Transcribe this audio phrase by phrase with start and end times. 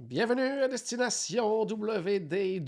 [0.00, 2.64] Bienvenue à Destination WDW.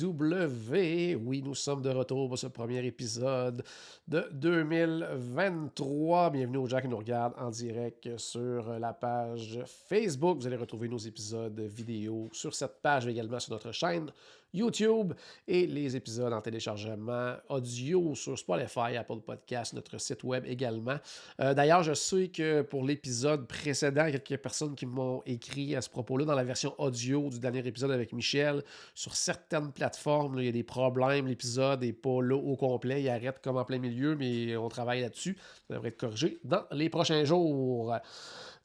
[1.16, 3.64] Oui, nous sommes de retour pour ce premier épisode
[4.06, 6.30] de 2023.
[6.30, 9.58] Bienvenue aux gens qui nous regardent en direct sur la page
[9.88, 10.38] Facebook.
[10.38, 14.12] Vous allez retrouver nos épisodes vidéo sur cette page, mais également sur notre chaîne
[14.52, 15.12] YouTube
[15.46, 20.96] et les épisodes en téléchargement audio sur Spotify, Apple Podcast, notre site web également.
[21.40, 25.90] Euh, D'ailleurs, je sais que pour l'épisode précédent, quelques personnes qui m'ont écrit à ce
[25.90, 28.62] propos-là dans la version audio du dernier épisode avec Michel.
[28.94, 31.26] Sur certaines plateformes, il y a des problèmes.
[31.26, 33.02] L'épisode n'est pas là au complet.
[33.02, 35.36] Il arrête comme en plein milieu, mais on travaille là-dessus.
[35.68, 37.94] Ça devrait être corrigé dans les prochains jours.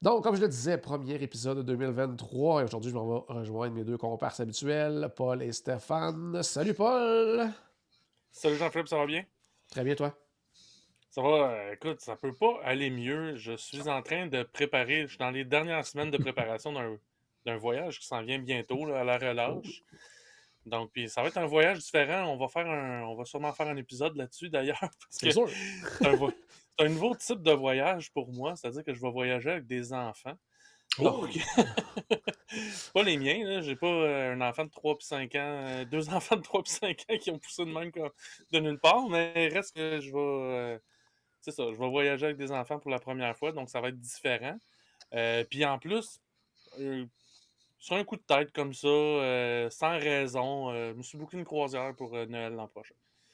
[0.02, 2.62] Donc, comme je le disais, premier épisode de 2023.
[2.62, 6.42] Et aujourd'hui, je m'en vais rejoindre mes deux comparses habituels, Paul et Stéphane.
[6.42, 7.52] Salut, Paul!
[8.32, 9.24] Salut Jean-Philippe, ça va bien?
[9.70, 10.18] Très bien, toi?
[11.12, 13.36] Ça va, euh, écoute, ça peut pas aller mieux.
[13.36, 17.58] Je suis en train de préparer, je suis dans les dernières semaines de préparation d'un,
[17.58, 19.84] voyage qui s'en vient bientôt là, à la relâche.
[20.66, 22.24] Donc, puis ça va être un voyage différent.
[22.24, 24.82] On va faire un, on va sûrement faire un épisode là-dessus d'ailleurs.
[25.12, 25.48] C'est sûr.
[26.00, 29.12] c'est un, vo- c'est un nouveau type de voyage pour moi, c'est-à-dire que je vais
[29.12, 30.38] voyager avec des enfants.
[31.00, 31.04] Oh.
[31.04, 31.38] Donc,
[32.94, 33.62] pas les miens, là.
[33.62, 36.64] J'ai pas euh, un enfant de 3 puis 5 ans, euh, deux enfants de 3
[36.64, 37.92] puis 5 ans qui ont poussé de même
[38.52, 40.18] de nulle part, mais reste que je vais.
[40.18, 40.80] euh,
[41.42, 43.90] c'est ça, je vais voyager avec des enfants pour la première fois, donc ça va
[43.90, 44.58] être différent.
[45.14, 46.22] Euh, puis en plus,
[46.80, 47.06] euh,
[47.80, 51.46] sur un coup de tête comme ça, euh, sans raison, je me suis booké une
[51.46, 52.94] croisière pour Noël l'an prochain.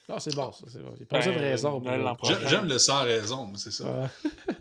[0.10, 0.66] Ah, c'est bon, ça.
[0.70, 0.92] C'est bon.
[0.96, 2.48] Il n'y a pas besoin de Ben, raison.
[2.48, 3.84] J'aime le sans raison, mais c'est ça.
[4.02, 4.08] Ouais.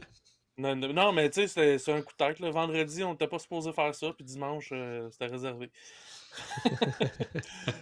[0.59, 2.41] Non, non, non, mais tu sais, c'était c'est un coup de tête.
[2.41, 2.51] là.
[2.51, 5.71] Vendredi, on n'était pas supposé faire ça, puis dimanche, euh, c'était réservé.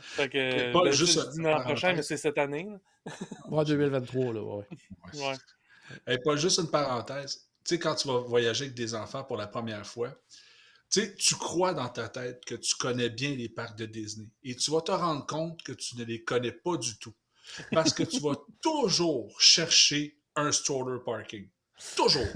[0.00, 2.69] fait que, Paul, ben, juste je dis un- l'an un- prochain, mais c'est cette année.
[3.48, 4.64] Ouais, 2023, là, ouais.
[5.14, 5.34] Ouais, Ouais.
[6.06, 7.46] Hey, Paul, juste une parenthèse.
[7.64, 10.10] Tu sais, quand tu vas voyager avec des enfants pour la première fois,
[10.91, 14.28] tu sais, tu crois dans ta tête que tu connais bien les parcs de Disney.
[14.42, 17.14] Et tu vas te rendre compte que tu ne les connais pas du tout.
[17.72, 21.49] Parce que tu vas toujours chercher un stroller parking.
[21.97, 22.27] Toujours.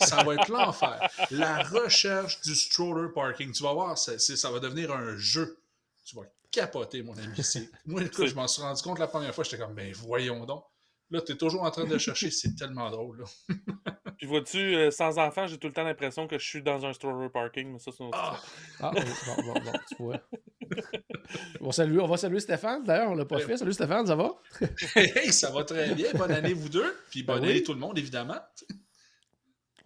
[0.00, 1.00] Ça va être l'enfer.
[1.30, 3.52] La recherche du stroller parking.
[3.52, 5.62] Tu vas voir, ça, va devenir un jeu.
[6.04, 7.42] Tu vas capoter, mon ami.
[7.42, 9.44] C'est- Moi, écoute, je m'en suis rendu compte la première fois.
[9.44, 10.64] J'étais comme, ben voyons donc.
[11.10, 12.30] Là, tu es toujours en train de le chercher.
[12.30, 13.20] C'est tellement drôle.
[13.20, 14.07] Là.
[14.18, 16.92] Puis vois-tu, euh, sans enfant, j'ai tout le temps l'impression que je suis dans un
[16.92, 18.40] stroller parking, mais ça, c'est une autre Ah!
[18.80, 20.20] Ah, oui, bon, bon, bon, tu vois.
[21.60, 22.84] On, salue, on va saluer Stéphane.
[22.84, 23.56] D'ailleurs, on l'a pas fait.
[23.56, 24.30] Salut Stéphane, ça va?
[24.96, 26.12] Hey, ça va très bien.
[26.14, 26.96] Bonne année, vous deux.
[27.10, 27.50] Puis bonne Ben oui.
[27.50, 28.36] année, tout le monde, évidemment.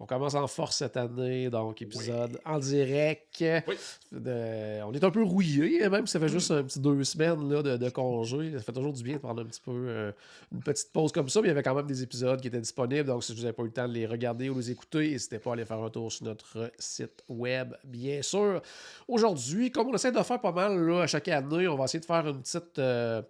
[0.02, 3.36] On commence en force cette année, donc épisode en direct.
[3.68, 3.76] Oui.
[4.10, 7.48] De- on est un peu rouillé, même si ça fait juste un petit deux semaines
[7.48, 8.50] là, de, de congé.
[8.56, 10.10] Ça fait toujours du bien de prendre un petit peu euh,
[10.50, 12.60] une petite pause comme ça, mais il y avait quand même des épisodes qui étaient
[12.60, 15.10] disponibles, donc si vous n'avez pas eu le temps de les regarder ou les écouter,
[15.12, 18.60] n'hésitez pas à aller faire un tour sur notre site web, bien sûr.
[19.06, 22.00] Aujourd'hui, comme on essaie de faire pas mal là, à chaque année, on va essayer
[22.00, 22.76] de faire une petite...
[22.80, 23.22] euh,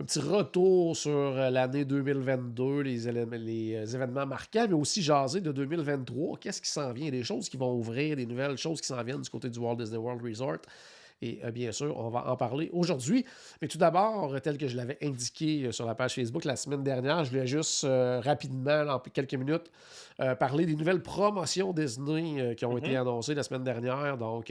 [0.00, 5.52] un petit retour sur euh, l'année 2022, les, euh, événements marquants, mais aussi jaser de
[5.52, 6.38] 2023.
[6.38, 7.10] Qu'est-ce qui s'en vient?
[7.10, 9.76] Des choses qui vont ouvrir, des nouvelles choses qui s'en viennent du côté du Walt
[9.76, 10.58] Disney World Resort.
[11.22, 13.26] Et euh, bien sûr, on va en parler aujourd'hui.
[13.60, 17.24] Mais tout d'abord, tel que je l'avais indiqué sur la page Facebook la semaine dernière,
[17.24, 19.70] je voulais juste euh, rapidement, en quelques minutes,
[20.20, 22.78] euh, parler des nouvelles promotions Disney qui ont Mhm.
[22.78, 24.16] été annoncées la semaine dernière.
[24.16, 24.50] Donc,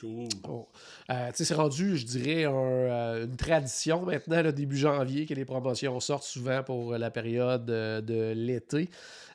[0.00, 0.28] Cool.
[0.44, 0.66] Bon.
[1.10, 5.34] Euh, tu sais, c'est rendu, je dirais, euh, une tradition maintenant, le début janvier, que
[5.34, 8.90] les promotions sortent souvent pour la période euh, de l'été.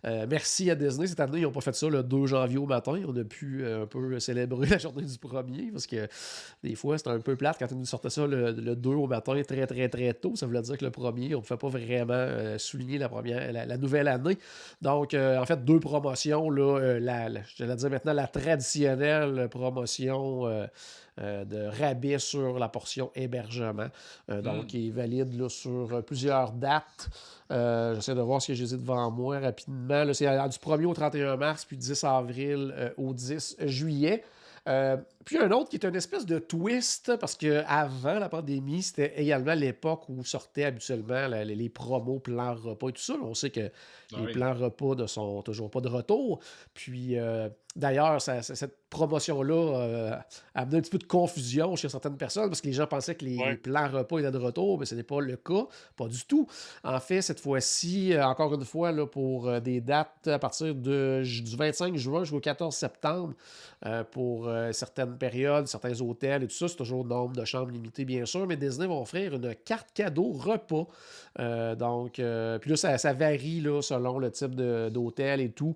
[0.05, 1.07] Euh, merci à Disney.
[1.07, 3.01] Cette année, ils n'ont pas fait ça le 2 janvier au matin.
[3.07, 6.07] On a pu euh, un peu célébrer la journée du premier parce que
[6.61, 9.07] des fois, c'était un peu plate quand ils nous sortaient ça le, le 2 au
[9.07, 10.35] matin très, très, très tôt.
[10.35, 13.51] Ça voulait dire que le premier, on ne pouvait pas vraiment euh, souligner la, première,
[13.53, 14.37] la, la nouvelle année.
[14.81, 16.49] Donc, euh, en fait, deux promotions.
[16.49, 20.67] Là, euh, la, la- je vais dire maintenant la traditionnelle promotion euh,
[21.19, 23.87] euh, de rabais sur la portion hébergement.
[24.29, 24.67] Euh, donc, Mm.
[24.67, 27.09] qui est valide là, sur plusieurs dates.
[27.49, 30.05] J'essaie de voir ce que j'ai devant moi rapidement.
[30.13, 34.23] C'est du 1er au 31 mars, puis 10 avril au 10 juillet.
[34.67, 39.13] Euh, Puis un autre qui est une espèce de twist, parce qu'avant la pandémie, c'était
[39.21, 43.13] également l'époque où sortaient habituellement les, les promos plans repas et tout ça.
[43.21, 43.71] On sait que
[44.13, 44.33] Ah les oui.
[44.33, 46.39] plans repas ne sont toujours pas de retour.
[46.73, 50.11] Puis euh, d'ailleurs, cette promotion-là euh,
[50.55, 53.15] a amené un petit peu de confusion chez certaines personnes parce que les gens pensaient
[53.15, 53.51] que les, Ouais.
[53.51, 55.65] les plans repas étaient de retour, mais ce n'est pas le cas.
[55.97, 56.47] Pas du tout.
[56.83, 60.75] En fait, cette fois-ci, euh, encore une fois, là, pour euh, des dates à partir
[60.75, 63.33] de, du 25 juin jusqu'au 14 septembre,
[63.85, 64.71] euh, pour euh,
[65.17, 68.57] périodes, certains hôtels et tout ça, c'est toujours nombre de chambres limitées, bien sûr, mais
[68.57, 70.87] Disney va offrir une carte cadeau repas.
[71.39, 75.75] Euh, donc, euh, puis là, ça, ça varie là, selon le type d'hôtel et tout.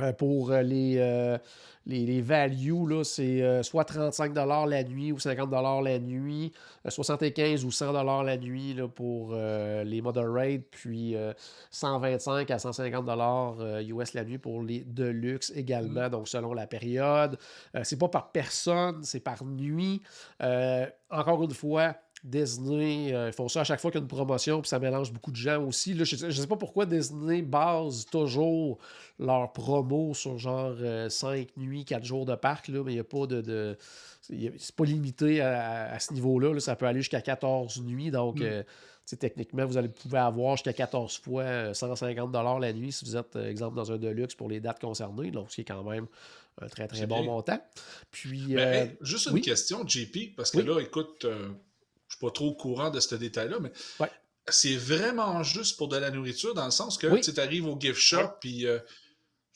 [0.00, 1.38] Euh, pour euh, les, euh,
[1.84, 5.50] les, les values, c'est soit 35 la nuit ou 50
[5.82, 6.52] la nuit,
[6.86, 11.32] euh, 75 ou 100 la nuit là, pour les moderate, puis euh,
[11.70, 13.08] 125 à 150
[13.60, 17.36] euh, US la nuit pour les deluxe également, donc selon la période.
[17.82, 20.02] C'est pas par personne, c'est par nuit.
[21.10, 21.94] Encore une fois,
[22.24, 24.78] Disney, euh, ils font ça à chaque fois qu'il y a une promotion, puis ça
[24.78, 25.94] mélange beaucoup de gens aussi.
[25.94, 28.78] Là, je ne sais pas pourquoi Disney base toujours
[29.18, 30.74] leur promo sur genre
[31.08, 33.76] 5 nuits, 4 jours de parc, là, mais il n'y a pas de.
[34.22, 36.52] c'est pas limité à, à ce niveau-là.
[36.54, 36.60] là.
[36.60, 38.10] ça peut aller jusqu'à 14 nuits.
[38.10, 38.42] Donc, Mm.
[38.44, 38.62] euh,
[39.18, 43.36] techniquement, vous allez pouvoir avoir jusqu'à 14 fois euh, 150 la nuit si vous êtes,
[43.36, 45.30] euh, exemple, dans un Deluxe pour les dates concernées.
[45.30, 46.06] Donc, ce qui est quand même
[46.60, 47.30] un très, très bon bien.
[47.32, 47.58] montant.
[48.10, 48.42] Puis.
[48.48, 49.40] Mais, euh, hey, juste une oui?
[49.40, 50.64] question, JP, parce que Oui?
[50.66, 51.48] là, écoute, euh,
[52.08, 53.70] je suis pas trop au courant de ce détail-là, mais
[54.00, 54.10] Ouais.
[54.48, 57.20] c'est vraiment juste pour de la nourriture, dans le sens que Oui.
[57.20, 58.78] tu arrives au gift shop, puis euh,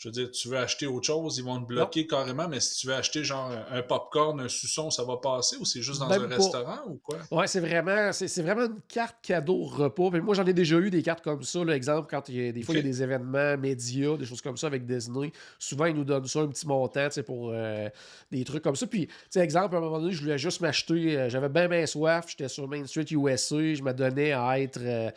[0.03, 2.81] je veux dire, tu veux acheter autre chose, ils vont te bloquer carrément, mais si
[2.81, 6.09] tu veux acheter genre un, popcorn, un suçon, ça va passer, ou c'est juste dans
[6.09, 6.37] Même un pas.
[6.39, 7.19] restaurant, ou quoi?
[7.31, 10.11] Ouais, c'est vraiment, c'est, c'est vraiment une carte cadeau repas.
[10.11, 11.63] Puis moi, j'en ai déjà eu des cartes comme ça.
[11.63, 14.25] Là, exemple, quand il y a, des fois, il y a des événements médias, des
[14.25, 15.31] choses comme ça avec Disney.
[15.61, 17.89] Souvent, ils nous donnent ça, un petit montant, pour euh,
[18.33, 18.89] des trucs comme ça.
[18.89, 21.69] Puis, tu sais, exemple, à un moment donné, je voulais juste m'acheter, euh, j'avais bien,
[21.69, 22.25] bien soif.
[22.27, 23.73] J'étais sur Main Street USA.
[23.73, 25.13] Je me donnais à être euh,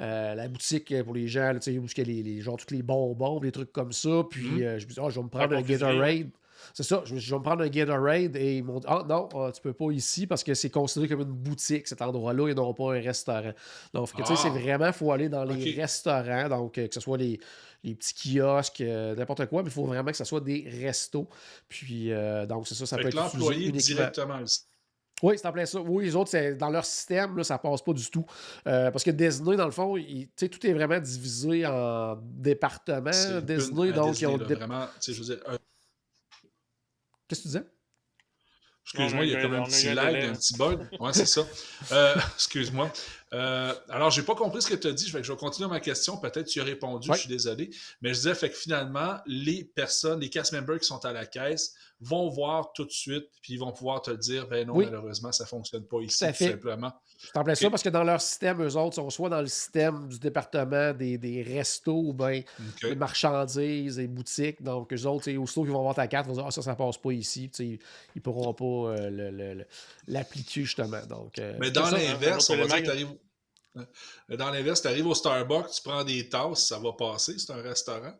[0.00, 2.56] euh, la boutique pour les gens, tu sais, où il y a les, les, genre,
[2.56, 4.22] tous les bonbons, des trucs comme ça.
[4.30, 4.62] Puis, Mhm.
[4.62, 5.62] euh, je me dis, ah, je vais me prendre un.
[5.62, 6.30] Gatorade.
[6.74, 9.50] C'est ça, je, vais me prendre un Gatorade et ils m'ont dit Ah non, euh,
[9.50, 12.74] tu peux pas ici parce que c'est considéré comme une boutique, cet endroit-là, et non
[12.74, 13.52] pas un restaurant.
[13.94, 14.36] Donc, tu sais, Ah.
[14.36, 17.40] c'est vraiment, il faut aller dans les restaurants, donc euh, que ce soit les,
[17.82, 21.28] les petits kiosques, euh, n'importe quoi, mais il faut vraiment que ce soit des restos.
[21.66, 24.36] Puis, euh, donc, c'est ça, ça Fait peut être l'employé directement.
[24.38, 24.44] le-
[25.22, 25.80] Oui, c'est en plein ça.
[25.80, 28.24] Oui, les autres, c'est- dans leur système, là, ça passe pas du tout.
[28.66, 32.16] Euh, parce que Disney, dans le fond, il- tu sais, tout est vraiment divisé en
[32.22, 33.10] départements.
[33.10, 34.36] Disney, une- donc, ils ont.
[34.38, 35.58] là, dé- Vraiment, tu sais, je veux dire, un-
[37.28, 37.64] Qu'est-ce que tu disais?
[38.86, 40.80] Excuse-moi, il y a comme un- petit lag, un petit bug.
[40.98, 41.46] Ouais, c'est ça.
[41.92, 42.90] Euh, excuse-moi.
[43.32, 45.08] Euh, alors, j'ai pas compris ce que tu as dit.
[45.08, 46.16] Fait que je vais continuer ma question.
[46.16, 47.08] Peut-être que tu as répondu.
[47.08, 47.16] Ouais.
[47.16, 47.70] Je suis désolé.
[48.02, 51.26] Mais je disais, fait que finalement, les personnes, les cast members qui sont à la
[51.26, 54.86] caisse vont voir tout de suite, puis ils vont pouvoir te dire, ben non, Oui.
[54.86, 56.92] malheureusement, ça fonctionne pas ici, Tout simplement.
[57.18, 57.70] C'est en plein ça Ok.
[57.72, 61.18] parce que dans leur système, eux autres sont soit dans le système du département des,
[61.18, 62.40] des restos ou bien
[62.82, 64.62] des marchandises, des boutiques.
[64.62, 66.74] Donc, eux autres, aussitôt qu'ils vont voir ta carte, ils vont dire Ah, ça, ça
[66.74, 67.50] passe pas ici.
[67.50, 67.78] Tu sais,
[68.16, 69.62] ils pourront pas euh,
[70.08, 71.04] l'appliquer, justement.
[71.06, 73.19] Donc, euh, Mais dans l'inverse, on va dire que.
[74.28, 77.62] Dans l'inverse, tu arrives au Starbucks, tu prends des tasses, ça va passer, c'est un
[77.62, 78.12] restaurant.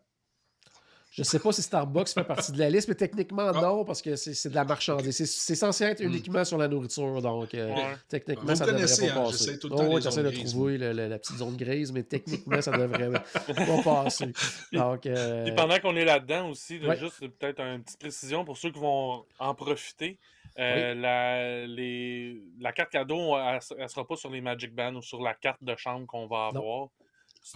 [1.13, 3.61] Je sais pas si Starbucks fait partie de la liste, mais techniquement, Ah.
[3.61, 5.17] non, parce que c'est de la marchandise.
[5.17, 6.07] C'est- C'est censé être Hmm.
[6.07, 7.21] uniquement sur la nourriture.
[7.21, 7.97] Donc, euh, Ouais.
[8.09, 9.39] techniquement, Vous ça devrait pas hein, passer.
[9.45, 12.63] j'essaie tout le Oh, temps de trouver le- le- la petite zone grise, mais techniquement,
[12.63, 13.11] ça devrait
[13.83, 14.33] pas passer.
[14.73, 16.97] Donc, euh, Puis pendant qu'on est là-dedans aussi, Ouais.
[16.97, 20.17] juste peut-être une petite précision pour ceux qui vont en profiter.
[20.61, 25.03] Euh, la, les- la carte cadeau, elle, ne sera pas sur les Magic Bands ou
[25.03, 26.89] sur la carte de chambre qu'on va avoir.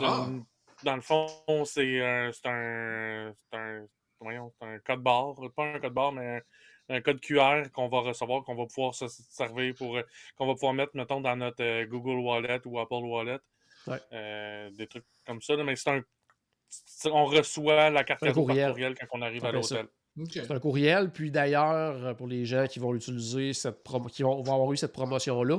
[0.01, 0.27] Ah.
[0.29, 0.45] une-
[0.83, 1.27] dans le fond,
[1.65, 6.43] c'est un, c'est un, c'est un, code barre, pas un code barre, mais
[6.89, 9.99] un, un code QR qu'on va recevoir, qu'on va pouvoir se servir pour,
[10.37, 13.39] qu'on va pouvoir mettre, mettons, dans notre euh, Google Wallet ou Apple Wallet.
[13.87, 14.01] Ouais.
[14.13, 16.03] Euh, des trucs comme ça, là, mais c'est un
[17.13, 18.65] on reçoit la carte Un cadeau courriel.
[18.65, 19.87] par courriel quand on arrive à l'hôtel.
[20.33, 21.11] C'est un courriel.
[21.11, 23.53] Puis d'ailleurs, euh, pour les gens qui vont l'utiliser,
[24.13, 25.59] qui vont, vont avoir eu cette promotion-là,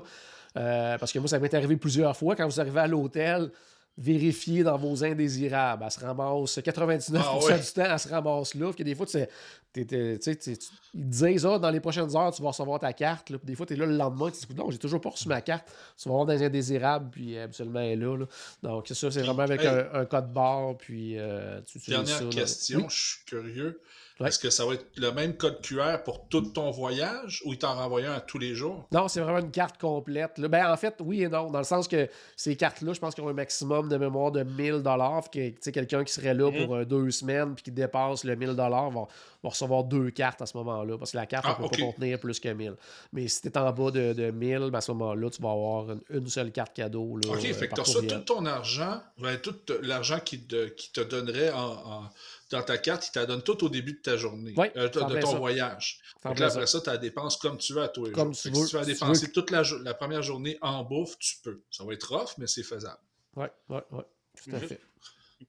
[0.58, 3.52] euh, parce que moi, ça m'est arrivé plusieurs fois, quand vous arrivez à l'hôtel,
[3.98, 5.84] vérifiez dans vos indésirables.
[5.86, 8.68] Elle se ramasse 99% Ah du temps, elle se ramasse là.
[8.68, 9.30] Puis que des fois, tu sais,
[9.74, 12.92] tu tu- tu- ils te disent, ah, dans les prochaines heures, tu vas recevoir ta
[12.94, 13.30] carte.
[13.30, 13.38] là.
[13.38, 15.10] Puis des fois, tu es là le lendemain, tu te dis, non, j'ai toujours pas
[15.12, 15.66] reçu ma carte.
[15.98, 18.18] Tu vas voir dans les indésirables, puis euh, absolument, elle est là.
[18.18, 18.26] là.
[18.64, 19.68] Donc, c'est ça, c'est vraiment avec Hey.
[19.68, 22.86] un, un code barre, puis euh, tu utilises Dernière ça, question, Oui.
[22.90, 23.82] je suis curieux.
[24.20, 24.30] Ouais.
[24.30, 27.60] Est-ce que ça va être le même code QR pour tout ton voyage ou il
[27.60, 28.88] t'en renvoie un à tous les jours?
[28.94, 30.38] Non, c'est vraiment une carte complète.
[30.38, 30.48] là.
[30.48, 31.52] Ben, en fait, oui et non.
[31.52, 32.08] Dans le sens que
[32.38, 35.30] ces cartes-là, je pense qu'ils ont un maximum de mémoire de 1000 dollars.
[35.30, 36.66] que tu sais, quelqu'un qui serait là Mhm.
[36.66, 39.08] pour euh, deux semaines puis qui dépasse le 1000 dollars va,
[39.44, 40.98] va recevoir deux cartes à ce moment-là.
[40.98, 41.72] parce que la carte Ah, ne peut ok.
[41.80, 42.76] pas contenir plus que 1000.
[43.12, 45.52] Mais si tu es en bas de, de 1000, ben, à ce moment-là, tu vas
[45.52, 47.18] avoir une, une seule carte cadeau.
[47.18, 48.24] Là, OK, euh, fait que par tu reçois courriel.
[48.24, 52.10] tout ton argent, ben, tout l'argent qui te, qui te donnerait en, en-
[52.52, 54.88] dans ta carte, il te la donne tout au début de ta journée, Oui, euh,
[54.88, 55.38] de, ton ça.
[55.38, 56.00] voyage.
[56.24, 56.46] Là, ça.
[56.46, 58.10] après ça, tu la dépenses comme tu veux à toi.
[58.12, 58.56] Comme tu veux.
[58.56, 61.36] Si tu veux la Si tu dépenser veux- toute la, première journée en bouffe, tu
[61.44, 61.64] peux.
[61.72, 63.00] Ça va être rough, mais c'est faisable.
[63.36, 64.02] Oui, oui, oui.
[64.44, 64.80] Tout à fait.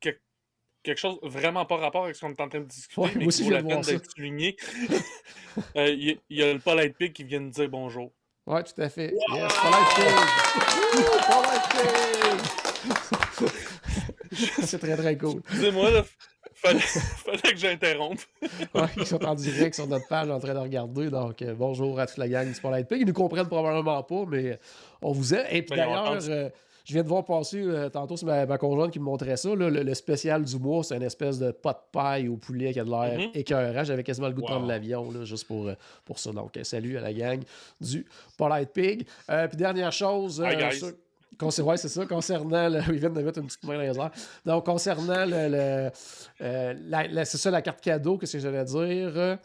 [0.00, 0.18] Que-
[0.82, 3.26] quelque chose vraiment pas rapport avec ce qu'on est en train de discuter, Ouais, mais
[3.28, 4.56] qui je vaut la peine d'être souligné.
[5.74, 8.12] Euh, Il y, a- il y a le Polite Pig qui vient de dire bonjour.
[8.46, 9.14] Oui, tout à fait.
[9.32, 10.14] Yes, Polite Pig!
[11.30, 11.66] Polite
[13.40, 13.48] Pig!
[14.64, 15.40] c'est très, très cool.
[15.48, 16.04] Excusez-moi, là,
[16.56, 18.20] fallait, fallait que j'interrompe.
[18.74, 21.08] Ouais, ils sont en direct sur notre page en train de regarder.
[21.10, 23.00] Donc, euh, bonjour à toute la gang du Spotlight Pig.
[23.00, 24.58] Ils nous comprennent probablement pas, mais
[25.02, 25.46] on vous aime.
[25.50, 26.48] Et puis Ben, d'ailleurs, euh,
[26.84, 29.48] je viens de voir passer euh, tantôt, c'est ma, ma conjointe qui me montrait ça.
[29.56, 32.72] là, le, le spécial du mois, c'est une espèce de pot de paille au poulet
[32.72, 33.30] qui a de l'air Mhm.
[33.34, 33.84] écœurant.
[33.84, 36.30] J'avais quasiment le goût de prendre l'avion, juste pour, euh, pour ça.
[36.32, 37.40] Donc, euh, salut à la gang
[37.80, 38.06] du
[38.38, 39.06] Polite Pig.
[39.30, 40.38] Euh, puis dernière chose.
[40.44, 40.76] Hi, euh, guys.
[40.78, 40.96] sur- Concer-
[41.42, 42.06] ouais, c'est ça.
[42.06, 42.68] Concernant.
[42.68, 42.80] Le...
[42.88, 44.10] Ils viennent de mettre une petite main dans les airs.
[44.44, 45.48] Donc, concernant le.
[45.48, 45.90] le-
[46.40, 49.38] euh, c'est ça, la carte cadeau, qu'est-ce que j'allais dire?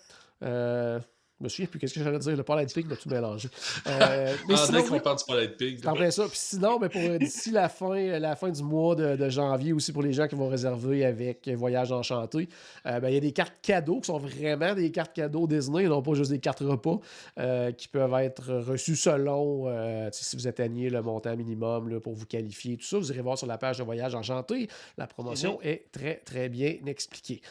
[0.44, 1.00] Euh,
[1.42, 2.38] je me souviens plus qu'est-ce que j'allais dire.
[2.38, 3.50] Le Polite Pig, tout mélangé.
[3.88, 6.24] Euh, mais Ah, sinon, dès qu'on parle du Polite Pig, plein ça.
[6.28, 9.30] Puis sinon, ben, pour euh, d'ici la fin, euh, la fin du mois de, de
[9.30, 12.48] janvier, aussi pour les gens qui vont réserver avec Voyage Enchanté,
[12.86, 15.86] euh, ben, il y a des cartes cadeaux qui sont vraiment des cartes cadeaux Disney,
[15.86, 17.00] non pas juste des cartes repas,
[17.40, 19.66] euh, qui peuvent être reçues selon
[20.12, 22.78] tu si vous atteignez le montant minimum là, pour vous qualifier.
[22.78, 24.68] Tout ça, vous irez voir sur la page de Voyage Enchanté.
[24.98, 27.42] La promotion est très, très bien expliquée.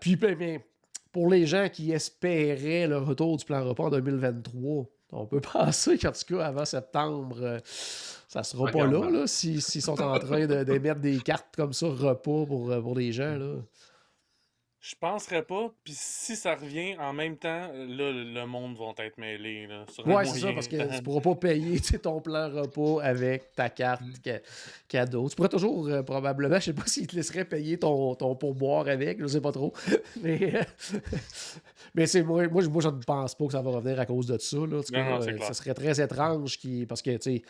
[0.00, 0.60] Puis, ben, ben,
[1.14, 5.96] pour les gens qui espéraient le retour du plan repas en 2023, on peut penser
[5.96, 7.60] qu'en tout cas, avant septembre, euh,
[8.26, 11.86] ça sera pas là, s'ils sont en train de, de mettre des cartes comme ça,
[11.86, 13.36] repas pour, euh, pour les gens.
[13.38, 13.54] Là.
[14.86, 15.72] Je penserais pas.
[15.82, 19.66] Puis si ça revient en même temps, là, le monde va être mêlé.
[19.66, 22.50] Là, sur Ouais, c'est ça, parce que tu pourras pas payer tu sais, ton plan
[22.50, 24.40] repas avec ta carte ca-
[24.86, 25.26] cadeau.
[25.30, 28.86] Tu pourrais toujours, euh, probablement, je sais pas s'ils te laisseraient payer ton, ton pourboire
[28.86, 29.72] avec, je sais pas trop.
[30.22, 30.62] Mais, euh,
[31.94, 34.04] mais c'est moi, moi, je- moi, je ne pense pas que ça va revenir à
[34.04, 34.56] cause de ça.
[34.58, 34.66] Là.
[34.66, 37.42] Non, cas, non, euh, ça serait très étrange qui, parce que, tu sais,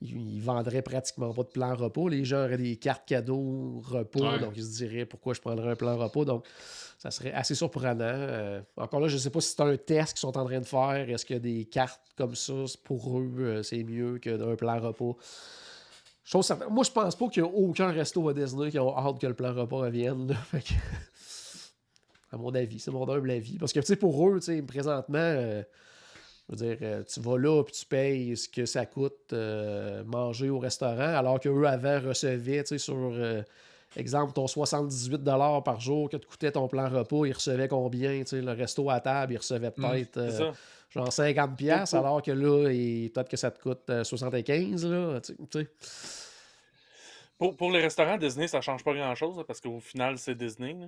[0.00, 2.08] ils, vendraient pratiquement pas de plan repas.
[2.08, 4.38] Les gens auraient des cartes cadeaux repas, Ouais.
[4.38, 6.24] donc ils se diraient pourquoi je prendrais un plan repas.
[6.24, 6.44] Donc,
[6.98, 8.04] ça serait assez surprenant.
[8.04, 10.60] Euh, encore là, je ne sais pas si c'est un test qu'ils sont en train
[10.60, 11.08] de faire.
[11.08, 12.52] Est-ce qu'il y a des cartes comme ça?
[12.84, 15.16] Pour eux, euh, c'est mieux qu'un plan repas?
[16.24, 16.68] Chose certaine.
[16.70, 19.26] Moi, je pense pas qu'il y a aucun resto à Disney qui ont hâte que
[19.26, 20.28] le plan repas revienne.
[20.28, 20.34] là.
[20.50, 20.72] Fait que-
[22.32, 23.56] À mon avis, c'est mon humble avis.
[23.58, 25.62] Parce que, tu sais, pour eux, tu sais, présentement, euh,
[26.48, 30.04] je veux dire, euh, tu vas là puis tu payes ce que ça coûte euh,
[30.04, 33.42] manger au restaurant, alors qu'eux, avant, recevaient, tu sais, sur, euh,
[33.96, 35.22] exemple, ton 78
[35.64, 38.88] par jour que te coûtait ton plan repas, ils recevaient combien, tu sais, le resto
[38.90, 40.52] à table, ils recevaient peut-être Mm, euh, ça.
[40.90, 45.34] genre 50 pièces alors que là, peut-être que ça te coûte euh, 75, là, tu
[45.52, 45.66] sais.
[47.38, 50.74] Pour, pour les restaurants Disney, ça change pas grand-chose, parce qu'au final, c'est Disney.
[50.74, 50.86] là.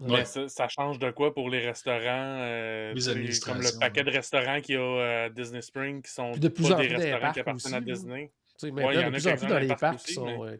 [0.00, 0.18] Ouais.
[0.18, 1.98] Mais ça, ça change de quoi pour les restaurants?
[2.06, 3.08] euh, Les
[3.40, 6.68] comme le paquet de restaurants qu'il y a à Disney Spring qui sont de plus
[6.68, 7.86] pas en des plus dans les restaurants parcs qui appartiennent à aussi.
[7.92, 8.30] Disney.
[8.60, 10.56] Il y de a plus en plus quelques-uns dans les parcs qui mais- euh,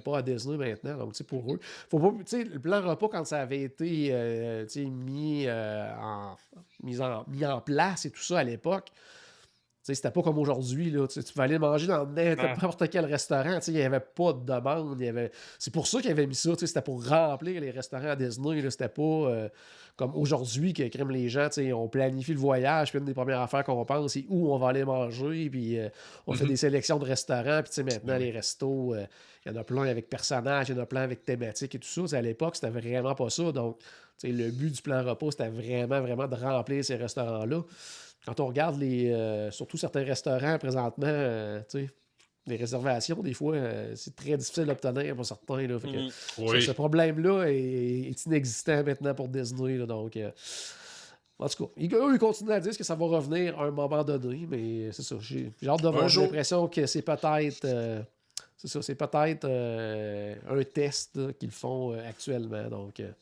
[0.00, 0.96] pas à Disney maintenant.
[0.96, 4.64] Donc, pour eux, faut pas, tu sais, le plan repas, quand ça avait été euh,
[4.64, 6.36] tu sais, mis, euh, en,
[6.82, 8.88] mis, en, mis en place et tout ça à l'époque,
[9.94, 10.92] c'était pas comme aujourd'hui.
[11.08, 13.58] Tu pouvais aller manger dans n'importe quel restaurant.
[13.66, 15.00] Il n'y avait pas de demande.
[15.00, 15.30] y avait...
[15.58, 16.50] C'est pour ça qu'ils avaient mis ça.
[16.58, 18.68] C'était pour remplir les restaurants à Disney.
[18.70, 19.48] C'était pas euh,
[19.96, 21.48] comme aujourd'hui que les gens.
[21.74, 22.90] On planifie le voyage.
[22.90, 25.48] Puis une des premières affaires qu'on pense, c'est où on va aller manger.
[25.50, 25.88] Puis euh,
[26.26, 26.50] on fait Mhm.
[26.50, 27.62] des sélections de restaurants.
[27.62, 29.06] Puis maintenant, les restos, euh,
[29.46, 31.78] il y en a plein avec personnages, il y en a plein avec thématiques et
[31.78, 32.16] tout ça.
[32.16, 33.52] À l'époque, c'était vraiment pas ça.
[33.52, 33.78] Donc,
[34.24, 37.62] le but du plan repas, c'était vraiment, vraiment de remplir ces restaurants-là.
[38.26, 41.90] Quand on regarde les, euh, surtout certains restaurants présentement, euh, tu sais,
[42.46, 45.66] les réservations, des fois, euh, c'est très difficile d'obtenir pour certains.
[45.66, 46.10] Là, Fait que Mhm.
[46.10, 46.62] ce- Oui.
[46.62, 49.76] Ce, problème-là est, est inexistant maintenant pour Disney.
[49.76, 50.30] là, donc, euh,
[51.38, 53.70] en tout cas, ils, eux, ils continuent à dire que ça va revenir à un
[53.70, 55.16] moment donné, mais c'est ça.
[55.20, 56.08] J'ai j'ai hâte de voir.
[56.08, 56.24] J'ai jour.
[56.24, 57.64] l'impression que c'est peut-être.
[57.64, 58.02] euh,
[58.56, 62.68] c'est ça, c'est peut-être euh, un test là, qu'ils font euh, actuellement.
[62.68, 63.12] Donc, euh,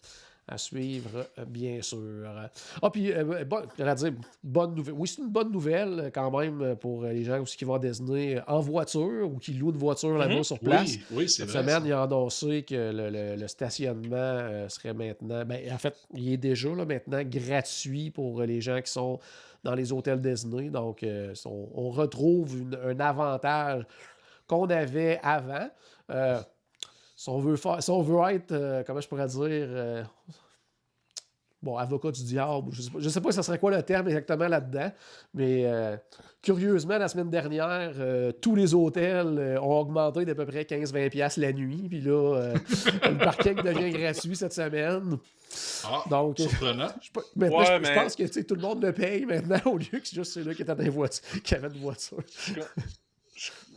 [0.48, 2.24] à suivre, euh, bien sûr.
[2.80, 4.12] Ah, puis, euh, bon, j'allais dire,
[4.44, 4.94] bonne nouvelle.
[4.96, 7.64] Oui, c'est une bonne nouvelle euh, quand même euh, pour euh, les gens aussi qui
[7.64, 10.44] vont à Disney euh, en voiture ou qui louent une voiture là-bas Mhm.
[10.44, 10.92] sur place.
[10.92, 11.62] Oui, oui, c'est Cette vrai.
[11.62, 11.86] semaine, ça.
[11.88, 15.44] il a annoncé que le, le- le stationnement euh, serait maintenant.
[15.44, 19.18] Ben, en fait, il est déjà là, maintenant gratuit pour euh, les gens qui sont
[19.64, 20.70] dans les hôtels Disney.
[20.70, 23.84] Donc, euh, on, on retrouve une- un avantage
[24.46, 25.68] qu'on avait avant.
[27.16, 30.04] Si on veut faire, si on veut être, euh, comment je pourrais dire, euh,
[31.62, 32.68] bon, avocat du diable.
[32.72, 34.92] Je sais pas, je sais pas ça serait quoi le terme exactement là-dedans,
[35.32, 35.96] mais euh,
[36.42, 41.40] curieusement, la semaine dernière, euh, tous les hôtels euh, ont augmenté d'à peu près 15-20$
[41.40, 41.86] la nuit.
[41.88, 42.52] Puis là,
[43.10, 45.16] le parking devient gratuit cette semaine.
[45.84, 46.88] Ah, Donc, surprenant.
[47.00, 49.24] Je, maintenant, Ouais, je- je mais- pense que tu sais, tout le monde le paye
[49.24, 52.18] maintenant au lieu que c'est juste ceux-là qui, étaient dans voitures- qui avaient une voiture.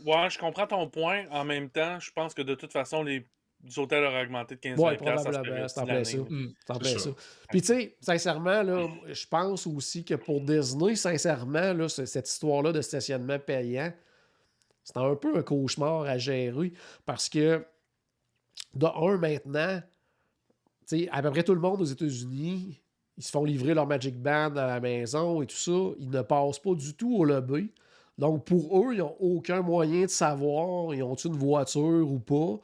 [0.06, 1.24] Ouais, je comprends ton point.
[1.30, 3.26] En même temps, je pense que de toute façon, les
[3.76, 5.84] hôtels auraient augmenté de 15 Ouais, 20 ça se probablement, ça.
[5.84, 6.98] Hmm, C'est en c'est plein ça.
[6.98, 7.10] ça.
[7.50, 12.28] Puis tu sais, sincèrement, là, je pense aussi que pour Disney, sincèrement, là, ce- cette
[12.28, 13.92] histoire-là de stationnement payant,
[14.82, 16.72] c'est un peu un cauchemar à gérer
[17.04, 17.64] parce que,
[18.74, 19.80] de un, maintenant,
[20.88, 22.80] tu sais, à peu près tout le monde aux États-Unis,
[23.18, 25.70] ils se font livrer leur Magic Band à la maison et tout ça.
[25.98, 27.70] Ils ne passent pas du tout au lobby.
[28.20, 32.60] Donc, pour eux, ils n'ont aucun moyen de savoir ils ont une voiture ou pas.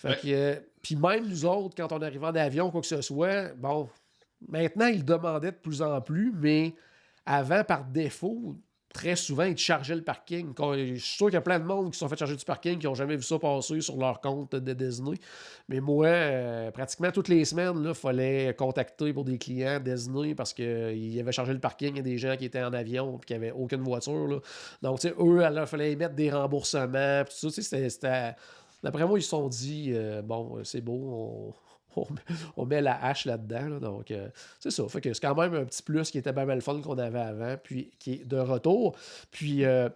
[0.00, 0.16] Fait Ouais.
[0.22, 3.54] que, euh, puis même nous autres, quand on arrivait en avion, quoi que ce soit,
[3.56, 3.88] bon,
[4.48, 6.74] maintenant, ils demandaient de plus en plus, mais
[7.26, 8.54] avant, par défaut,
[8.96, 10.54] très souvent, ils te le parking.
[10.56, 12.44] Je suis sûr qu'il y a plein de monde qui se sont fait charger du
[12.44, 15.16] parking qui n'ont jamais vu ça passer sur leur compte de Disney.
[15.68, 20.54] Mais moi, euh, pratiquement toutes les semaines, il fallait contacter pour des clients Disney parce
[20.54, 21.98] qu'ils avaient chargé le parking.
[21.98, 24.28] A des gens qui étaient en avion et qui n'avaient aucune voiture.
[24.28, 24.38] là.
[24.80, 27.22] Donc, eux, il fallait émettre des remboursements.
[27.28, 28.34] ça, c'était.
[28.82, 31.65] D'après moi, ils se sont dit, euh, bon, c'est beau, on,
[32.56, 33.68] on met- la hache là-dedans.
[33.68, 33.78] là.
[33.80, 34.28] donc, euh,
[34.60, 34.84] c'est ça.
[35.02, 37.56] Que c'est quand même un petit plus qui était bien mal fun qu'on avait avant,
[37.62, 38.96] puis qui est de retour.
[39.30, 39.88] Puis, euh,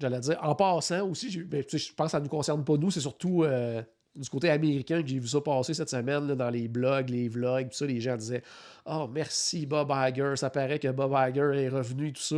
[0.00, 2.90] j'allais dire, en passant aussi, ben, je pense que ça ne nous concerne pas nous,
[2.90, 3.82] c'est surtout euh,
[4.14, 7.68] du côté américain que j'ai vu ça passer cette semaine dans les blogs, les vlogs,
[7.68, 8.42] tout ça, les gens disaient
[8.90, 12.36] Oh, merci Bob Iger, ça paraît que Bob Iger est revenu, tout ça.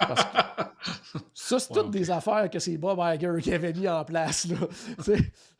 [0.00, 0.32] Parce que
[1.34, 4.46] ça, c'est toutes des affaires que c'est Bob Iger qui avait mis en place.
[4.48, 4.56] Là.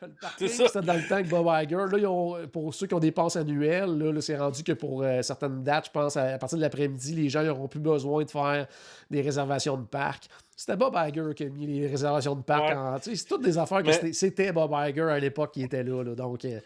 [0.03, 1.77] Le parking, c'était dans le temps que Bob Iger.
[1.91, 4.73] Là, ils ont- pour ceux qui ont des passes annuelles, là, là, c'est rendu que
[4.73, 7.81] pour euh, certaines dates, je pense, à, à partir de l'après-midi, les gens n'auront plus
[7.81, 8.67] besoin de faire
[9.11, 10.25] des réservations de parc.
[10.57, 12.75] C'était Bob Iger qui a mis les réservations de parc Ouais.
[12.75, 12.97] en.
[13.01, 16.03] C'est toutes des affaires que Mais- c'était- c'était Bob Iger à l'époque qui était là.
[16.03, 16.15] là.
[16.15, 16.61] donc, euh,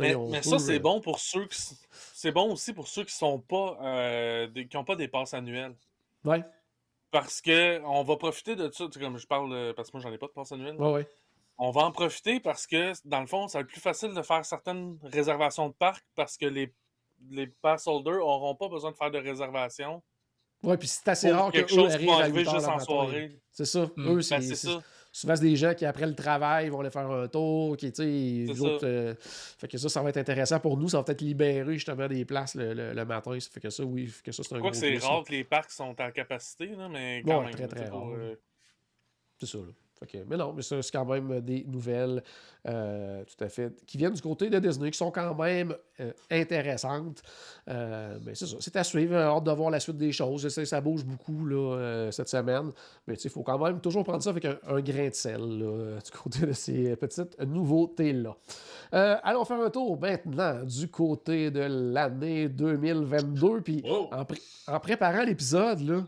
[0.00, 1.60] Mais, ça, c'est euh, bon pour ceux qui.
[2.22, 5.34] C'est bon aussi pour ceux qui sont pas euh, des- qui n'ont pas des passes
[5.34, 5.74] annuelles.
[6.24, 6.44] Ouais,
[7.10, 8.84] Parce que on va profiter de ça.
[8.86, 10.76] tu sais, Comme je parle, parce que moi, j'en ai pas de passe annuelle.
[10.80, 11.08] ouais, ouais.
[11.58, 14.22] On va en profiter parce que, dans le fond, ça va être plus facile de
[14.22, 16.72] faire certaines réservations de parc parce que les,
[17.28, 20.00] les pass holders n'auront pas besoin de faire de réservation.
[20.62, 22.78] Ouais, puis c'est assez rare que quelque eux chose à arriver 8 heures juste en
[22.78, 23.36] soirée.
[23.50, 23.90] C'est ça.
[23.96, 24.06] Hmm.
[24.10, 24.80] Eux, Ben, c'est- ça.
[25.12, 27.86] Souvent c'est des gens qui après le travail vont aller faire un tour, qui
[28.62, 28.86] autres, ça.
[28.86, 32.08] euh, fait que ça, ça va être intéressant pour nous, ça va peut-être libérer justement
[32.08, 34.54] des places le, le- le matin, ça fait que ça, oui, fait que ça c'est
[34.54, 37.44] un gros que c'est rare que les parcs sont à capacité, là, mais quand Ouais,
[37.44, 37.54] même.
[37.54, 38.08] très, très rare.
[38.14, 38.34] euh,
[39.38, 39.64] C'est ça, là.
[40.28, 42.22] Mais non, mais ça, c'est quand même des nouvelles
[42.68, 46.12] euh, tout à fait qui viennent du côté de Disney, qui sont quand même euh,
[46.30, 47.22] intéressantes.
[47.68, 49.14] Euh, mais c'est ça, c'est à suivre.
[49.14, 50.42] euh, Hâte de voir la suite des choses.
[50.42, 52.70] Je sais, ça bouge beaucoup là, euh, cette semaine.
[53.06, 55.64] Mais il faut quand même toujours prendre ça avec un, un grain de sel là,
[55.66, 58.36] euh, du côté de ces petites nouveautés-là.
[58.94, 61.60] Euh, allons faire un tour maintenant du côté de
[61.92, 63.60] l'année 2022.
[63.62, 64.08] Puis Oh!
[64.12, 64.24] en,
[64.74, 66.04] en préparant l'épisode, là,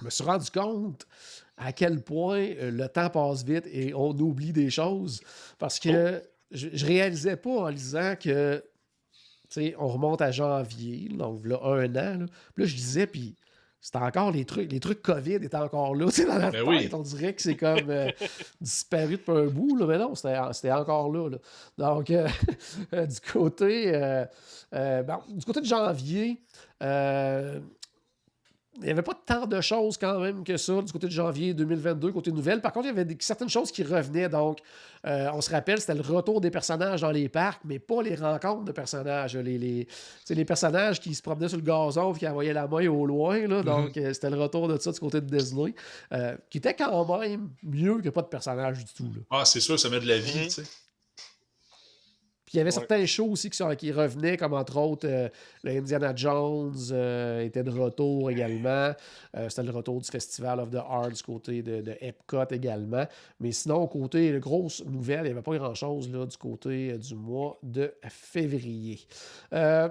[0.00, 1.06] je me suis rendu compte
[1.56, 5.20] à quel point euh, le temps passe vite et on oublie des choses.
[5.58, 8.62] Parce que je, je réalisais pas en lisant que,
[9.48, 12.18] tu sais, on remonte à janvier, donc là, un an.
[12.18, 13.36] Là, Puis là, je disais, puis
[13.80, 16.64] c'était encore les trucs, les trucs COVID étaient encore là, tu sais, dans la Ben
[16.64, 16.66] tête.
[16.66, 16.88] oui.
[16.92, 18.10] On dirait que c'est comme euh,
[18.60, 21.28] disparu depuis un bout, là, mais non, c'était encore là.
[21.28, 21.38] là.
[21.76, 22.26] Donc, euh,
[22.92, 26.40] du côté, euh, du côté de janvier,
[26.82, 27.60] euh,
[28.78, 31.54] il n'y avait pas tant de choses quand même que ça du côté de janvier
[31.54, 32.60] 2022, côté nouvelle.
[32.60, 34.28] Par contre, il y avait des- certaines choses qui revenaient.
[34.28, 34.58] Donc,
[35.06, 38.14] euh, on se rappelle, c'était le retour des personnages dans les parcs, mais pas les
[38.16, 39.36] rencontres de personnages.
[39.36, 39.86] Les, les,
[40.30, 43.46] les personnages qui se promenaient sur le gazon et qui envoyaient la main au loin.
[43.46, 45.74] Là, donc, euh, c'était le retour de ça du côté de Disney,
[46.12, 49.04] euh, qui était quand même mieux que pas de personnages du tout.
[49.04, 49.20] là.
[49.30, 50.44] Ah, c'est sûr, ça met de la vie, Mhm.
[50.44, 50.62] tu sais.
[52.54, 52.78] Il y avait Ouais.
[52.80, 55.28] certains shows aussi qui, sont- qui revenaient, comme entre autres euh,
[55.64, 58.92] le Indiana Jones euh, était de retour également.
[59.36, 63.04] Euh, C'était le retour du Festival of the Arts du côté de, de Epcot également.
[63.40, 66.98] Mais sinon, côté de grosses nouvelles, il n'y avait pas grand-chose là, du côté euh,
[66.98, 69.00] du mois de février.
[69.52, 69.88] Euh,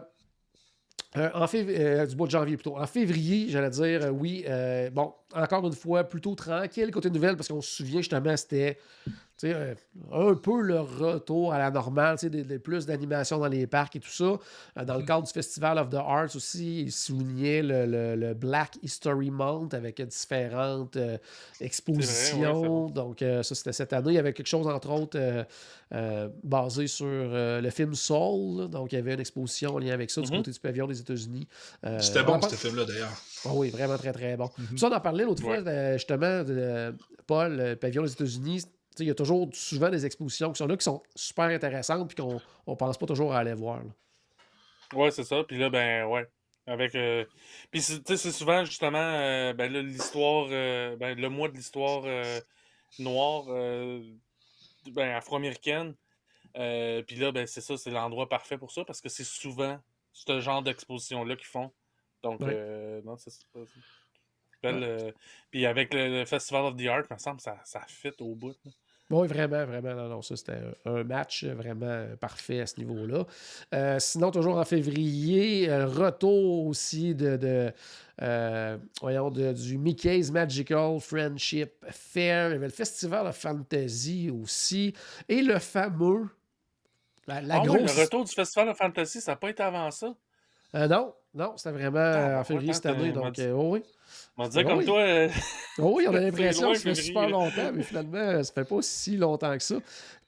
[1.15, 2.77] en fév- euh, du mois de janvier plutôt.
[2.77, 4.45] En février, j'allais dire, euh, oui,
[4.91, 8.79] bon, encore une fois, plutôt tranquille côté nouvelles, parce qu'on se souvient justement, c'était
[9.51, 13.99] un peu le retour à la normale, des, des, plus d'animation dans les parcs et
[13.99, 14.37] tout ça.
[14.77, 18.77] Euh, dans le cadre du Festival of the Arts aussi, il soulignait le, le, Black
[18.81, 21.17] History Month avec différentes euh,
[21.59, 22.87] expositions.
[22.87, 24.11] Donc, ça, c'était cette année.
[24.11, 25.45] Il y avait quelque chose, entre autres,
[26.43, 28.69] basé sur le film Soul.
[28.69, 30.37] Donc, il y avait une exposition en lien avec ça du mm-hmm.
[30.37, 31.47] côté du pavillon des États-Unis.
[31.99, 33.11] c'était bon, ce film-là, d'ailleurs.
[33.45, 34.45] Oh, oui, vraiment très, très bon.
[34.45, 34.77] Mm-hmm.
[34.77, 35.57] Ça, on en parlait l'autre fois,
[35.93, 36.95] justement, de
[37.27, 38.63] Paul, le pavillon des États-Unis
[38.99, 42.15] il y a toujours souvent des expositions qui sont là qui sont super intéressantes puis
[42.15, 43.81] qu'on ne pense pas toujours à aller voir.
[44.93, 45.43] Oui, c'est ça.
[45.43, 46.27] Puis là, ben ouais.
[46.65, 46.95] Avec.
[46.95, 47.25] Euh...
[47.71, 50.47] Puis c'est souvent justement euh, ben, l'histoire.
[50.49, 52.03] Euh, ben, le mois de l'histoire
[52.99, 53.45] noire
[54.87, 55.95] ben, afro-américaine.
[56.53, 59.79] puis là, ben, c'est ça, c'est l'endroit parfait pour ça parce que c'est souvent
[60.13, 61.71] ce genre d'exposition-là qu'ils font.
[62.21, 63.43] Donc, non, c'est ça.
[65.51, 68.55] puis avec le, Festival of the Art, il me semble ça, ça fit au bout.
[69.09, 69.93] Oui, vraiment, vraiment.
[69.93, 73.25] Non, non, ça, c'était un match vraiment parfait à ce niveau-là.
[73.73, 77.71] Euh, sinon, toujours en février, retour aussi de, de
[78.21, 82.49] euh, voyons, du Mickey's Magical Friendship Fair.
[82.49, 84.93] Il y avait le Festival de Fantasy aussi.
[85.27, 86.29] Et le fameux.
[87.27, 87.95] La, ah grosse...
[87.95, 90.13] le retour du Festival de Fantasy, ça n'a pas été avant ça?
[90.75, 93.11] Euh, non, non, c'était vraiment ah, en février cette année.
[93.11, 93.83] Donc, oh oui.
[94.37, 94.99] On dirait comme toi.
[94.99, 95.29] Euh,
[95.79, 98.81] oh oui, on a l'impression que ça fait super longtemps, mais finalement, ça fait pas
[98.81, 99.75] si longtemps que ça.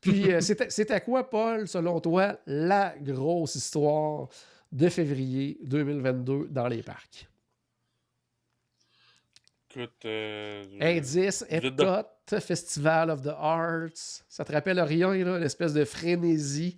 [0.01, 4.27] Puis, euh, c'était quoi, Paul, selon toi, la grosse histoire
[4.71, 7.27] de février 2022 dans les parcs?
[9.71, 10.05] Écoute.
[10.05, 12.08] Euh, Indice, Epcot,
[12.39, 14.23] Festival of the Arts.
[14.29, 16.77] Ça te rappelle rien, l'espèce de frénésie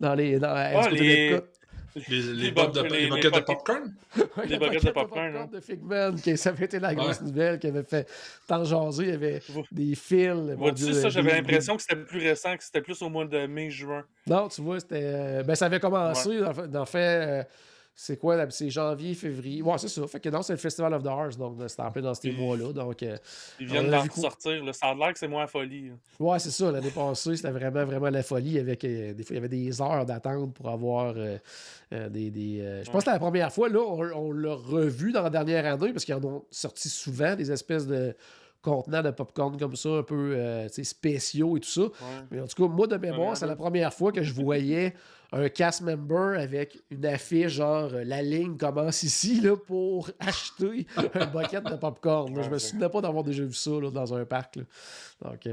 [0.00, 0.38] dans les.
[0.38, 1.40] Dans, ah, les...
[1.94, 3.94] Les, les, bottes de, les, de popcorn?
[4.46, 5.36] les boquettes de popcorn.
[5.36, 5.48] Hein.
[5.52, 8.08] de Figman, qui, ça avait été la grosse nouvelle qui avait fait
[8.46, 9.04] tant jaser.
[9.04, 10.56] Il y avait des fils.
[10.74, 14.04] tu ça, j'avais l'impression que c'était plus récent, que c'était plus au mois de mai-juin.
[14.26, 15.02] Non, tu vois, c'était.
[15.02, 16.98] Euh, ben, ça avait commencé, en fait.
[16.98, 17.42] Euh,
[17.94, 19.62] c'est quoi C'est janvier, février?
[19.62, 20.06] Ouais, c'est ça.
[20.06, 22.32] Fait que non, c'est le Festival of the Arts, donc c'était en peu dans ces
[22.32, 22.72] mois-là.
[22.72, 23.16] Donc, euh,
[23.60, 24.62] Ils viennent d'en sortir.
[24.74, 25.92] Ça a l'air que c'est moins la folie.
[26.18, 26.72] Ouais, c'est ça.
[26.72, 28.58] L'année passée, c'était vraiment, vraiment la folie.
[28.58, 31.14] Avec, des fois, il y avait des heures d'attente pour avoir
[31.92, 32.30] euh, des.
[32.30, 35.30] des euh, je pense que c'était la première fois, là, on, l'a revu dans la
[35.30, 38.16] dernière année parce qu'ils en ont sorti souvent des espèces de
[38.62, 41.82] contenants de popcorn comme ça, un peu euh, spéciaux et tout ça.
[42.30, 44.94] Mais en tout cas, moi, de mémoire, c'est la première fois que je voyais
[45.32, 51.26] un cast member avec une affiche genre la ligne commence ici là, pour acheter un
[51.26, 52.34] bucket de popcorn.
[52.36, 54.58] Je je me souviens pas d'avoir déjà vu ça là, dans un parc.
[55.22, 55.48] Donc,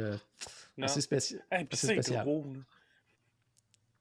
[0.88, 1.42] c'est spécial.
[1.72, 2.00] c'est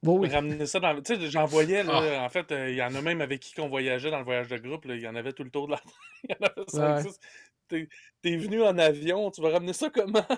[0.03, 0.29] Gros, oui.
[0.29, 0.95] Ramener ça dans.
[1.01, 2.25] Tu sais, j'en voyais, là, ah.
[2.25, 4.49] en fait, euh, il y en a même avec qui qu'on voyageait dans le voyage
[4.49, 5.81] de groupe, il y en avait tout le tour de la.
[6.25, 7.11] il y en avait ça.
[7.69, 7.89] T'es
[8.25, 10.25] es venu en avion, tu vas ramener ça comment?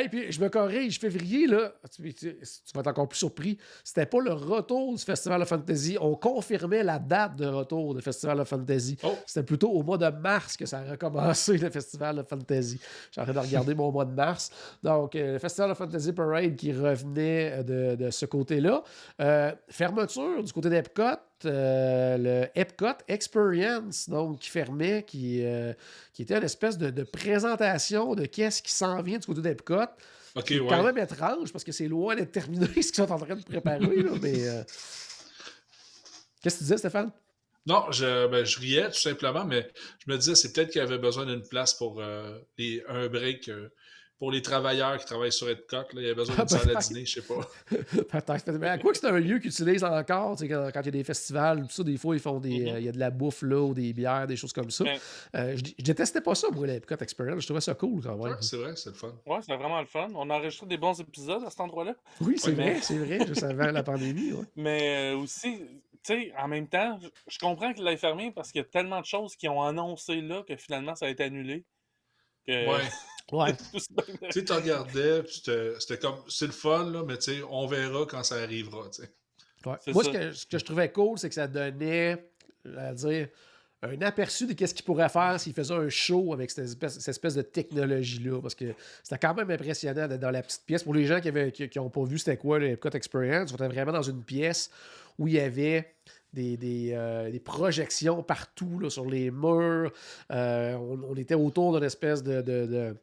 [0.00, 4.20] Et puis je me corrige, février, là, tu, vas être encore plus surpris, c'était pas
[4.20, 5.96] le retour du Festival of Fantasy.
[6.00, 8.96] On confirmait la date de retour du Festival of Fantasy.
[9.02, 9.14] Oh.
[9.26, 12.80] C'était plutôt au mois de mars que ça a recommencé, le Festival of Fantasy.
[13.10, 14.50] J'ai de regarder mon mois de mars.
[14.82, 18.82] Donc, euh, le Festival of Fantasy Parade qui revenait de, ce côté-là.
[19.20, 21.18] Euh, fermeture du côté d'Epcot.
[21.44, 25.72] Euh, le Epcot Experience, donc qui fermait, qui, euh,
[26.12, 29.86] qui était une espèce de, présentation de qu'est-ce qui s'en vient du côté d'Epcot.
[30.46, 33.36] c'est quand même étrange parce que c'est loin d'être terminé ce qu'ils sont en train
[33.36, 34.04] de préparer.
[34.20, 34.62] mais euh,
[36.42, 37.10] qu'est-ce que tu disais, Stéphane?
[37.64, 39.70] Non, je, ben, je riais tout simplement, mais
[40.04, 42.02] je me disais c'est peut-être qu'il y avait besoin d'une place pour
[42.58, 43.48] les, un break
[44.18, 45.82] pour les travailleurs qui travaillent sur Epcot.
[45.94, 47.40] il y a besoin d'une salle à dîner, je sais pas.
[48.60, 50.92] Mais à quoi que c'est un lieu qu'ils utilisent encore, quand, quand il y a
[50.92, 52.50] des festivals, tout ça, des fois, ils font des.
[52.50, 52.74] Mm-hmm.
[52.74, 54.84] Euh, il y a de la bouffe là, ou des bières, des choses comme ça.
[55.34, 57.42] Euh, je, détestais pas ça, pour l'Epcot Experience.
[57.42, 58.36] Je trouvais ça cool quand même.
[58.40, 59.12] c'est vrai, c'est le fun.
[59.26, 60.08] Ouais, c'est vraiment le fun.
[60.14, 61.94] On a enregistré des bons épisodes à cet endroit-là.
[62.20, 64.32] Oui, c'est vrai, c'est vrai, juste avant la pandémie.
[64.56, 68.60] Mais euh, aussi, tu sais, en même temps, je comprends qu'il l'ait fermé parce qu'il
[68.60, 71.64] y a tellement de choses qui ont annoncé là que finalement ça a été annulé.
[72.46, 72.68] Que...
[72.68, 72.82] Ouais.
[73.30, 73.54] Ouais.
[73.72, 73.80] tu
[74.30, 78.22] sais, tu regardais, c'était comme, c'est le fun, là, mais tu sais, on verra quand
[78.22, 79.10] ça arrivera, tu sais.
[79.64, 79.76] Ouais.
[79.92, 82.30] Moi, ce que, ce que, je trouvais cool, c'est que ça donnait,
[82.76, 83.28] à dire,
[83.82, 87.08] un aperçu de qu'est-ce qu'il pourrait faire s'il faisait un show avec cette espèce, cette
[87.08, 88.40] espèce de technologie-là.
[88.40, 90.84] Parce que c'était quand même impressionnant d'être dans la petite pièce.
[90.84, 93.56] Pour les gens qui n'ont qui, qui pas vu c'était quoi le Epcot Experience, on
[93.56, 94.70] était vraiment dans une pièce
[95.18, 95.94] où il y avait
[96.32, 99.92] des, des, euh, des, projections partout là, sur les murs.
[100.30, 102.96] Euh, on, était autour d'une espèce de, de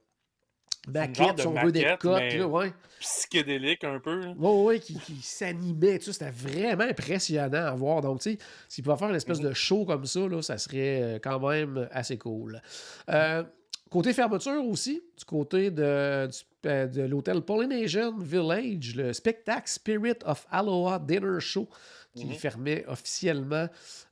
[0.87, 2.33] maquette, si on veut, des cotes.
[2.33, 2.73] Là, ouais.
[2.99, 4.27] Psychédélique un peu.
[4.37, 5.99] Oui, oui, qui, qui s'animait.
[6.01, 8.01] C'était vraiment impressionnant à voir.
[8.01, 8.37] Donc, tu sais,
[8.67, 9.49] s'il pouvait faire une espèce mm-hmm.
[9.49, 12.61] de show comme ça, là, ça serait euh, quand même assez cool.
[13.09, 13.43] Euh,
[13.89, 20.17] Côté fermeture aussi, du côté de, du- euh, de l'hôtel Polynesian Village, le spectacle Spirit
[20.25, 21.67] of Aloha Dinner Show
[22.15, 22.33] qui Mhm.
[22.35, 23.67] fermait officiellement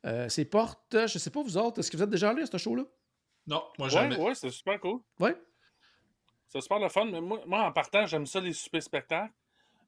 [0.08, 0.80] euh, ses portes.
[0.94, 2.86] Je ne sais pas, vous autres, est-ce que vous êtes déjà allés à ce show-là?
[3.46, 4.18] Non, moi Ouais, jamais.
[4.18, 5.00] ouais, c'est super cool.
[5.20, 5.30] Oui.
[6.62, 7.06] C'est super le fun.
[7.06, 9.34] Mais moi, moi, en partant, j'aime ça les super spectacles.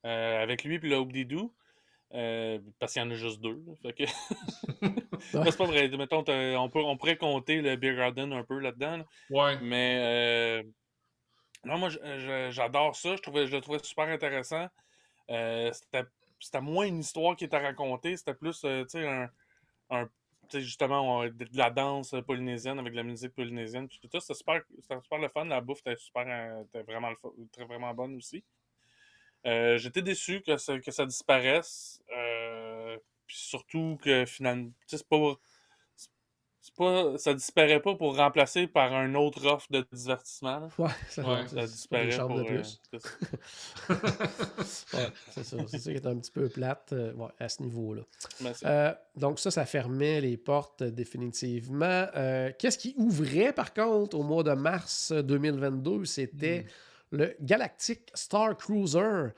[0.06, 1.12] euh, avec lui et le Hoop
[2.14, 3.62] euh, parce qu'il y en a juste deux.
[3.98, 4.04] que...
[5.20, 5.90] C'est pas vrai.
[5.90, 8.98] Mettons, on, peut, on pourrait compter le Beer Garden un peu là-dedans.
[8.98, 9.06] là.
[9.30, 9.60] Ouais.
[9.62, 10.64] Mais euh,
[11.66, 11.90] non, moi,
[12.50, 13.16] j'adore ça.
[13.16, 14.68] Je, trouvais, je le trouvais super intéressant.
[15.30, 16.04] Euh, c'était,
[16.40, 18.18] c'était moins une histoire qui était racontée.
[18.18, 19.30] C'était plus, euh, tu sais, un,
[19.92, 20.10] un-
[20.58, 23.88] justement, on- de la danse polynésienne avec la musique polynésienne.
[23.88, 24.62] Tout ça, c'était super,
[25.02, 25.46] super le fun.
[25.46, 27.12] La bouffe était super, euh, vraiment,
[27.52, 28.44] très, vraiment bonne aussi.
[29.46, 32.02] Euh, J'étais déçu que ça, que ça disparaisse.
[32.16, 35.36] euh, puis surtout que finalement, c'est pas
[36.76, 40.60] pas, ça disparaît pas pour remplacer par un autre offre de divertissement.
[40.60, 40.70] là.
[40.78, 42.46] Ouais, ça, Ouais, disparaît chambres pour.
[42.46, 42.80] de euh, plus.
[42.92, 43.10] c'est ça.
[44.98, 45.58] Ouais, c'est ça.
[45.68, 48.02] C'est ça qui est un petit peu plate euh, ouais, à ce niveau-là.
[48.54, 52.06] C'est- Euh, donc ça, ça fermait les portes définitivement.
[52.16, 56.06] Euh, Qu'est-ce qui ouvrait par contre au mois de mars 2022?
[56.06, 56.66] C'était
[57.12, 59.30] le Galactic Star Cruiser.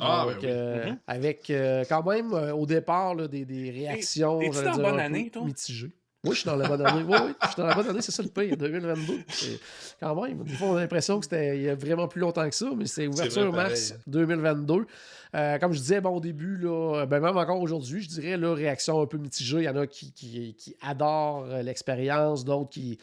[0.00, 0.46] Ah, Donc, ben oui.
[0.50, 0.98] euh, Mhm.
[1.08, 4.38] avec euh, quand même euh, au départ là, des, des réactions.
[4.76, 5.42] bonne année, toi?
[5.44, 5.90] Mitigées.
[6.24, 7.04] Oui, je suis dans la bonne année.
[7.06, 9.20] Oui, oui, je suis dans la bonne année, c'est ça le pire, 2022.
[9.28, 9.60] C'est
[10.00, 10.42] quand même.
[10.42, 12.66] Des fois, on a l'impression que c'était il y a vraiment plus longtemps que ça,
[12.76, 14.02] mais c'est ouverture mars pareil.
[14.08, 14.86] 2022.
[15.36, 18.52] Euh, comme je disais, bon, au début, là, ben même encore aujourd'hui, je dirais, là,
[18.52, 19.58] réaction un peu mitigée.
[19.58, 22.98] Il y en a qui, qui, qui adorent euh, l'expérience, d'autres qui,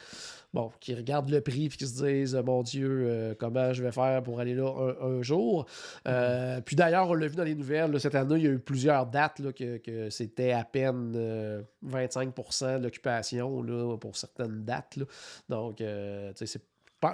[0.55, 3.91] bon, qui regardent le prix et qui se disent, mon Dieu, euh, comment je vais
[3.91, 4.65] faire pour aller là
[5.01, 5.65] un, un jour.
[6.07, 8.51] Euh, Puis d'ailleurs, on l'a vu dans les nouvelles, là, cette année, il y a
[8.51, 12.33] eu plusieurs dates là, que, que c'était à peine euh, 25
[12.79, 14.95] de l'occupation là, pour certaines dates.
[14.95, 15.05] là.
[15.49, 16.61] Donc, euh, tu sais, c'est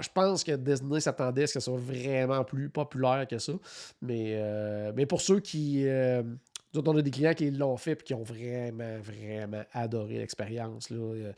[0.02, 3.52] je pense que Disney s'attendait à ce que ça soit vraiment plus populaire que ça.
[4.02, 5.86] Mais, euh, mais pour ceux qui.
[5.86, 6.24] euh,
[6.74, 10.88] nous on a des clients qui l'ont fait et qui ont vraiment, vraiment adoré l'expérience.
[10.92, 11.34] Euh,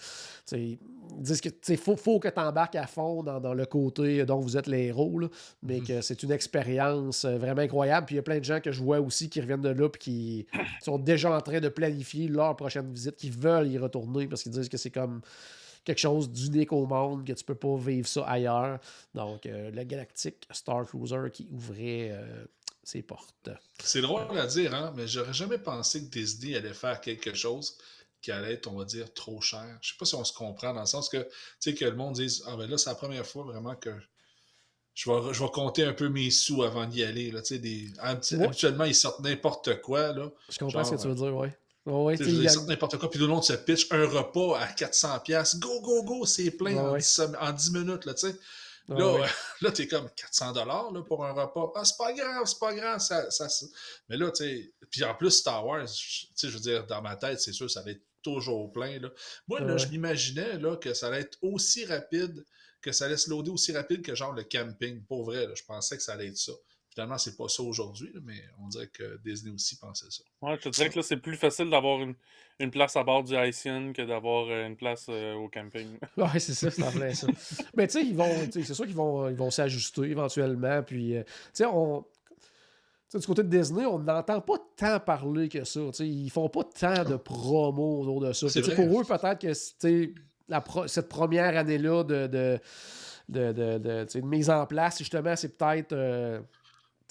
[0.52, 0.78] Ils
[1.20, 4.40] disent que il faut, faut que tu embarques à fond dans, dans le côté dont
[4.40, 5.28] vous êtes les héros, là,
[5.64, 8.06] mais que c'est une expérience euh, vraiment incroyable.
[8.06, 9.88] Puis il y a plein de gens que je vois aussi qui reviennent de là
[9.88, 10.46] et qui
[10.82, 14.52] sont déjà en train de planifier leur prochaine visite, qui veulent y retourner parce qu'ils
[14.52, 15.22] disent que c'est comme
[15.84, 18.80] quelque chose d'unique au monde, que tu peux pas vivre ça ailleurs.
[19.14, 22.46] Donc, euh, le Galactic Star Cruiser qui ouvrait euh,
[22.84, 23.50] ses portes.
[23.84, 27.78] C'est drôle à dire, hein, mais j'aurais jamais pensé que Disney allait faire quelque chose
[28.22, 29.78] qui allait être, on va dire, trop cher.
[29.82, 31.96] Je sais pas si on se comprend dans le sens que, tu sais, que le
[31.96, 33.92] monde dise Ah ben là, c'est la première fois vraiment que
[34.94, 37.32] je vais, je vais compter un peu mes sous avant d'y aller.
[37.32, 37.90] Là, des...
[37.90, 38.44] Ouais.
[38.44, 40.14] Habituellement, ils sortent n'importe quoi.
[40.14, 40.32] Là.
[40.50, 41.48] Je comprends Genre, ce que tu veux dire, oui.
[41.86, 44.68] Ouais, a- Ils sortent n'importe quoi, puis tout le monde se pitch un repas à
[44.72, 45.60] 400$.
[45.60, 47.00] Go, go, go, c'est plein Ouais, en, ouais.
[47.00, 48.06] 10, sem- en 10 minutes.
[48.06, 48.28] Là, tu
[48.90, 49.22] Ouais, Là, ouais.
[49.24, 49.28] euh,
[49.62, 51.72] là t'es comme 400 dollars pour un repas.
[51.76, 53.00] Ah, c'est pas grave, c'est pas grave.
[53.00, 53.48] Ça, ça,
[54.10, 57.02] Mais là, tu sais, puis en plus, Star Wars, tu sais, je veux dire, dans
[57.02, 59.00] ma tête, c'est sûr, ça allait être toujours plein.
[59.00, 59.10] Là.
[59.48, 59.80] Moi, là, Ouais.
[59.80, 62.44] je m'imaginais là, que ça allait être aussi rapide,
[62.82, 65.02] que ça allait se loader aussi rapide que genre le camping.
[65.06, 66.52] Pour vrai, là, je pensais que ça allait être ça.
[66.94, 70.22] Finalement, c'est pas ça aujourd'hui, mais on dirait que Disney aussi pensait ça.
[70.44, 72.14] Ouais, je te dirais que là, c'est plus facile d'avoir une,
[72.60, 75.98] une place à bord du Haitian que d'avoir euh, une place euh, au camping.
[76.18, 77.26] Ouais, c'est ça, c'est en plein ça.
[77.76, 80.84] Mais tu sais, ils vont, c'est sûr qu'ils vont, ils vont s'ajuster éventuellement.
[80.84, 82.06] Puis, euh, tu sais, on.
[83.12, 85.80] du côté de Disney, on n'entend pas tant parler que ça.
[85.88, 88.48] tu sais, Ils font pas tant de promos autour de ça.
[88.76, 90.14] Pour eux, peut-être que
[90.48, 92.60] la pro- cette première année-là de, de,
[93.30, 95.94] de, de, de, tu sais, de mise en place, justement, c'est peut-être.
[95.94, 96.40] euh,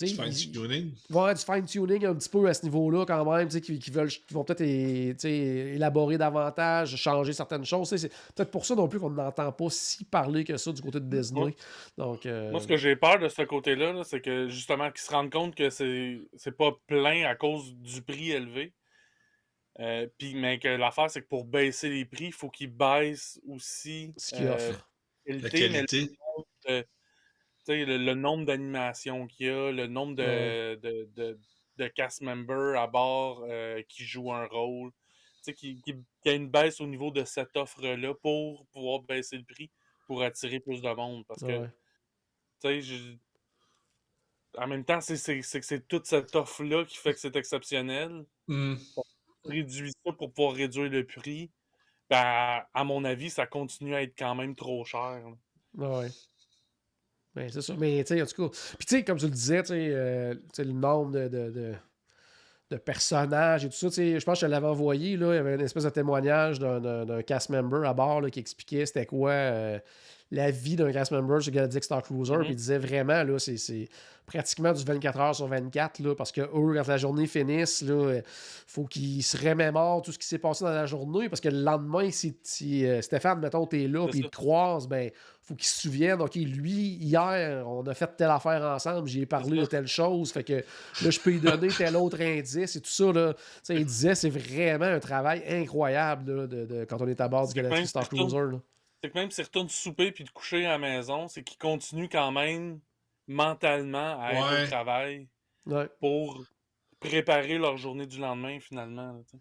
[0.06, 0.92] tu sais, Tu fais un ils- tuning.
[1.08, 3.54] il va y avoir du fine-tuning un petit peu à ce niveau-là quand même, tu
[3.54, 4.60] sais, qui, qui veulent, qui vont peut-être
[5.24, 7.94] élaborer davantage, changer certaines choses.
[7.96, 11.00] C'est peut-être pour ça non plus qu'on n'entend pas si parler que ça du côté
[11.00, 11.42] de Disney.
[11.42, 11.56] Ouais.
[11.96, 15.00] Donc, euh, Moi, ce que j'ai peur de ce côté-là, là, c'est que justement qu'ils
[15.02, 18.72] se rendent compte que c'est c'est pas plein à cause du prix élevé.
[19.80, 23.40] Euh, puis, mais que l'affaire, c'est que pour baisser les prix, il faut qu'ils baissent
[23.48, 24.88] aussi ce qu'il euh, offre.
[25.26, 26.16] La qualité, mais qualité.
[27.68, 31.38] Le, le, nombre d'animations qu'il y a, le nombre de, de, de,
[31.78, 34.90] de cast members à bord euh, qui jouent un rôle.
[35.44, 39.44] Qu'il- qu'il y a une baisse au niveau de cette offre-là pour pouvoir baisser le
[39.44, 39.70] prix,
[40.06, 41.24] pour attirer plus de monde.
[41.26, 41.68] Parce que
[42.64, 42.80] Ouais.
[42.80, 43.16] je-
[44.58, 48.24] en même temps, c'est toute cette offre-là qui fait que c'est exceptionnel.
[48.46, 48.76] Hmm.
[49.44, 51.50] Réduit ça pour pouvoir réduire le prix.
[52.08, 55.22] Ben, à, à mon avis, ça continue à être quand même trop cher.
[55.74, 56.00] là.
[56.02, 56.08] Ouais.
[57.34, 57.74] Ben, c'est ça.
[57.78, 58.56] Mais, tu sais, en tout cas.
[58.78, 63.64] Puis, tu sais, comme tu le disais, tu euh, le nombre de, de, de- personnages
[63.66, 65.32] et tout ça, je pense que je l'avais envoyé, là.
[65.32, 68.86] Il y avait une espèce de témoignage d'un- d'un cast member à bord qui expliquait
[68.86, 69.78] c'était quoi euh,
[70.34, 72.32] la vie d'un cast member sur Galactic Star Cruiser.
[72.40, 73.88] Puis il disait vraiment, là, c'est-
[74.24, 77.92] pratiquement du 24 heures sur 24, là, parce que eux, quand la journée finisse, là,
[77.92, 78.22] euh,
[78.66, 81.60] faut qu'ils se remémorent tout ce qui s'est passé dans la journée, parce que le
[81.60, 85.10] lendemain, si, si, euh, Stéphane, mettons, t'es là, puis il te croise, ben,
[85.42, 89.26] faut qu'il se souvienne, OK, lui, hier, on a fait telle affaire ensemble, j'y ai
[89.26, 90.52] parlé de telle chose, fait que
[91.04, 93.34] là, je peux lui donner tel autre indice et tout ça, là.
[93.68, 97.48] Il disait, c'est vraiment un travail incroyable, là, de, de- quand on est à bord
[97.48, 98.60] du Galactic Star Cruiser, là.
[99.02, 102.08] C'est que même s'ils retournent souper puis de coucher à la maison, c'est qu'ils continuent
[102.10, 102.78] quand même
[103.26, 104.64] mentalement à être Ouais.
[104.64, 105.28] au travail
[105.66, 105.88] Ouais.
[106.00, 106.44] pour
[107.00, 109.12] préparer leur journée du lendemain, finalement.
[109.12, 109.38] là.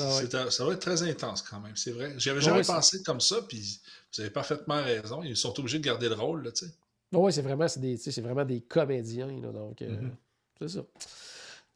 [0.00, 0.50] Ah ouais.
[0.50, 2.14] Ça va être très intense quand même, c'est vrai.
[2.16, 3.80] J'avais Ouais, jamais pensé comme ça, puis
[4.12, 5.22] vous avez parfaitement raison.
[5.22, 6.72] Ils sont obligés de garder le rôle, là, tu sais.
[7.12, 9.28] Oui, c'est vraiment, c'est des, tu sais, c'est vraiment des comédiens.
[9.40, 10.16] là, donc, euh, Mhm.
[10.58, 10.84] c'est ça.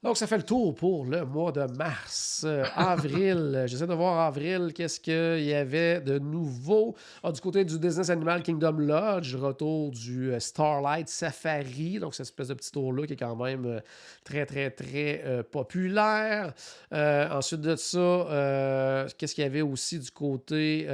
[0.04, 2.44] Donc, ça fait le tour pour le mois de mars.
[2.46, 6.94] Euh, avril, j'essaie de voir avril, qu'est-ce qu'il y avait de nouveau.
[7.24, 11.98] Ah, du côté du Business Animal Kingdom Lodge, retour du euh, Starlight Safari.
[11.98, 13.80] Donc, cette espèce de petit tour-là qui est quand même euh,
[14.22, 16.54] très, très, très euh, populaire.
[16.92, 20.86] Euh, ensuite de ça, qu'est-ce qu'il y avait aussi du côté.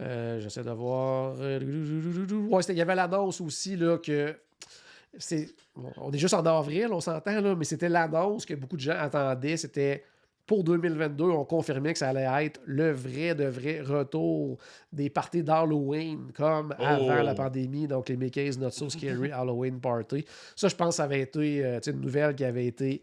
[0.00, 1.36] J'essaie de voir.
[1.38, 4.34] Ouais, il y avait l'annonce aussi là, que.
[5.18, 5.48] C'est
[5.96, 8.96] on est juste en avril, on s'entend, là, mais c'était l'annonce que beaucoup de gens
[8.98, 9.56] attendaient.
[9.56, 10.04] C'était
[10.46, 14.58] pour 2022, on confirmait que ça allait être le vrai de vrai retour
[14.92, 17.22] des parties d'Halloween, comme avant Oh.
[17.22, 20.24] la pandémie, donc les Mickey's Not So Scary Halloween Party.
[20.56, 23.02] Ça, je pense que ça avait été euh, une nouvelle qui avait été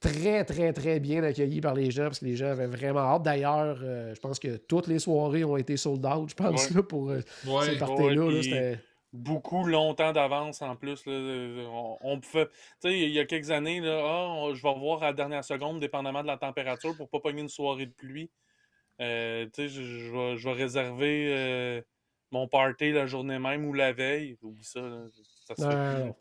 [0.00, 3.22] très, très, très bien accueillie par les gens parce que les gens avaient vraiment hâte.
[3.22, 6.76] D'ailleurs, euh, je pense que toutes les soirées ont été sold out, je pense, Ouais.
[6.76, 7.66] là, pour euh, Ouais.
[7.66, 8.24] ces parties-là.
[8.24, 8.76] ouais, là,
[9.12, 11.04] Beaucoup longtemps d'avance en plus.
[11.04, 11.12] Là,
[11.68, 12.46] on, on pouvait.
[12.46, 15.44] Tu sais, il y a quelques années, là, on- je vais voir à la dernière
[15.44, 18.30] seconde, dépendamment de la température, pour pas pogner une soirée de pluie.
[19.00, 21.82] Euh, tu sais, je, je vais, je vais réserver euh,
[22.30, 24.38] mon party la journée même ou la veille.
[24.40, 24.80] Oublie ça.
[24.80, 25.04] là,
[25.46, 26.14] ça se fait.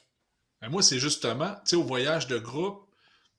[0.61, 2.87] Ben, moi, c'est justement, tu sais, au voyage de groupe,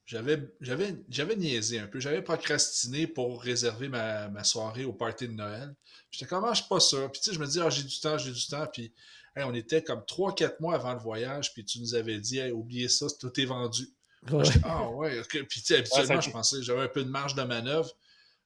[0.07, 2.01] j'avais, j'avais, j'avais niaisé un peu.
[2.01, 5.75] J'avais procrastiné pour réserver ma, ma soirée au party de Noël.
[6.11, 7.11] J'étais comme, ah, je suis pas sûr.
[7.13, 8.67] Puis, tu sais, je me dis, ah, j'ai du temps, j'ai du temps.
[8.73, 8.93] Puis,
[9.37, 11.53] hey, on était comme 3-4 mois avant le voyage.
[11.55, 13.89] Puis, tu nous avais dit, hey, oubliez ça, tout est vendu.
[14.31, 14.45] Ouais.
[14.65, 15.45] Ah, ouais, ok.
[15.49, 17.91] Puis, tu sais, habituellement, je pensais, j'avais un peu de marge de manœuvre.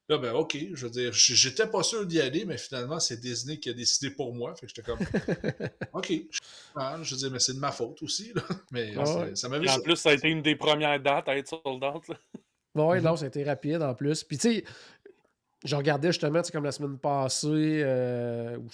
[0.09, 3.59] Là, ben, ok, je veux dire, j'étais pas sûr d'y aller, mais finalement, c'est Disney
[3.59, 4.55] qui a décidé pour moi.
[4.55, 5.01] Fait que j'étais comme,
[5.92, 6.12] ok,
[7.03, 8.42] je veux dire, mais c'est de ma faute aussi, là.
[8.70, 9.35] Mais Ah ouais.
[9.35, 11.83] ça m'avait Puis en plus, ça a été une des premières dates à être sold
[11.83, 12.09] out.
[12.09, 12.14] là.
[12.77, 13.05] Ouais, Mhm.
[13.05, 14.22] non, c'était rapide en plus.
[14.22, 14.64] Puis, tu sais,
[15.64, 17.47] je regardais justement, sais, comme la semaine passée,
[17.83, 18.69] euh, ou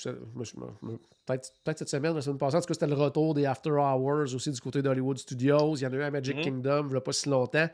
[1.26, 3.70] peut-être peut-être cette semaine, la semaine passée, en tout cas, c'était le retour des After
[3.70, 5.76] Hours aussi du côté d'Hollywood Studios.
[5.76, 6.42] Il y en a eu à Magic Mhm.
[6.42, 7.68] Kingdom, il n'y a pas si longtemps.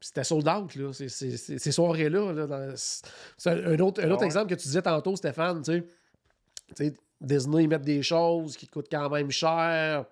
[0.00, 0.92] C'était sold out, là.
[0.92, 2.32] Ces- ces- soirées-là.
[2.32, 4.26] là, dans- C'est un, autre, un autre Ouais.
[4.26, 5.82] exemple que tu disais tantôt, Stéphane, tu
[6.74, 6.94] sais.
[7.20, 10.04] Disney, ils mettent des choses qui coûtent quand même cher.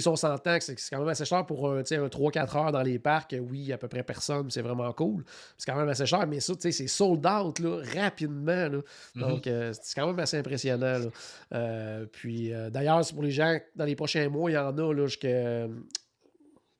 [0.00, 2.56] Si on s'entend que c'est quand même assez cher pour un, tu sais, un 3-4
[2.56, 5.24] heures dans les parcs, oui, à peu près personne, c'est vraiment cool.
[5.56, 8.68] C'est quand même assez cher, mais ça, tu sais, c'est sold out là, rapidement.
[8.68, 8.78] là.
[9.14, 10.98] Donc, euh, c'est quand même assez impressionnant.
[10.98, 11.06] là.
[11.54, 14.76] Euh, puis, euh, d'ailleurs, c'est pour les gens, dans les prochains mois, il y en
[14.76, 15.68] a là, jusqu'à euh,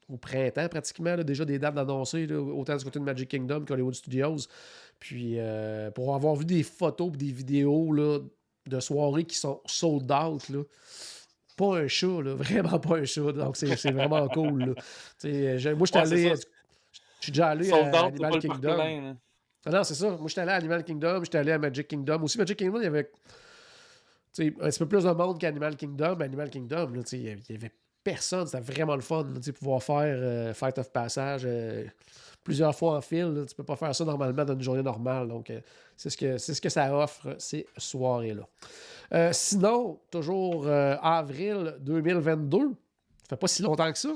[0.09, 3.95] au printemps pratiquement, déjà des dates d'annoncer, là, autant du côté de Magic Kingdom qu'Hollywood
[3.95, 4.39] Studios.
[5.01, 8.21] Puis euh, pour avoir vu des photos et des vidéos là,
[8.67, 10.63] de soirées qui sont sold out, là,
[11.57, 13.33] pas un chat, là, vraiment pas un chat.
[13.33, 14.65] Donc c'est vraiment cool.
[14.67, 14.75] là.
[15.23, 16.23] J'ai- Moi, je suis allé.
[17.21, 18.77] Je suis déjà allé à Animal Kingdom.
[19.65, 20.11] Ah non, c'est ça.
[20.11, 22.23] Moi, j'étais allé à Animal Kingdom, j'étais allé à Magic Kingdom.
[22.23, 23.11] Aussi, Magic Kingdom, il y avait
[24.39, 26.15] un petit peu plus de monde qu'Animal Kingdom.
[26.19, 27.73] Mais Animal Kingdom, là, il y avait
[28.11, 28.47] personne.
[28.47, 31.85] C'était vraiment le fun, sais, pouvoir faire euh, Fight of Passage euh,
[32.45, 33.27] plusieurs fois en fil.
[33.35, 33.45] là.
[33.45, 35.29] Tu peux pas faire ça normalement dans une journée normale.
[35.29, 35.61] Donc, euh,
[35.97, 38.45] c'est ce, que- ce que ça offre, ces soirées-là.
[39.33, 42.59] Sinon, toujours avril 2022,
[43.23, 44.15] ça fait pas si longtemps que ça.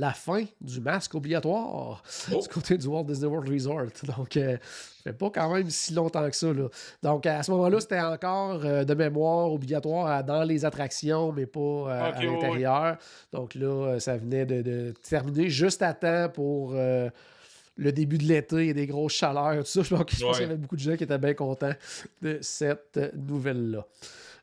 [0.00, 2.40] La fin du masque obligatoire Oh.
[2.40, 3.86] du côté du Walt Disney World Resort.
[4.16, 6.52] Donc, euh, ça fait pas quand même si longtemps que ça.
[6.52, 6.68] Là.
[7.02, 11.46] Donc, à ce moment-là, c'était encore euh, de mémoire obligatoire à- dans les attractions, mais
[11.46, 12.96] pas euh, à l'intérieur.
[13.32, 18.24] Donc là, euh, ça venait de, de terminer juste à temps pour le début de
[18.24, 19.64] l'été et des grosses chaleurs.
[19.64, 19.82] Tout ça.
[19.82, 20.30] Je pense, Ouais.
[20.32, 21.74] qu'il y avait beaucoup de gens qui étaient bien contents
[22.22, 23.84] de cette nouvelle-là.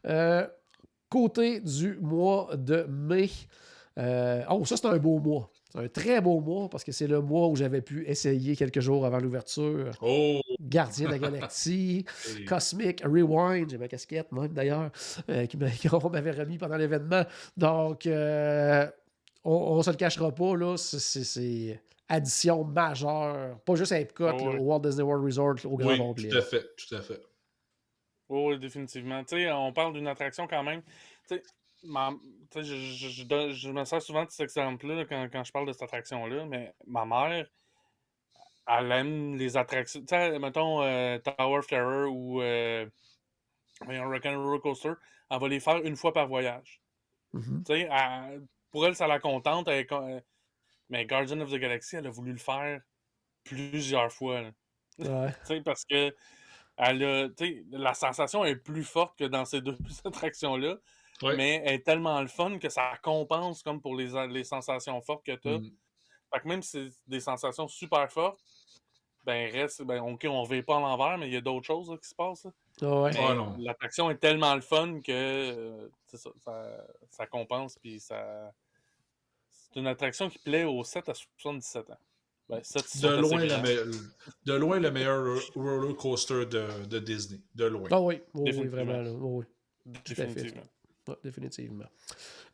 [0.07, 0.47] Euh,
[1.09, 3.29] côté du mois de mai.
[3.97, 5.49] Euh, oh, ça, c'est un beau mois.
[5.71, 8.79] C'est un très beau mois parce que c'est le mois où j'avais pu essayer quelques
[8.79, 9.91] jours avant l'ouverture.
[10.01, 10.41] Oh!
[10.60, 12.05] Gardien de la Galaxie,
[12.47, 14.91] Cosmic Rewind, j'ai ma casquette même d'ailleurs,
[15.30, 15.45] euh,
[15.89, 17.24] qu'on m'avait remis pendant l'événement.
[17.57, 18.86] Donc, euh,
[19.43, 24.51] on ne se le cachera pas, là, c'est- addition majeure, pas juste à Epcot, Oh,
[24.51, 26.30] là, au Walt Disney World Resort, au grand Oui, complet.
[26.30, 27.19] tout à fait, tout à fait.
[28.30, 29.24] Oui, définitivement.
[29.24, 30.82] Tu sais, on parle d'une attraction quand même.
[31.84, 32.13] Ma-
[32.55, 35.67] je, je- je je me sers souvent de cet exemple-là là, quand, quand je parle
[35.67, 37.47] de cette attraction-là, mais ma mère,
[38.67, 40.01] elle aime les attractions.
[40.01, 42.89] Tu sais, mettons euh, Tower Flarer ou euh,
[43.81, 44.93] Roller Coaster,
[45.29, 46.81] elle va les faire une fois par voyage.
[47.33, 47.63] Mhm.
[47.65, 49.67] Tu sais, elle- pour elle, ça la contente.
[49.67, 50.19] elle euh,
[50.89, 52.81] mais Guardian of the Galaxy, elle a voulu le faire
[53.43, 54.41] plusieurs fois.
[54.41, 54.51] là.
[54.99, 55.31] Ouais.
[55.41, 56.15] Tu sais, parce que
[56.77, 57.29] elle a,
[57.71, 60.77] la sensation est plus forte que dans ces deux attractions-là,
[61.22, 61.36] Ouais.
[61.38, 65.26] mais elle est tellement le fun que ça compense comme pour les, les sensations fortes
[65.26, 65.59] que tu as.
[65.59, 65.72] Mm.
[66.34, 68.39] Fait que même si c'est des sensations super fortes,
[69.24, 71.89] ben reste, ben ok, on ne pas à l'envers, mais il y a d'autres choses
[71.89, 72.43] là, qui se passent.
[72.45, 72.51] là.
[72.82, 73.11] Ah ouais.
[73.59, 78.51] L'attraction est tellement le fun que euh, ça, ça, ça compense puis ça.
[79.49, 81.97] C'est une attraction qui plaît aux 7 à 77 ans.
[82.49, 83.61] Ben, 7, ils De loin, le grands.
[83.61, 83.91] me-
[84.45, 87.41] de loin le meilleur ro- roller coaster de, de Disney.
[87.55, 87.88] De loin.
[87.91, 89.01] Ah oui, oui, vraiment.
[89.01, 89.11] là.
[89.11, 89.45] Oui,
[89.86, 89.93] oui.
[89.95, 90.26] à fait.
[90.26, 90.61] Définitivement.
[91.08, 91.86] Ouais, définitivement.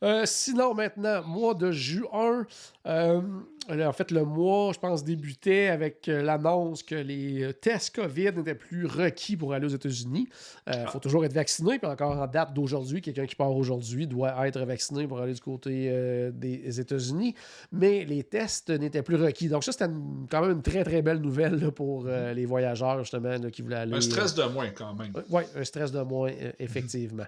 [0.04, 2.46] Euh, sinon, maintenant, mois de juin,
[2.88, 3.22] euh,
[3.70, 8.56] en fait, le mois, je pense, débutait avec euh, l'annonce que les tests COVID n'étaient
[8.56, 10.28] plus requis pour aller aux États-Unis.
[10.68, 14.48] Il faut toujours être vacciné, puis encore en date d'aujourd'hui, quelqu'un qui part aujourd'hui doit
[14.48, 15.92] être vacciné pour aller du côté
[16.34, 17.36] des États-Unis,
[17.72, 19.48] mais les tests n'étaient plus requis.
[19.50, 19.90] Donc ça, c'était
[20.30, 23.62] quand même une très, très belle nouvelle là, pour euh, les voyageurs, justement, là, qui
[23.62, 23.96] voulaient aller...
[23.96, 25.12] Un stress de moins quand même.
[25.30, 27.26] oui, un stress de moins, effectivement.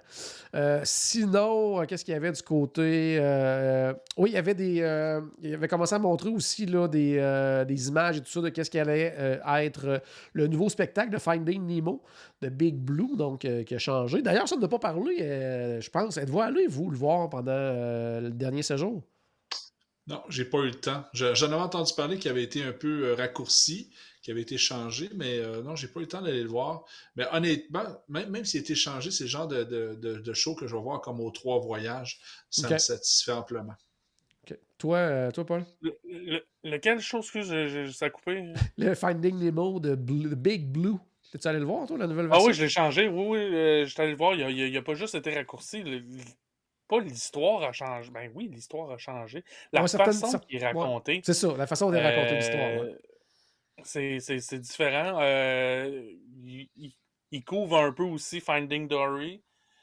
[1.14, 3.16] Sinon, euh, qu'est-ce qu'il y avait du côté.
[3.20, 4.80] euh, oui, il y avait des.
[4.80, 8.40] euh, il avait commencé à montrer aussi là, des, euh, des images et tout ça
[8.40, 9.98] de qu'est-ce qui allait euh, être euh,
[10.32, 12.02] le nouveau spectacle de Finding Nemo
[12.42, 14.22] de Big Blue, donc euh, qui a changé.
[14.22, 16.16] D'ailleurs, ça ne pas parlé, euh, je pense.
[16.16, 19.02] Êtes-vous allé, vous, le voir pendant euh, le dernier séjour?
[20.06, 21.04] Non, j'ai pas eu le temps.
[21.14, 23.90] Je- J'en avais entendu parler qu'il avait été un peu euh, raccourci,
[24.24, 26.84] qu'il avait été changé, mais euh, non, j'ai pas eu le temps d'aller le voir.
[27.14, 30.32] Mais honnêtement, même, même s'il a été changé, c'est le genre de, de, de- de
[30.32, 32.20] show que je vais voir comme aux trois voyages.
[32.48, 33.74] Ça me satisfait amplement.
[34.78, 35.64] Toi, euh, toi, Paul?
[35.82, 38.52] Le- le- lequel chose que je- je- ça a coupé?
[38.78, 40.96] Le Finding Nemo de, Blue- Big Blue.
[41.30, 42.48] T'es-tu allé le voir, toi, la nouvelle Ah version?
[42.48, 43.08] oui, je l'ai changé.
[43.08, 44.34] Oui, oui, euh, j'étais allé le voir.
[44.34, 45.82] Il a, il a- pas juste été raccourci.
[45.82, 46.02] le-
[46.88, 48.10] pas l'histoire a changé.
[48.10, 49.44] Ben oui, l'histoire a changé.
[49.72, 51.20] La Ouais, certaines- façon qui est racontée.
[51.24, 52.82] C'est ça, la façon de raconter l'histoire.
[52.82, 52.96] ouais.
[53.82, 55.18] C'est- différent.
[55.20, 56.02] Euh,
[56.44, 59.42] il, couvre un peu aussi Finding Dory.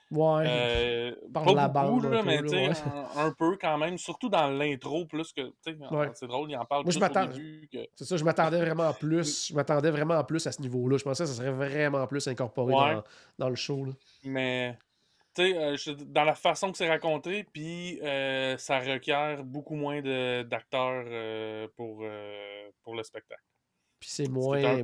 [0.10, 0.44] Ouais.
[0.46, 2.70] Euh, Par pas la beaucoup, là, mais ouais.
[3.16, 6.10] un, un peu quand même, surtout dans l'intro, plus que, Ouais.
[6.16, 7.78] c'est drôle, il en parle Moi, plus au début que...
[7.96, 9.48] C'est ça, je m'attendais vraiment à plus.
[9.48, 10.98] Je m'attendais vraiment à plus à ce niveau-là.
[10.98, 12.94] Je pensais que ça serait vraiment plus incorporé Ouais.
[12.96, 13.04] dans,
[13.38, 13.86] dans le show.
[13.86, 13.94] là.
[14.26, 14.78] Mais,
[15.34, 20.02] tu sais, euh, dans la façon que c'est raconté, puis euh, ça requiert beaucoup moins
[20.44, 22.04] d'acteurs pour,
[22.84, 23.42] pour le spectacle.
[24.02, 24.62] Puis c'est moins.
[24.62, 24.82] un-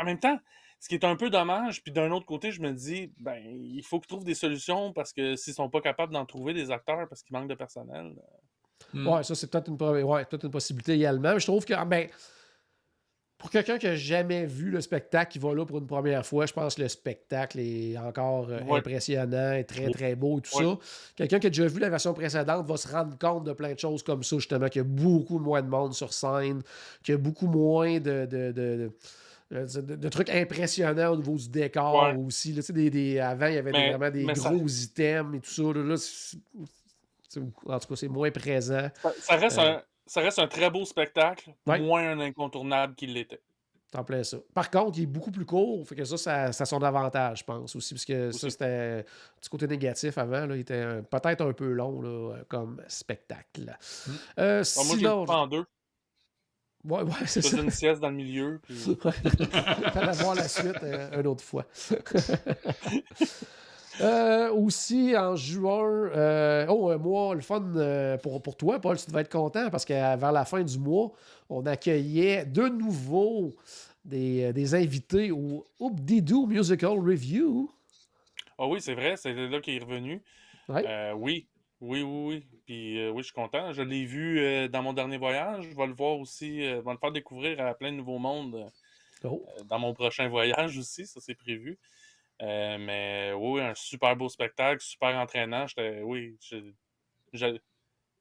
[0.00, 0.40] En même temps,
[0.80, 3.82] ce qui est un peu dommage, puis d'un autre côté, je me dis, ben, il
[3.84, 7.06] faut qu'ils trouvent des solutions parce que s'ils sont pas capables d'en trouver des acteurs
[7.08, 8.14] parce qu'il manque de personnel.
[8.92, 9.06] Hmm.
[9.06, 11.34] Ouais, ça, c'est peut-être une, ouais, possibilité également.
[11.34, 12.08] Mais je trouve que, ah, ben,
[13.44, 16.46] pour quelqu'un qui n'a jamais vu le spectacle, qui va là pour une première fois,
[16.46, 18.78] je pense que le spectacle est encore euh, Ouais.
[18.78, 20.64] impressionnant et très, très beau et tout Ouais.
[20.64, 20.78] ça.
[21.14, 23.78] Quelqu'un qui a déjà vu la version précédente va se rendre compte de plein de
[23.78, 26.62] choses comme ça, justement, qu'il y a beaucoup moins de monde sur scène,
[27.02, 28.24] qu'il y a beaucoup moins de.
[28.24, 28.92] de- de- de-
[29.50, 32.16] de, de- de trucs impressionnants au niveau du décor Ouais.
[32.26, 32.52] aussi.
[32.54, 32.62] là.
[32.62, 35.40] Tu sais, des, des- avant, il y avait des- vraiment des ça- gros items et
[35.40, 35.62] tout ça.
[35.64, 38.88] Là, en tout cas, c'est moins présent.
[39.02, 39.62] Ça, ça reste, Euh.
[39.76, 41.80] un, ça reste un très beau spectacle, Ouais.
[41.80, 43.40] moins un incontournable qu'il l'était.
[43.96, 44.38] En plein ça.
[44.52, 47.38] Par contre, il est beaucoup plus court, fait que ça, ça, ça a son avantage,
[47.38, 51.00] je pense aussi, parce que ça, c'était un petit côté négatif avant, là, il était
[51.02, 53.76] peut-être un peu long là, comme spectacle.
[54.40, 55.64] Euh, Bon, moi, je l'ai sinon, en deux.
[56.86, 57.60] ouais, ouais, c'est ça.
[57.60, 58.58] une sieste dans le milieu.
[58.64, 58.74] Puis...
[59.00, 61.64] Fallait voir la suite euh, une autre fois.
[64.00, 68.96] Euh, aussi, en juin, euh, oh, un mois, le fun euh, pour, pour toi, Paul,
[68.98, 71.12] tu devais être content parce que vers la fin du mois,
[71.48, 73.54] on accueillait de nouveau
[74.04, 77.70] des, des invités au Oop-Dee-Doo Musical Review.
[78.58, 80.22] Ah oui, c'est vrai, c'est là qu'il est revenu.
[80.68, 80.84] Ouais.
[80.86, 81.46] Euh, oui,
[81.80, 82.46] oui, oui, oui.
[82.66, 83.72] Puis euh, oui, je suis content.
[83.72, 85.66] Je l'ai vu euh, dans mon dernier voyage.
[85.70, 88.66] Je vais le voir aussi, je vais le faire découvrir à plein de nouveaux mondes
[89.24, 89.42] Oh.
[89.70, 91.78] dans mon prochain voyage aussi, ça c'est prévu.
[92.42, 95.66] Euh, mais oui, un super beau spectacle, super entraînant.
[95.66, 96.56] J'étais, oui, je,
[97.32, 97.58] je,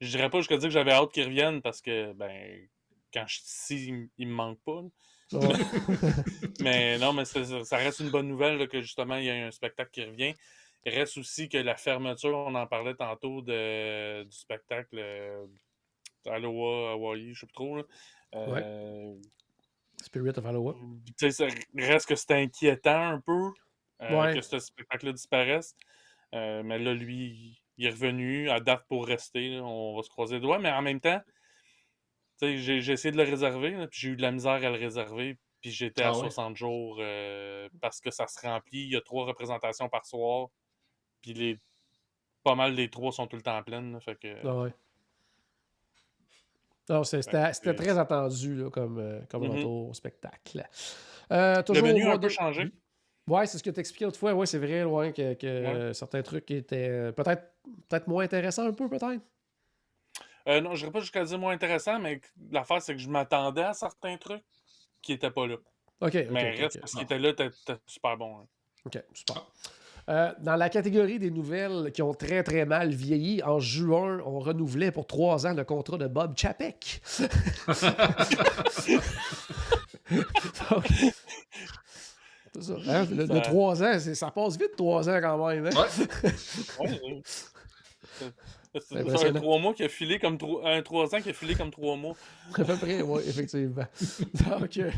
[0.01, 2.67] dirais pas jusqu'à dire que j'avais hâte qu'il revienne parce que, ben,
[3.13, 4.81] quand je suis ici, il, me manque pas.
[5.33, 5.39] Ouais.
[6.61, 9.51] Mais non, mais ça reste une bonne nouvelle là, que justement, il y a un
[9.51, 10.35] spectacle qui revient.
[10.85, 15.45] Il reste aussi que la fermeture, on en parlait tantôt de, du spectacle euh,
[16.25, 17.77] Aloha, Hawaii, je sais plus trop.
[17.77, 17.83] Là.
[18.35, 19.15] Euh,
[20.01, 20.45] Spirit of
[21.17, 21.47] sais, ça
[21.77, 23.51] reste que c'est inquiétant un peu.
[24.11, 24.33] Euh, Ouais.
[24.35, 25.75] que ce spectacle-là disparaisse.
[26.33, 29.49] Euh, mais là, lui, il est revenu à date pour rester.
[29.57, 29.63] là.
[29.63, 30.59] On va se croiser les doigts.
[30.59, 31.21] Mais en même temps,
[32.41, 34.71] j'ai j'ai essayé de le réserver, là, puis j'ai eu de la misère à le
[34.77, 35.37] réserver.
[35.61, 36.19] Puis j'étais à Ah ouais?
[36.19, 38.79] 60 jours euh, parce que ça se remplit.
[38.83, 40.47] Il y a trois représentations par soir.
[41.21, 41.59] Puis les
[42.43, 43.93] pas mal des trois sont tout le temps pleines.
[43.93, 44.73] là, fait que, Ah ouais.
[46.89, 49.51] Non, c'est- c'était très attendu là, comme, comme Mhm.
[49.55, 50.67] retour au spectacle.
[51.31, 52.69] Euh, le toujours menu a un peu de- changé.
[53.27, 54.33] Ouais, c'est ce que tu expliquais autrefois.
[54.33, 55.75] Ouais, c'est vrai, ouais, que, que, Ouais.
[55.75, 57.43] euh, certains trucs étaient euh, peut-être
[57.89, 59.21] peut-être moins intéressants un peu, peut-être?
[60.47, 62.19] Euh, non, je dirais pas jusqu'à dire moins intéressant, mais
[62.51, 64.43] l'affaire, c'est que je m'attendais à certains trucs
[65.01, 65.55] qui n'étaient pas là.
[66.01, 66.81] OK, mais reste ok.
[66.81, 67.49] que ce qui était là, était
[67.85, 68.39] super bon.
[68.39, 68.45] hein.
[68.85, 69.45] OK, super.
[70.09, 74.39] Euh, dans la catégorie des nouvelles qui ont très très mal vieilli, en juin, on
[74.39, 77.01] renouvelait pour trois ans le contrat de Bob Chapek.
[80.69, 80.85] Donc,
[82.55, 85.47] c'est ça, hein, le- de Ça- trois ans, c'est- ça passe vite trois ans quand
[85.47, 85.65] même.
[85.67, 85.69] hein?
[85.71, 86.87] Ouais.
[86.87, 87.21] Ouais, ouais.
[88.79, 91.33] C'est- c'est un trois mois qui a filé comme trois, un trois ans qui a
[91.33, 92.15] filé comme trois mois.
[92.57, 93.83] À peu près, oui, effectivement.
[94.49, 94.89] Donc, euh,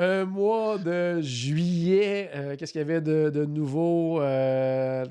[0.00, 4.20] euh, mois de juillet, euh, qu'est-ce qu'il y avait de, de nouveau?
[4.20, 5.04] euh.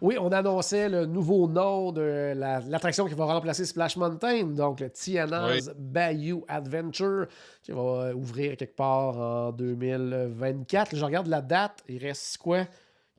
[0.00, 4.80] Oui, on annonçait le nouveau nom de la- l'attraction qui va remplacer Splash Mountain, donc
[4.80, 7.26] le Tiana's Bayou Adventure,
[7.62, 10.96] qui va ouvrir quelque part en 2024.
[10.96, 12.64] Je regarde la date, il reste quoi?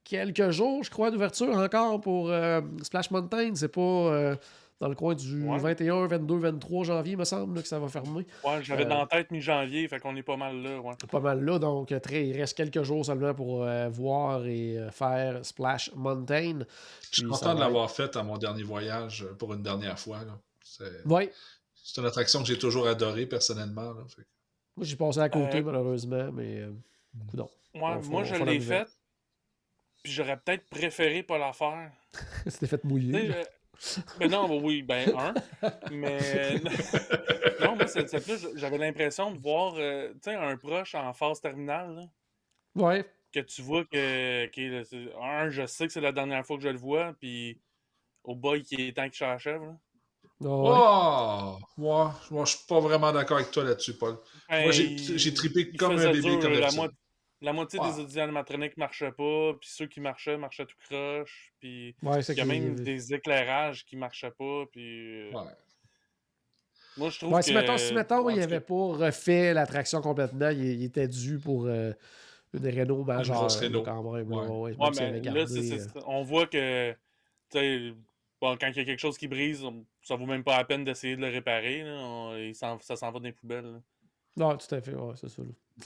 [0.05, 3.55] Quelques jours, je crois, d'ouverture encore pour euh, Splash Mountain.
[3.55, 4.35] C'est pas euh,
[4.79, 5.57] dans le coin du Ouais.
[5.57, 8.25] 21, 22, 23 janvier, me semble, là, que ça va fermer.
[8.43, 10.79] Ouais, j'avais Euh, dans la tête mi-janvier, fait qu'on est pas mal là.
[10.79, 10.93] Ouais.
[11.09, 14.77] Pas mal là, donc euh, très, il reste quelques jours seulement pour euh, voir et
[14.77, 16.59] euh, faire Splash Mountain.
[17.11, 20.19] Je suis content de l'avoir fait à mon dernier voyage euh, pour une dernière fois.
[20.63, 21.29] C'est Oui,
[21.83, 23.93] c'est une attraction que j'ai toujours adorée personnellement.
[23.93, 24.03] là.
[24.07, 24.27] Fait que-
[24.77, 26.71] moi j'ai passé à côté Euh, malheureusement, mais euh,
[27.31, 27.49] coudonc.
[27.73, 28.87] Ouais, On moi, je l'ai faite,
[30.05, 31.91] puis j'aurais peut-être préféré pas la faire.
[32.47, 33.31] C'était fait mouiller.
[33.79, 35.33] je- Ben non, ben oui, ben un.
[35.91, 36.19] Mais
[37.59, 41.41] non, moi, c'est plus, j'avais l'impression de voir euh, tu sais, un proche en phase
[41.41, 41.95] terminale.
[41.95, 42.03] là,
[42.75, 43.05] Ouais.
[43.33, 46.69] que tu vois que, que un, je sais que c'est la dernière fois que je
[46.69, 47.59] le vois, puis
[48.23, 49.61] au boy qui est temps qu'il s'achève.
[49.61, 49.75] là.
[50.41, 50.49] Ouais.
[50.77, 51.57] Oh!
[51.77, 54.17] Moi, moi, je suis pas vraiment d'accord avec toi là-dessus, Paul.
[54.49, 56.87] Moi, j'ai Ben, trippé comme un bébé dur, comme la, mo-
[57.41, 57.91] la moitié Ouais.
[57.93, 62.37] des audios animatroniques marchaient pas, puis ceux qui marchaient marchaient tout croche, puis Ouais, il
[62.37, 65.51] y a même des éclairages qui marchaient pas, puis euh, Ouais.
[66.97, 67.45] moi je trouve Ouais, que...
[67.45, 71.07] si mettons, si mettons, il tout avait cas, pas refait l'attraction complètement, il, il était
[71.07, 71.91] dû pour euh,
[72.53, 73.47] une Renault majeure.
[73.47, 73.83] là, Renault.
[73.83, 74.29] quand même.
[74.29, 74.75] là, Ouais.
[74.77, 76.95] ouais, mais là, gardé, c'est- euh, on voit que,
[78.41, 79.63] bon, quand il y a quelque chose qui brise,
[80.01, 83.19] ça vaut même pas la peine d'essayer de le réparer, là, on- ça s'en va
[83.19, 83.65] dans les poubelles.
[83.65, 83.81] là.
[84.37, 85.41] Non, tout à fait, ouais, c'est ça.
[85.41, 85.85] là.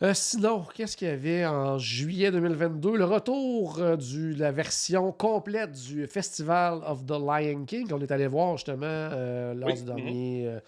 [0.00, 2.96] Euh, sinon, qu'est-ce qu'il y avait en juillet 2022?
[2.96, 8.10] Le retour euh, de la version complète du Festival of the Lion King qu'on est
[8.10, 9.86] allé voir justement euh, lors Oui, du mhm.
[9.86, 10.60] dernier euh,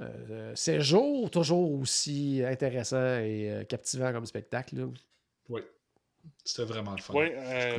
[0.00, 1.30] euh, séjour.
[1.30, 4.76] Toujours aussi intéressant et euh, captivant comme spectacle.
[4.76, 4.86] là.
[5.48, 5.60] Oui.
[6.44, 7.14] C'était vraiment le fun.
[7.14, 7.78] Oui, euh,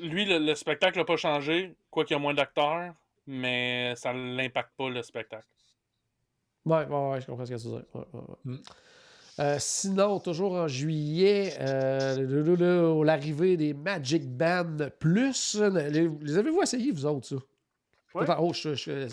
[0.00, 2.94] lui, le, le spectacle n'a pas changé, quoi qu'il y a moins d'acteurs,
[3.26, 5.46] mais ça l'impacte pas le spectacle.
[6.64, 7.84] Ouais, ouais, ouais, je comprends ce que tu veux dire.
[7.94, 8.36] Ouais, ouais, ouais.
[8.44, 8.58] Mm.
[9.40, 15.56] Euh, sinon, toujours en juillet, euh, le- le- le- l'arrivée des Magic Band Plus.
[15.60, 17.36] Les, les avez-vous essayé, vous autres, ça?
[18.14, 18.22] Ouais.
[18.24, 19.06] Attends, oh, je, je,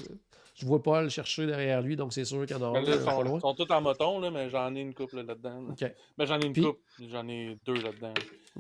[0.56, 3.40] je vois Paul chercher derrière lui, donc c'est sûr qu'il y en a ils pas
[3.40, 5.62] sont, tous en moton, là, mais j'en ai une couple là, là-dedans.
[5.80, 5.90] là.
[6.18, 8.14] Ben, j'en ai une Puis- couple, j'en ai deux là-dedans.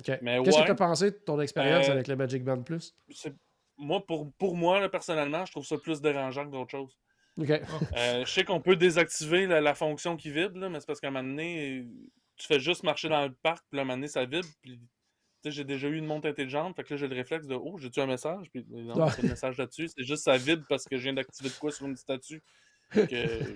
[0.03, 0.19] Qu'est-ce
[0.59, 2.93] que tu as pensé de ton expérience Euh, avec le Magic Band Plus?
[3.77, 6.95] Moi, pour, pour moi, là, personnellement, je trouve ça plus dérangeant que d'autres choses.
[7.95, 10.99] Euh, je sais qu'on peut désactiver la, la fonction qui vibre, là, mais c'est parce
[11.01, 11.85] qu'à un moment donné,
[12.37, 14.47] tu fais juste marcher dans le parc, puis à un moment donné, ça vibre.
[14.61, 14.79] Puis,
[15.45, 17.99] j'ai déjà eu une montre intelligente, fait que là, j'ai le réflexe de Oh, j'ai-tu
[17.99, 18.47] un message?
[18.51, 19.89] Puis non, un message là-dessus.
[19.95, 22.41] C'est juste ça vibre parce que je viens d'activer de quoi sur une statue
[22.91, 23.55] que,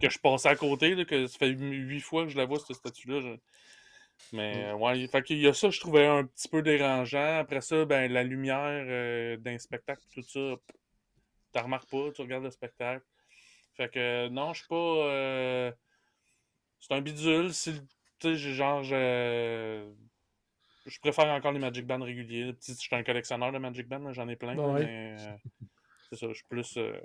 [0.00, 2.58] que je passais à côté, là, que ça fait huit fois que je la vois,
[2.60, 3.20] cette statue-là.
[3.20, 3.36] je-
[4.32, 7.38] Mais euh, ouais, fait qu'il y a ça, je trouvais un petit peu dérangeant.
[7.38, 10.56] Après ça, ben, la lumière euh, d'un spectacle, tout ça,
[11.56, 13.04] tu remarques pas, tu regardes le spectacle.
[13.76, 14.74] Fait que non, je suis pas.
[14.76, 15.72] euh,
[16.80, 17.52] C'est un bidule.
[17.52, 17.72] Si,
[18.18, 18.82] tu sais, genre.
[18.82, 19.86] Je...
[20.86, 22.54] je préfère encore les Magic Band réguliers.
[22.66, 24.54] Je suis un collectionneur de Magic Band, j'en ai plein.
[24.54, 24.84] là, Ouais.
[24.84, 25.36] Mais euh,
[26.10, 26.76] c'est ça, je suis plus.
[26.78, 26.98] euh,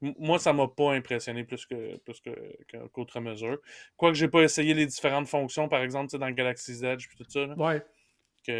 [0.00, 3.58] Moi, ça m'a pas impressionné plus que plus que, qu'autre mesure.
[3.96, 7.28] Quoique j'ai pas essayé les différentes fonctions, par exemple, dans le Galaxy's Edge puis tout
[7.30, 7.46] ça.
[7.46, 7.82] là Ouais.
[8.44, 8.50] que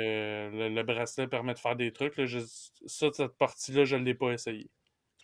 [0.53, 2.16] le, le bracelet permet de faire des trucs.
[2.16, 2.39] Là, je-
[2.87, 4.70] ça, cette partie-là, je ne l'ai pas essayé.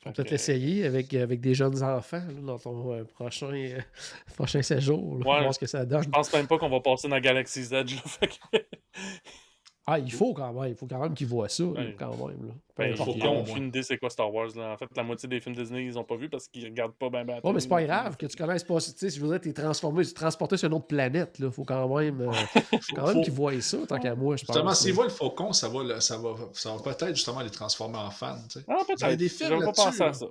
[0.06, 3.80] On peut peut-être l'essayer avec, avec des jeunes enfants là, dans ton euh, prochain, euh,
[4.36, 5.18] prochain séjour.
[5.18, 5.40] Là, Ouais.
[5.42, 6.04] voir ce que ça donne.
[6.04, 7.96] Je pense même pas qu'on va passer dans Galaxy's Edge.
[7.96, 8.58] Là, fait que-
[9.90, 10.70] Ah, il faut quand même.
[10.70, 11.64] Il faut quand même qu'ils voient ça.
[11.64, 11.96] Ouais.
[11.98, 12.46] quand même.
[12.46, 12.52] Là.
[12.76, 14.48] Ben, il faut qu'ils idée c'est quoi Star Wars.
[14.54, 14.72] Là?
[14.72, 17.08] En fait, la moitié des films Disney, ils ont pas vu parce qu'ils regardent pas
[17.08, 17.40] bien bien.
[17.42, 18.76] Ouais, mais c'est pas grave que tu connaisses pas.
[18.80, 21.38] Tu sais, si je veux dire, t'es transformé, tu es transporté sur une autre planète.
[21.38, 21.50] Là.
[21.50, 22.30] Faut quand même, euh,
[22.94, 24.54] quand même Faut- qu'ils voient ça, tant qu'à moi, je pense.
[24.54, 27.96] Justement, s'ils voient le faucon, ça va, ça va, ça va peut-être justement les transformer
[27.98, 28.36] en fans.
[28.48, 28.66] tu sais.
[28.68, 29.18] Ah, Vous avez peut-être.
[29.18, 30.26] des films J'avais pas là-dessus, pensé à ça.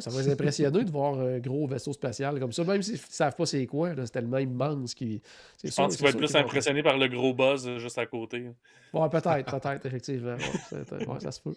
[0.00, 2.98] Ça va les impressionner de voir un gros vaisseau spatial comme ça, même s'ils ne
[3.10, 3.90] savent pas c'est quoi.
[3.96, 5.20] C'est tellement immense qu'ils.
[5.64, 8.46] Je pense qu'il va être plus impressionné par le gros buzz euh, juste à côté.
[8.92, 10.36] Ouais, peut-être, peut-être, effectivement.
[10.36, 10.38] Ouais,
[10.88, 11.54] c'est- ouais, ça se peut.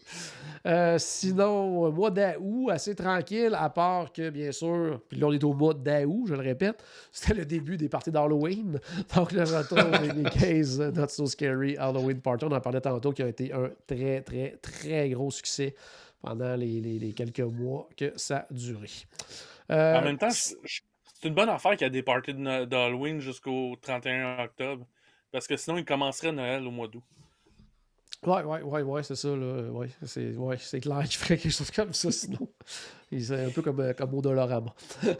[0.65, 5.31] Euh, sinon, euh, mois d'août, assez tranquille, à part que, bien sûr, puis là, on
[5.31, 8.79] est au mois d'août, je le répète, c'était le début des parties d'Halloween.
[9.15, 13.11] Donc, le retour des des 15 Not So Scary Halloween Party, on en parlait tantôt,
[13.11, 15.75] qui a été un très, très, très gros succès
[16.21, 18.89] pendant les, les- les quelques mois que ça a duré.
[19.71, 20.55] Euh, En même temps, c'est
[21.21, 24.85] c'est une bonne affaire qu'il y a des parties d'Halloween jusqu'au 31 octobre.
[25.31, 27.03] Parce que sinon, il commencerait Noël au mois d'août.
[28.25, 29.63] Ouais, ouais, ouais, ouais, c'est ça, là.
[29.69, 32.49] Ouais, c'est ouais, c'est clair qu'il ferait quelque chose comme ça, sinon.
[33.11, 34.73] Serait un peu comme, euh, comme au Dolorama.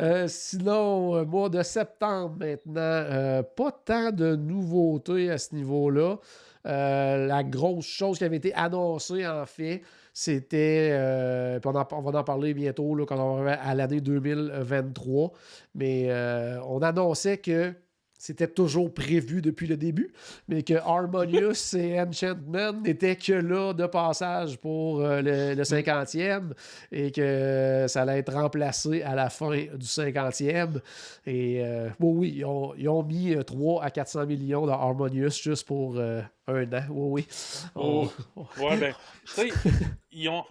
[0.00, 6.18] Euh, sinon, mois de septembre maintenant, euh, pas tant de nouveautés à ce niveau-là.
[6.66, 12.24] Euh, la grosse chose qui avait été annoncée, en fait, c'était, euh, on, va en
[12.24, 15.32] parler bientôt quand on va à l'année 2023,
[15.74, 17.74] mais euh, on annonçait que
[18.18, 20.12] c'était toujours prévu depuis le début,
[20.48, 26.52] mais que Harmonious et Enchantment n'étaient que là de passage pour euh, le, le 50e
[26.92, 30.80] et que ça allait être remplacé à la fin du 50e.
[31.26, 34.72] Et euh, bon, oui, ils ont, ils ont mis euh, 3 à 400 millions dans
[34.80, 36.82] Harmonious juste pour euh, un an.
[36.90, 37.26] Oui, oui.
[37.74, 38.08] Oh.
[38.36, 38.94] On- Ouais, ben,
[39.26, 39.48] tu sais,
[40.12, 40.44] ils ont,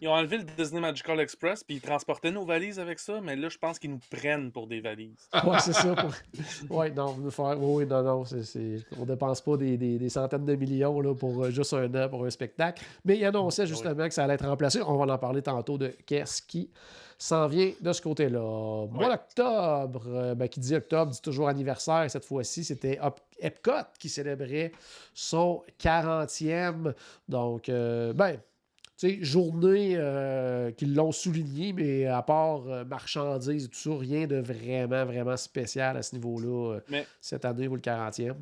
[0.00, 3.36] ils ont enlevé le Disney Magical Express, puis ils transportaient nos valises avec ça, mais
[3.36, 5.28] là, je pense qu'ils nous prennent pour des valises.
[5.44, 5.94] Ouais, c'est ça.
[5.94, 6.76] Pour...
[6.76, 7.56] Ouais, non, nous faire...
[7.60, 8.24] oui, non, non.
[8.24, 11.72] c'est c'est- On dépense pas des, des- des centaines de millions là, pour euh, juste
[11.74, 12.82] un an pour un spectacle.
[13.04, 14.80] Mais il annonçait justement que ça allait être remplacé.
[14.82, 16.70] On va en parler tantôt de qu'est-ce qui
[17.20, 18.86] s'en vient de ce côté-là.
[18.86, 22.04] Mois d'octobre, euh, ben, qui dit octobre, dit toujours anniversaire.
[22.04, 23.00] Et cette fois-ci, c'était
[23.40, 24.70] Epcot qui célébrait
[25.14, 26.94] son 40e.
[27.28, 28.38] Donc, euh, ben,
[29.20, 34.36] journée euh, qu'ils l'ont souligné, mais à part euh, marchandises et tout ça, rien de
[34.36, 38.28] vraiment, vraiment spécial à ce niveau-là euh, Mais- cette année ou le 40e.
[38.28, 38.34] là.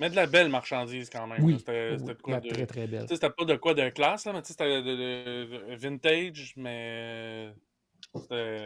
[0.00, 1.42] Mais de la belle marchandise quand même.
[1.44, 1.56] Oui.
[1.60, 2.48] C'était oui, de la quoi de.
[2.48, 3.02] très, très belle.
[3.02, 5.70] Tu sais, c'était pas de quoi de classe, là, mais tu sais, c'était de, de-
[5.70, 7.52] de vintage, mais.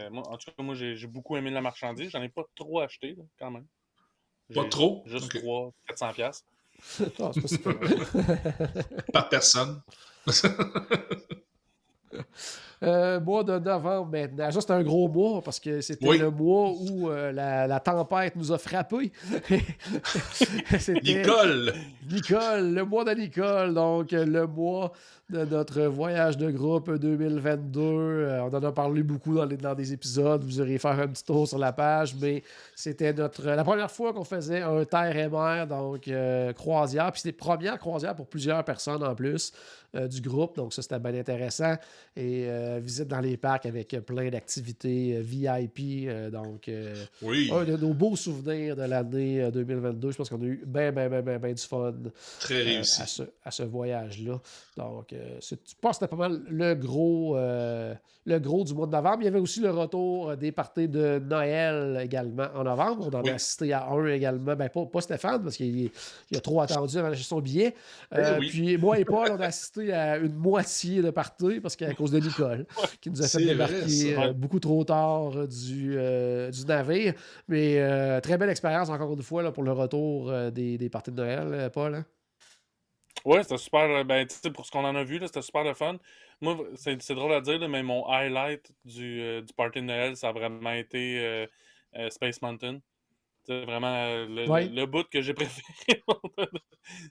[0.09, 2.09] moi, en tout cas, moi, j'ai beaucoup aimé la marchandise.
[2.09, 3.65] J'en ai pas trop acheté, là, quand même.
[4.55, 5.03] Pas trop?
[5.05, 5.41] Juste Ok.
[5.43, 5.73] 3,
[7.17, 7.45] 400 pièces.
[7.47, 7.79] C'est pas super.
[9.13, 9.81] Par personne.
[12.81, 14.49] Euh, mois de novembre maintenant.
[14.51, 16.17] Ça, c'est un gros mois parce que c'était Oui.
[16.17, 19.11] le mois où euh, la, la tempête nous a frappés.
[21.03, 21.73] Nicole!
[22.09, 24.93] Nicole, le mois de Nicole, donc le mois
[25.29, 27.79] de notre voyage de groupe 2022.
[27.81, 30.43] Euh, on en a parlé beaucoup dans, les- dans des épisodes.
[30.43, 32.43] Vous irez faire un petit tour sur la page, mais
[32.75, 36.09] c'était notre la première fois qu'on faisait un terre et mer, donc
[36.55, 37.11] croisière.
[37.11, 39.51] Puis c'était première croisière pour plusieurs personnes en plus
[39.95, 41.73] euh, du groupe, donc ça c'était bien intéressant.
[42.15, 46.69] Et euh, visite dans les parcs avec euh, plein d'activités VIP, donc.
[47.21, 50.11] Oui, un de nos beaux souvenirs de l'année euh, 2022.
[50.11, 51.93] Je pense qu'on a eu bien, bien, bien, bien, bien du fun
[52.39, 53.01] très réussi.
[53.01, 54.39] à ce, à ce voyage-là.
[54.77, 59.17] Donc, je pense que c'était pas mal le gros, le gros du mois de novembre.
[59.21, 63.09] Il y avait aussi le retour des parties de Noël également en novembre.
[63.11, 63.29] On en Oui.
[63.31, 64.55] a assisté à un également.
[64.55, 65.89] Ben, pas, pas Stéphane, parce qu'il
[66.31, 67.73] il a trop attendu avant d'acheter son billet.
[68.15, 68.47] Eh oui.
[68.49, 72.11] Puis moi et Paul, on a assisté à une moitié de parties parce qu'à cause
[72.11, 72.65] de Nicole,
[73.01, 77.13] qui nous a fait vrai, débarquer euh, beaucoup trop tard euh, du, euh, du navire.
[77.47, 81.11] Mais euh, très belle expérience, encore une fois, là, pour le retour des, des parties
[81.11, 81.95] de Noël, Paul.
[81.95, 82.05] hein?
[83.25, 84.05] Ouais, c'était super.
[84.05, 85.97] Ben, pour ce qu'on en a vu, c'était super le fun.
[86.41, 90.15] Moi, c'est drôle à dire, là, mais mon highlight du, euh, du party de Noël,
[90.15, 91.47] ça a vraiment été
[92.09, 92.79] Space Mountain.
[93.49, 94.67] C'est vraiment euh, le, Ouais.
[94.67, 96.03] le, bout que j'ai préféré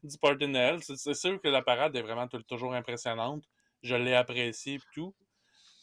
[0.04, 0.80] du party de Noël.
[0.84, 3.42] C'est c'est sûr que la parade est vraiment tou- toujours impressionnante.
[3.82, 5.16] Je l'ai apprécié et tout.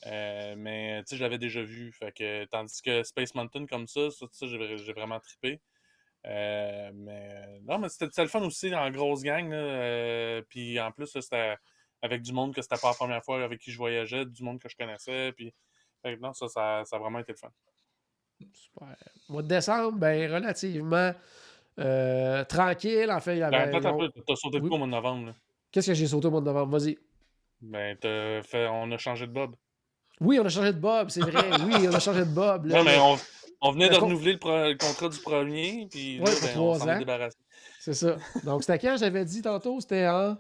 [0.06, 1.92] Euh, mais tu sais, je l'avais déjà vu.
[1.92, 5.60] Fait que, tandis que Space Mountain, comme ça, ça, j'ai vraiment trippé.
[6.26, 9.50] Euh, mais non, mais c'était le fun aussi en grosse gang.
[9.50, 11.58] là, euh, puis en plus, c'était
[12.02, 14.60] avec du monde que c'était pas la première fois avec qui je voyageais, du monde
[14.60, 15.34] que je connaissais.
[15.34, 15.54] Puis
[16.22, 17.52] non, ça, ça, ça a vraiment été le fun.
[18.54, 18.96] Super.
[19.30, 21.12] Mois de décembre, ben, relativement
[21.80, 23.10] euh, tranquille.
[23.12, 23.72] En fait, il y Ben, avait.
[23.72, 23.82] peu,
[24.26, 24.70] t'as sauté de oui.
[24.70, 25.26] quoi au mois de novembre?
[25.28, 25.34] là?
[25.72, 26.78] Qu'est-ce que j'ai sauté au mois de novembre?
[26.78, 26.98] Vas-y.
[27.62, 27.98] Ben,
[28.44, 28.68] fait...
[28.68, 29.56] on a changé de Bob.
[30.22, 31.50] Oui, on a changé de Bob, c'est vrai.
[31.66, 32.66] Oui, on a changé de Bob.
[32.68, 32.78] là.
[32.78, 33.18] Non, mais on,
[33.62, 36.54] on venait de renouveler le, pro- le contrat du premier, puis Ouais, là, ben, on
[36.54, 37.00] trois s'en est ans.
[37.00, 37.38] débarrassé.
[37.82, 38.16] C'est ça.
[38.44, 38.96] Donc, c'était quand?
[38.98, 39.80] J'avais dit tantôt?
[39.82, 40.38] C'était en.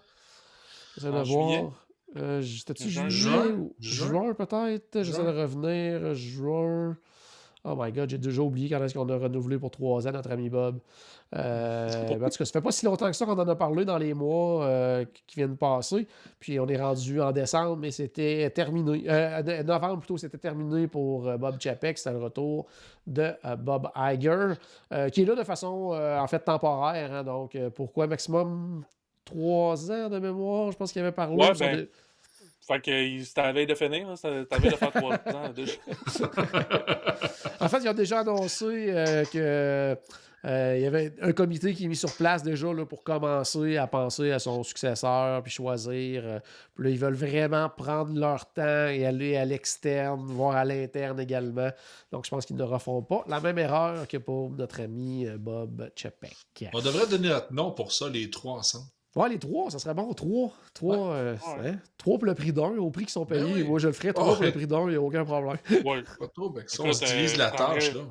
[0.96, 1.72] J'essaie de voir.
[2.18, 3.10] Euh, C'était-tu Juin.
[3.10, 3.48] juillet Juin.
[3.56, 4.08] ou Juin.
[4.08, 5.04] juin peut-être?
[5.04, 6.14] J'essaie de revenir.
[6.14, 6.98] Juin.
[7.68, 10.32] Oh my god, j'ai déjà oublié quand est-ce qu'on a renouvelé pour trois ans notre
[10.32, 10.78] ami Bob.
[11.36, 13.55] Euh, ben, en tout cas, ça fait pas si longtemps que ça qu'on en a
[13.55, 16.07] parlé dans les mois euh, qui- viennent de passer.
[16.39, 19.03] Puis on est rendu en décembre, mais c'était terminé.
[19.09, 21.97] Euh, novembre plutôt, c'était terminé pour euh, Bob Chapek.
[21.97, 22.68] C'était le retour
[23.07, 24.53] de euh, Bob Iger,
[25.11, 27.13] qui est là de façon en fait temporaire.
[27.13, 27.24] hein.
[27.24, 28.84] donc, pourquoi maximum
[29.26, 31.36] trois ans de mémoire, je pense qu'il avait parlé.
[31.36, 31.88] Ouais, ben,
[32.68, 34.76] Fait que il- c'était à la veille de finir, là, c'était à la veille de
[34.76, 35.74] faire trois ans déjà.
[37.59, 39.97] En fait, ils ont déjà annoncé euh, que
[40.45, 43.78] euh, il y avait un comité qui est mis sur place déjà là, pour commencer
[43.78, 46.22] à penser à son successeur puis choisir.
[46.26, 46.39] euh,
[46.76, 51.20] puis là, ils veulent vraiment prendre leur temps et aller à l'externe, voire à l'interne
[51.20, 51.70] également.
[52.11, 55.89] Donc, je pense qu'ils ne refont pas la même erreur que pour notre ami Bob
[55.95, 56.36] Chapek.
[56.74, 58.86] On devrait donner notre nom pour ça, les trois ensemble.
[59.16, 60.13] Ouais, les trois, ça serait bon.
[60.13, 60.51] Trois.
[60.74, 61.70] Trois, euh, Ouais.
[61.70, 63.43] hein, trois pour le prix d'un, au prix qu'ils sont payés.
[63.43, 63.63] Ben oui.
[63.63, 64.11] Moi, je le ferais.
[64.13, 65.57] Trois Oh, pour le prix d'un, il n'y a aucun problème.
[65.72, 66.03] Ouais.
[66.20, 68.01] Pas trop, ben, ça, on se divise euh, la prendrais- tâche, là.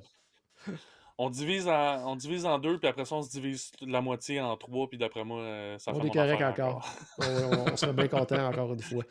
[1.16, 4.40] On divise, en, on divise en deux, puis après ça, on se divise la moitié
[4.40, 6.88] en trois, puis d'après moi, euh, ça On fait est correct encore.
[7.20, 9.05] On, on serait bien content encore une fois.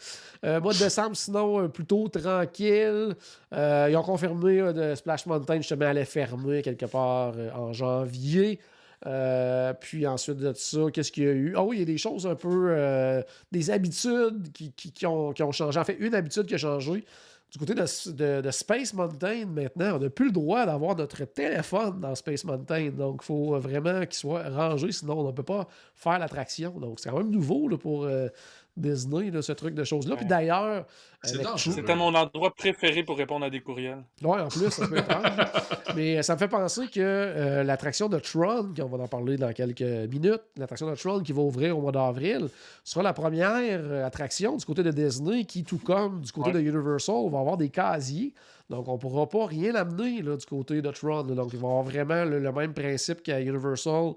[0.44, 3.16] Euh, mois de décembre, sinon, euh, plutôt tranquille.
[3.54, 7.72] Euh, ils ont confirmé euh, de Splash Mountain, justement, allait fermer quelque part euh, en
[7.72, 8.60] janvier.
[9.06, 11.54] Euh, puis ensuite de ça, qu'est-ce qu'il y a eu?
[11.58, 12.68] Ah oui, il y a des choses un peu.
[12.70, 15.80] euh, des habitudes qui, qui- ont, qui ont changé.
[15.80, 17.04] En fait, une habitude qui a changé.
[17.52, 22.00] Du côté de, de- Space Mountain, maintenant, on n'a plus le droit d'avoir notre téléphone
[22.00, 22.90] dans Space Mountain.
[22.90, 26.72] Donc, il faut vraiment qu'il soit rangé, sinon on ne peut pas faire l'attraction.
[26.80, 28.28] Donc, c'est quand même nouveau pour euh,
[28.76, 30.16] Disney, là, ce truc de choses-là.
[30.16, 30.86] Puis d'ailleurs,
[31.24, 34.04] C'est C'était mon endroit préféré pour répondre à des courriels.
[34.22, 35.08] Ouais, en plus, ça peut être.
[35.96, 39.38] Mais euh, ça me fait penser que euh, l'attraction de Tron, qu'on va en parler
[39.38, 42.50] dans quelques minutes, l'attraction de Tron qui va ouvrir au mois d'avril,
[42.84, 46.64] sera la première euh, attraction du côté de Disney qui, tout comme du côté Ouais.
[46.64, 48.34] de Universal, va avoir des casiers.
[48.70, 51.24] Donc, on ne pourra pas rien amener là, du côté de Tron.
[51.28, 51.36] là.
[51.36, 54.14] Donc, il va avoir vraiment le, le même principe qu'à Universal.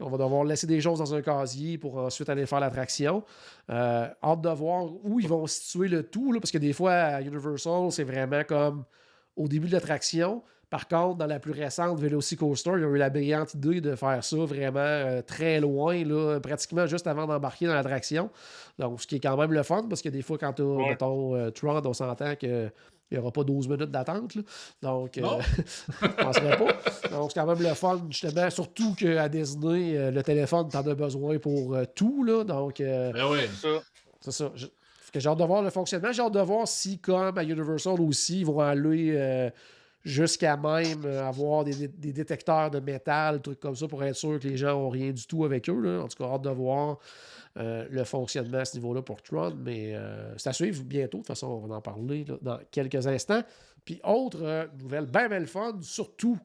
[0.00, 3.22] On va devoir laisser des choses dans un casier pour ensuite aller faire l'attraction.
[3.70, 6.92] Euh, hâte de voir où ils vont situer le tout, là, parce que des fois,
[6.92, 8.84] à Universal, c'est vraiment comme
[9.36, 10.42] au début de l'attraction.
[10.70, 14.24] Par contre, dans la plus récente Velocicoaster, ils ont eu la brillante idée de faire
[14.24, 18.28] ça vraiment euh, très loin, là, pratiquement juste avant d'embarquer dans l'attraction.
[18.80, 20.64] Donc, ce qui est quand même le fun, parce que des fois, quand tu as,
[20.64, 20.88] Ouais.
[20.88, 22.70] mettons, euh, Tron, on s'entend que
[23.14, 24.34] il n'y aura pas 12 minutes d'attente.
[24.34, 24.42] là.
[24.82, 25.38] Donc, euh, Non.
[26.02, 27.08] je penserais pas.
[27.10, 28.50] Donc, c'est quand même le fun, justement.
[28.50, 32.24] Surtout qu'à Disney, euh, le téléphone, tu en as besoin pour euh, tout.
[32.24, 32.44] Là.
[32.44, 33.48] Donc, euh, Ben ouais.
[33.60, 33.68] Ça,
[34.20, 34.52] c'est ça.
[34.54, 34.66] Je-
[35.16, 36.10] J'ai hâte de voir le fonctionnement.
[36.12, 39.48] J'ai hâte de voir si, comme à Universal aussi, ils vont aller euh,
[40.04, 44.38] jusqu'à même euh, avoir des, des détecteurs de métal, trucs comme ça, pour être sûr
[44.40, 45.80] que les gens n'ont rien du tout avec eux.
[45.80, 46.02] là.
[46.02, 46.98] En tout cas, hâte de voir
[47.56, 49.54] euh, le fonctionnement à ce niveau-là pour Tron.
[49.56, 51.18] Mais euh, c'est à suivre bientôt.
[51.18, 53.42] De toute façon, on va en parler dans quelques instants.
[53.84, 56.38] Puis, autre euh, nouvelle, bien, bien le fun, surtout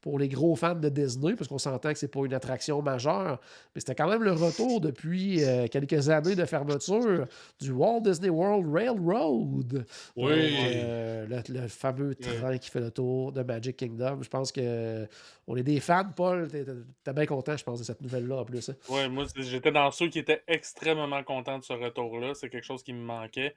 [0.00, 3.40] pour les gros fans de Disney, parce qu'on s'entend que c'est pas une attraction majeure,
[3.74, 7.26] mais c'était quand même le retour depuis euh, quelques années de fermeture
[7.60, 9.84] du Walt Disney World Railroad.
[10.14, 10.24] Oui.
[10.24, 14.22] Donc, euh, le, le fameux train qui fait le tour de Magic Kingdom.
[14.22, 15.06] Je pense que euh,
[15.48, 16.48] on est des fans, Paul.
[16.48, 16.64] T'es
[17.02, 18.68] t'es bien content, je pense, de cette nouvelle-là en plus.
[18.68, 18.76] hein.
[18.88, 22.34] ouais, moi, j'étais dans ceux qui étaient extrêmement contents de ce retour-là.
[22.34, 23.54] C'est quelque chose qui me manquait.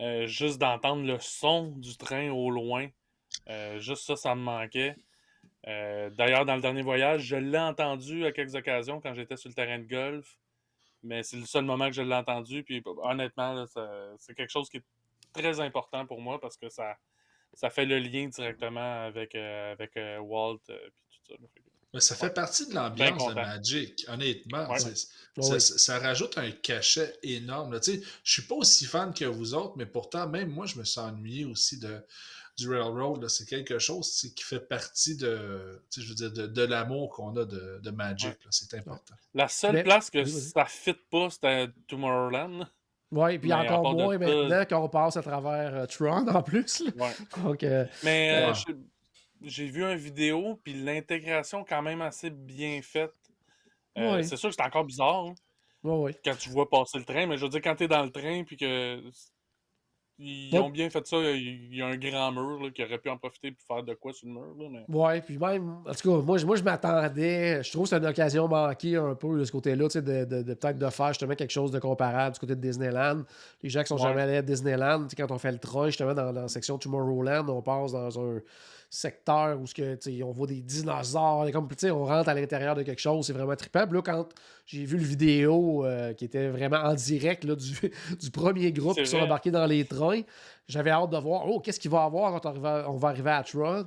[0.00, 2.88] Euh, juste d'entendre le son du train au loin.
[3.78, 4.96] juste ça, ça me manquait.
[5.66, 9.48] Euh, D'ailleurs, dans le dernier voyage, je l'ai entendu à quelques occasions quand j'étais sur
[9.48, 10.36] le terrain de golf.
[11.02, 12.62] Mais c'est le seul moment que je l'ai entendu.
[12.64, 13.64] Puis honnêtement,
[14.18, 14.84] c'est quelque chose qui est
[15.32, 16.96] très important pour moi parce que ça,
[17.54, 20.90] ça fait le lien directement avec, euh, avec euh, Walt et
[21.26, 21.34] tout ça.
[21.92, 23.34] Mais ça fait partie de l'ambiance de.
[23.34, 24.68] Magic, honnêtement.
[24.68, 24.78] Ouais.
[24.80, 27.72] c'est- Ouais, ça, rajoute un cachet énorme.
[27.74, 27.80] là.
[27.80, 30.78] Tu sais, Je suis pas aussi fan que vous autres, mais pourtant, même moi, je
[30.78, 32.04] me suis ennuyé aussi de,
[32.56, 33.22] du Railroad.
[33.22, 33.28] là.
[33.28, 37.44] C'est quelque chose qui fait partie de, je veux dire, de, de l'amour qu'on a
[37.44, 38.28] de, de Magic.
[38.30, 38.36] Ouais.
[38.50, 39.14] C'est important.
[39.34, 42.66] La seule Mais- place que ça fit pas, c'était Tomorrowland.
[43.10, 46.82] Oui, puis encore de moins maintenant qu'on passe à travers euh, Tron en plus.
[46.96, 47.12] Ouais.
[47.42, 48.54] Donc, euh, Mais euh, Ouais.
[48.54, 48.76] j'ai-
[49.48, 53.12] j'ai vu une vidéo, puis l'intégration quand même assez bien faite.
[53.98, 54.22] Euh, Ouais.
[54.24, 55.34] C'est sûr que c'est encore bizarre hein,
[55.84, 56.20] ouais, ouais.
[56.24, 58.10] quand tu vois passer le train, mais je veux dire, quand tu es dans le
[58.10, 59.00] train, puis que
[60.18, 61.16] Ils ont bien fait ça.
[61.18, 63.94] Il y a un grand mur là, qui aurait pu en profiter pour faire de
[63.94, 64.54] quoi sur le mur.
[64.58, 64.94] Là, mais...
[64.96, 67.96] Ouais, puis même, en tout cas, moi, je- moi je m'attendais, je trouve que c'est
[67.98, 70.88] une occasion manquée un peu de ce côté-là, tu sais, de, de- de peut-être de
[70.88, 73.22] faire justement quelque chose de comparable du côté de Disneyland.
[73.62, 74.02] Les gens qui sont Ouais.
[74.02, 77.48] jamais allés à Disneyland, quand on fait le train, justement, dans, dans la section Tomorrowland,
[77.48, 78.40] on passe dans un
[78.94, 82.34] secteur où ce que, on voit des dinosaures, et comme, tu sais, on rentre à
[82.34, 83.86] l'intérieur de quelque chose, c'est vraiment trippant.
[83.86, 84.28] Puis là, quand
[84.66, 87.72] j'ai vu le vidéo euh, qui était vraiment en direct là, du,
[88.20, 90.20] du premier groupe qui sont embarqués dans les trains,
[90.68, 93.08] j'avais hâte de voir, oh, qu'est-ce qu'il va y avoir quand on, arrive- on va
[93.08, 93.86] arriver à Tron.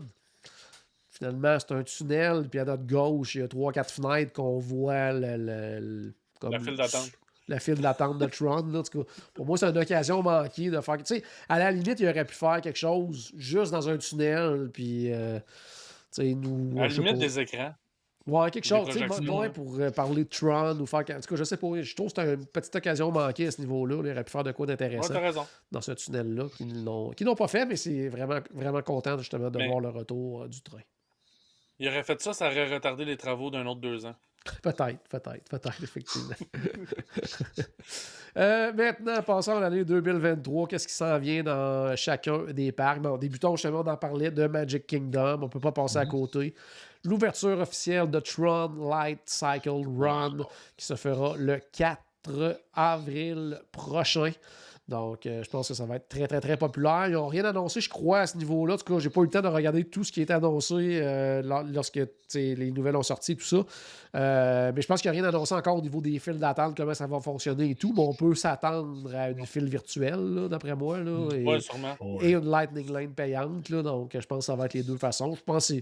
[1.10, 4.60] Finalement, c'est un tunnel, puis à notre gauche, il y a trois, quatre fenêtres qu'on
[4.60, 7.12] voit le, le- le- comme La file d'attente.
[7.50, 8.66] La file d'attente de Tron.
[8.68, 8.80] là.
[8.80, 10.98] En tout cas, pour moi, c'est une occasion manquée de faire.
[10.98, 14.70] Tu sais, à la limite, il aurait pu faire quelque chose juste dans un tunnel,
[14.74, 15.12] puis.
[15.14, 15.46] euh, tu
[16.24, 16.78] sais, nous.
[16.78, 17.74] À la limite des écrans.
[18.26, 21.00] Ouais, quelque chose, tu sais, pour euh, parler de Tron ou faire.
[21.00, 23.52] En tout cas, je sais pas, je trouve que c'est une petite occasion manquée à
[23.52, 24.02] ce niveau-là.
[24.04, 24.10] là.
[24.10, 25.14] Il aurait pu faire de quoi d'intéressant
[25.72, 29.18] dans ce tunnel-là, qui ne l'ont qui n'ont pas fait, mais c'est vraiment, vraiment content
[29.18, 30.82] justement de Mais- voir le retour euh, du train.
[31.80, 34.16] Il aurait fait ça, ça aurait retardé les travaux d'un autre deux ans.
[34.62, 36.36] Peut-être, peut-être, peut-être, effectivement.
[38.36, 40.68] Euh, maintenant, passons à l'année 2023.
[40.68, 43.02] Qu'est-ce qui s'en vient dans chacun des parcs?
[43.02, 45.40] Bon, débutons justement d'en parler de Magic Kingdom.
[45.42, 46.54] On ne peut pas passer à côté.
[47.04, 50.38] L'ouverture officielle de Tron Light Cycle Run
[50.76, 54.32] qui se fera le 4 avril prochain.
[54.90, 57.08] Donc, euh, je pense que ça va être très, très, très populaire.
[57.08, 58.76] Ils n'ont rien annoncé, je crois, à ce niveau-là.
[58.76, 60.76] En tout cas, j'ai pas eu le temps de regarder tout ce qui était annoncé
[61.02, 62.00] euh, lor- lorsque
[62.34, 63.58] les nouvelles ont sorti, tout ça.
[64.16, 66.76] Euh, mais je pense qu'il n'y a rien annoncé encore au niveau des files d'attente,
[66.78, 67.94] comment ça va fonctionner et tout.
[67.96, 71.00] Mais on peut s'attendre à une file virtuelle, d'après moi.
[71.00, 71.94] Là, et, Ouais, sûrement.
[72.22, 73.68] et une Lightning Lane payante.
[73.70, 75.36] Là, donc, je pense que ça va être les deux façons.
[75.36, 75.74] Je pense que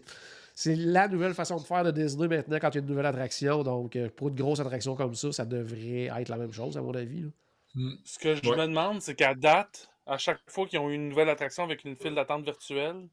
[0.55, 3.05] c'est- la nouvelle façon de faire de Disney maintenant quand il y a une nouvelle
[3.05, 3.61] attraction.
[3.61, 6.93] Donc, pour une grosse attraction comme ça, ça devrait être la même chose, à mon
[6.95, 7.21] avis.
[7.21, 7.27] là.
[8.05, 8.55] Ce que je Ouais.
[8.55, 11.83] me demande, c'est qu'à date, à chaque fois qu'ils ont eu une nouvelle attraction avec
[11.83, 13.09] une file d'attente virtuelle,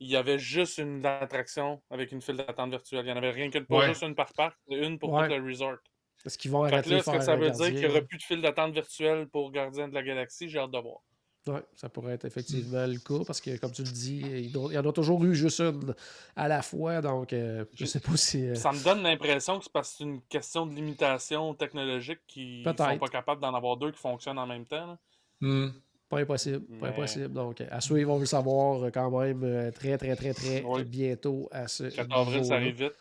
[0.00, 3.02] il y avait juste une attraction avec une file d'attente virtuelle.
[3.02, 3.82] Il n'y en avait rien que pas Ouais.
[3.82, 5.28] juste une par parc, une pour Ouais.
[5.28, 5.78] tout le resort.
[6.26, 8.40] Est-ce qu'ils vont arrêter est-ce que ça veut dire qu'il n'y aura plus de file
[8.42, 10.48] d'attente virtuelle pour Gardien de la Galaxie?
[10.48, 11.00] J'ai hâte de voir.
[11.46, 14.78] Oui, ça pourrait être effectivement le cas parce que, comme tu le dis, il y
[14.78, 15.94] en a toujours eu juste une
[16.36, 17.02] à la fois.
[17.02, 18.46] Donc, euh, je sais pas si.
[18.46, 22.20] euh, Ça me donne l'impression que c'est parce que c'est une question de limitation technologique
[22.26, 22.98] qui sont Peut-être.
[22.98, 24.96] pas capables d'en avoir deux qui fonctionnent en même temps.
[25.42, 25.68] Hmm.
[26.08, 26.60] Pas impossible.
[26.78, 27.32] Pas Mais- impossible.
[27.34, 30.62] Donc, à suivre, on veut le savoir euh, quand même euh, très, très, très, très
[30.62, 30.84] Oui.
[30.84, 31.84] bientôt à ce.
[31.84, 32.94] 4 avril, ça arrive vite.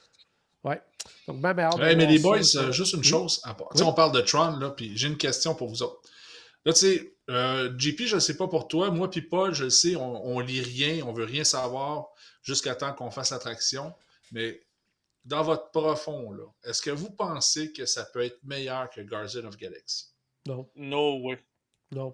[0.65, 0.81] Ouais.
[1.29, 2.71] Donc, ben, ben, Hey, mais les boys, ça.
[2.71, 3.05] juste une Oui.
[3.05, 3.39] chose.
[3.45, 3.81] à Oui.
[3.83, 6.01] On parle de Tron, là, puis j'ai une question pour vous autres.
[6.65, 9.65] Là, tu sais, euh, JP, je ne sais pas pour toi, moi puis Paul, je
[9.65, 12.07] le sais, on, on lit rien, on veut rien savoir
[12.41, 13.93] jusqu'à temps qu'on fasse l'attraction.
[14.31, 14.61] Mais
[15.25, 19.45] dans votre profond, là, est-ce que vous pensez que ça peut être meilleur que Guardian
[19.45, 20.07] of Galaxy?
[20.45, 21.39] Non, No way.
[21.91, 22.13] non.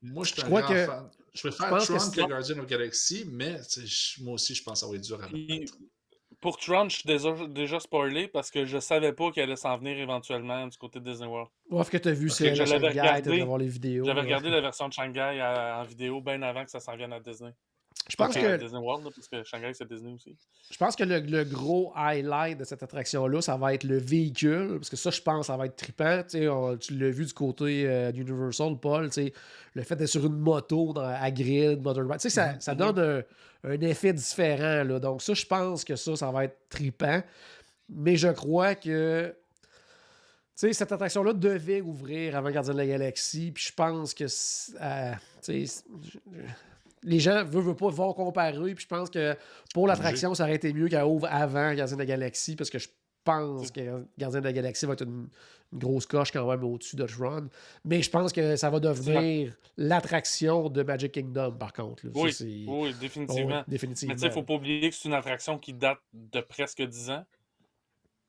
[0.00, 1.10] Moi, je suis un grand que- fan.
[1.34, 3.60] Je préfère pense que Tron c'est- que, Guardian of Galaxy, mais
[4.20, 5.74] moi aussi, je pense que ça va être dur à battre.
[6.40, 9.76] Pour Tron, je suis déjà, déjà spoilé parce que je savais pas qu'il allait s'en
[9.76, 11.50] venir éventuellement du côté de Disney World.
[11.70, 13.42] Ouf, que tu as vu, c'est Shanghai, regardé.
[13.42, 14.04] voir les vidéos.
[14.04, 17.12] J'avais regardé la version de Shanghai à- en vidéo bien avant que ça s'en vienne
[17.12, 17.50] à Disney.
[18.08, 20.34] Je pense À que Disney World, là, parce que Shanghai, c'est Disney aussi.
[20.70, 24.76] Je pense que le, le gros highlight de cette attraction-là, ça va être le véhicule,
[24.76, 26.22] parce que ça, je pense, ça va être trippant.
[26.22, 29.10] Tu sais, on- tu l'as vu du côté euh, d'Universal, Paul,
[29.74, 32.98] le fait d'être sur une moto dans, à grid, motorbike, tu sais, ça, ça donne
[32.98, 34.84] un, un effet différent.
[34.84, 34.98] Là.
[35.00, 37.22] Donc ça, je pense que ça, ça va être trippant.
[37.90, 39.34] Mais je crois que tu
[40.66, 44.24] sais, cette attraction-là devait ouvrir avant Gardien de la Galaxie, puis je pense que
[44.80, 45.12] euh,
[47.02, 49.36] les gens veulent, veulent pas vont comparer, puis je pense que
[49.74, 52.78] pour l'attraction, ça aurait été mieux qu'elle ouvre avant Gardien de la Galaxie, parce que
[52.78, 52.88] je
[53.24, 55.28] pense que Gardien de la Galaxie va être une,
[55.72, 57.48] une grosse coche quand même au-dessus de Tron.
[57.84, 62.06] Mais je pense que ça va devenir l'attraction de Magic Kingdom, par contre.
[62.06, 62.12] là.
[62.14, 63.58] Oui, oui, Oh, définitivement.
[63.58, 64.12] oui, définitivement.
[64.14, 66.82] Mais tu sais, il faut pas oublier que c'est une attraction qui date de presque
[66.82, 67.24] 10 ans.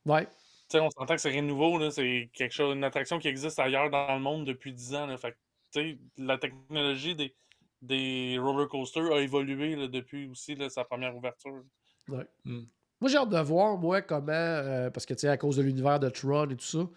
[0.05, 0.26] Ouais.
[0.26, 0.32] Tu
[0.78, 1.89] sais, on s'entend que c'est rien de nouveau.
[1.91, 5.05] C'est quelque chose, une attraction qui existe ailleurs dans le monde depuis 10 ans.
[5.05, 5.17] Là.
[5.17, 5.38] Fait que,
[5.74, 7.34] tu sais, la technologie des,
[7.82, 11.63] des roller coasters a évolué là, depuis aussi là, sa première ouverture.
[12.07, 12.25] Ouais.
[12.45, 12.61] Mm.
[13.01, 15.61] Moi, j'ai hâte de voir, moi, comment, euh, parce que, tu sais, à cause de
[15.63, 16.89] l'univers de Tron et tout ça,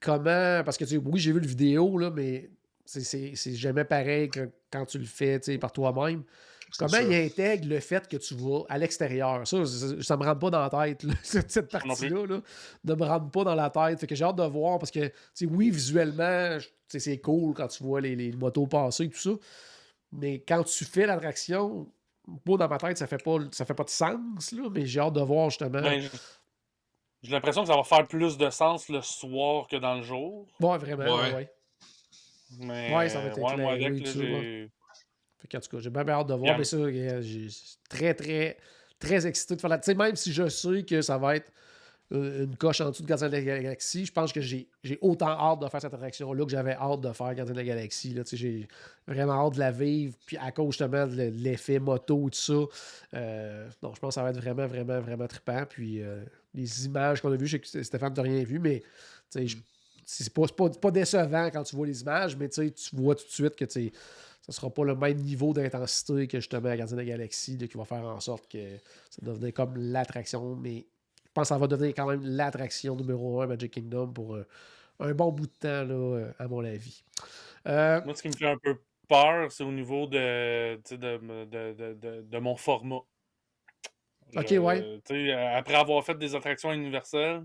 [0.00, 2.50] comment, parce que, tu sais, oui, j'ai vu le vidéo, là, mais
[2.84, 6.24] c'est- c'est c'est jamais pareil que quand tu le fais, tu sais, par toi-même.
[6.78, 9.46] Comment il intègre le fait que tu vas à l'extérieur?
[9.46, 12.40] Ça, ça, ça me rentre pas dans la tête, là, cette, partie-là, là,
[12.84, 14.00] ne me rentre pas dans la tête.
[14.00, 16.58] Fait que j'ai hâte de voir, parce que, tu sais, oui, visuellement,
[16.88, 19.30] c'est cool quand tu vois les, les motos passer et tout ça,
[20.12, 21.86] mais quand tu fais l'attraction,
[22.46, 25.00] moi, dans ma tête, ça fait pas, ça fait pas de sens, là, mais j'ai
[25.00, 25.80] hâte de voir, justement.
[25.80, 26.00] Ben,
[27.22, 30.46] j'ai- l'impression que ça va faire plus de sens le soir que dans le jour.
[30.60, 31.22] ouais, vraiment, Ouais.
[31.22, 31.34] ouais.
[31.34, 31.50] ouais.
[32.58, 34.40] Mais, Ouais, ça va être ouais, moi, éclairé, avec, là, tout ça, ouais.
[34.42, 34.70] j'ai.
[35.40, 36.42] Fait qu'en tout cas, j'ai bien, hâte de voir.
[36.52, 36.58] Bien.
[36.58, 37.48] Mais ça, euh, j'ai
[37.88, 38.56] très, très,
[38.98, 39.78] très excité de faire la.
[39.78, 41.50] Tu sais, même si je sais que ça va être
[42.12, 44.68] euh, une coche en dessous de Gardien de la Galaxie, je pense que j'ai
[45.00, 48.12] autant hâte de faire cette attraction-là que j'avais hâte de faire Gardien de la Galaxie.
[48.14, 48.24] Là.
[48.24, 48.68] Tu sais, J'ai
[49.06, 50.14] vraiment hâte de la vivre.
[50.26, 53.16] Puis à cause justement de l'effet moto, tout ça.
[53.16, 55.64] Euh, donc, je pense que ça va être vraiment, vraiment, vraiment trippant.
[55.68, 58.80] Puis euh, les images qu'on a vues, je sais que Stéphane n'a rien vu, mais
[59.30, 59.56] tu sais, je-
[60.04, 63.30] c'est pas, pas, pas décevant quand tu vois les images, mais tu vois tout de
[63.30, 63.92] suite que tu
[64.42, 67.56] sais, ça sera pas le même niveau d'intensité que justement à Gardien de la Galaxie
[67.56, 68.76] là, qui va faire en sorte que
[69.10, 70.86] ça devenait comme l'attraction, mais
[71.26, 74.46] je pense que ça va devenir quand même l'attraction numéro un Magic Kingdom pour euh,
[74.98, 77.04] un bon bout de temps, là, à mon avis.
[77.66, 82.22] Euh, Moi, ce qui me fait un peu peur, c'est au niveau de, de, de,
[82.22, 83.00] de, mon format.
[84.36, 85.00] Ok, ouais.
[85.54, 87.44] après avoir fait des attractions universelles,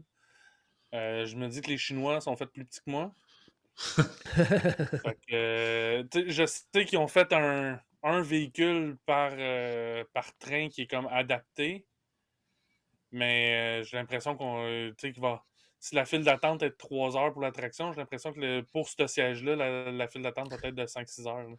[0.94, 3.14] euh, je me dis que les Chinois sont faits plus petits que moi.
[5.04, 10.84] Fait que, je sais qu'ils ont fait un, un véhicule par, euh, par train qui
[10.84, 11.86] est comme adapté.
[13.12, 14.66] Mais euh, j'ai l'impression qu'on.
[14.66, 15.44] euh, va.
[15.80, 18.90] Si la file d'attente est de 3 heures pour l'attraction, j'ai l'impression que le- pour
[18.90, 21.48] ce siège-là, la, la file d'attente va être de 5-6 heures.
[21.48, 21.56] là.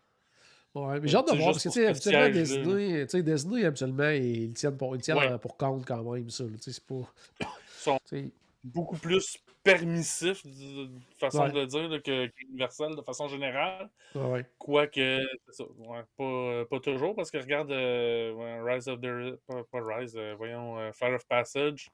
[0.75, 4.11] Ouais, mais j'ai hâte de voir, parce que tu habituellement, Disney, tu sais, Disney, habituellement,
[4.11, 5.39] ils tiennent pour, ils tiennent Ouais.
[5.39, 6.45] pour compte quand même, ça.
[6.45, 7.11] là, Tu sais, c'est pas.
[7.41, 7.47] Ils
[7.79, 7.99] sont
[8.65, 9.39] beaucoup plus
[9.73, 10.89] permissifs, de
[11.19, 11.51] façon Ouais.
[11.53, 13.91] de le dire, là, que qu'Universal de façon générale.
[14.15, 14.45] ouais.
[14.59, 19.39] Quoique, ouais, pas, euh, pas toujours, parce que regarde euh, Rise of the.
[19.47, 21.91] Pas, pas Rise, euh, voyons, euh, Fire of Passage.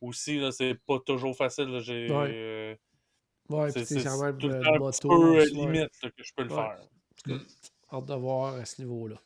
[0.00, 1.66] Aussi, là, c'est pas toujours facile.
[1.68, 2.10] là, J'ai.
[2.10, 3.70] Ouais.
[3.70, 5.08] c'est c'est- quand même tout le temps moto.
[5.08, 6.78] peu limite là, que je peux le faire.
[7.92, 9.16] Hâte de voir à ce niveau-là.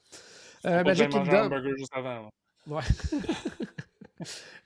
[0.64, 1.51] Magic Kingdom.
[1.78, 2.28] juste avant.
[2.66, 2.82] Ouais.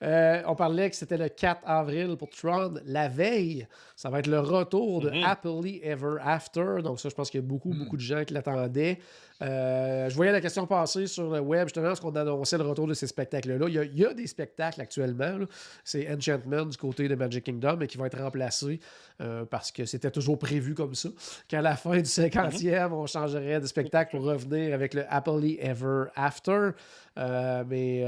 [0.03, 2.75] Euh, on parlait que c'était le 4 avril pour Tron.
[2.87, 5.25] La veille, ça va être le retour de Mhm.
[5.25, 6.77] Happily Ever After.
[6.83, 8.99] Donc, ça, je pense qu'il y a beaucoup, beaucoup de gens qui l'attendaient.
[9.43, 12.87] Euh, je voyais la question passer sur le web, justement, parce qu'on annonçait le retour
[12.87, 13.67] de ces spectacles-là.
[13.69, 15.39] Il y a, il y a des spectacles actuellement.
[15.85, 18.81] C'est Enchantment du côté de Magic Kingdom, mais qui va être remplacé
[19.21, 21.09] euh, parce que c'était toujours prévu comme ça.
[21.49, 26.05] Qu'à la fin du 50e, on changerait de spectacle pour revenir avec le Happily Ever
[26.17, 26.71] After.
[27.19, 28.03] Euh, mais.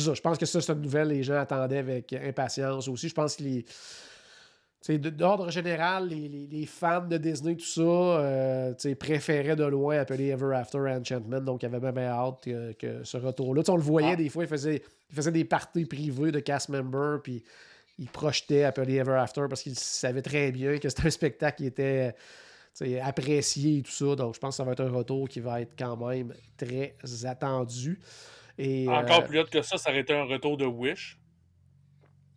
[0.00, 3.08] C'est ça, je pense que ça, c'est une nouvelle les gens attendaient avec impatience aussi.
[3.08, 3.64] Je pense que les.
[4.88, 10.28] D'ordre général, les, les- les fans de Disney, tout ça, euh, préféraient de loin appeler
[10.28, 11.40] Ever After Enchantment.
[11.40, 13.62] Donc, il y avait même hâte que, que ce retour-là.
[13.66, 14.16] On le voyait Ah.
[14.16, 17.42] des fois, il faisait, il faisait des parties privées de cast members, puis
[17.98, 21.66] il projetait appeler Ever After parce qu'il savait très bien que c'était un spectacle qui
[21.66, 22.14] était
[23.02, 24.14] apprécié et tout ça.
[24.14, 26.94] Donc, je pense que ça va être un retour qui va être quand même très
[27.24, 27.98] attendu.
[28.58, 31.18] Et, Encore euh, plus haute que ça, ça aurait été un retour de Wish.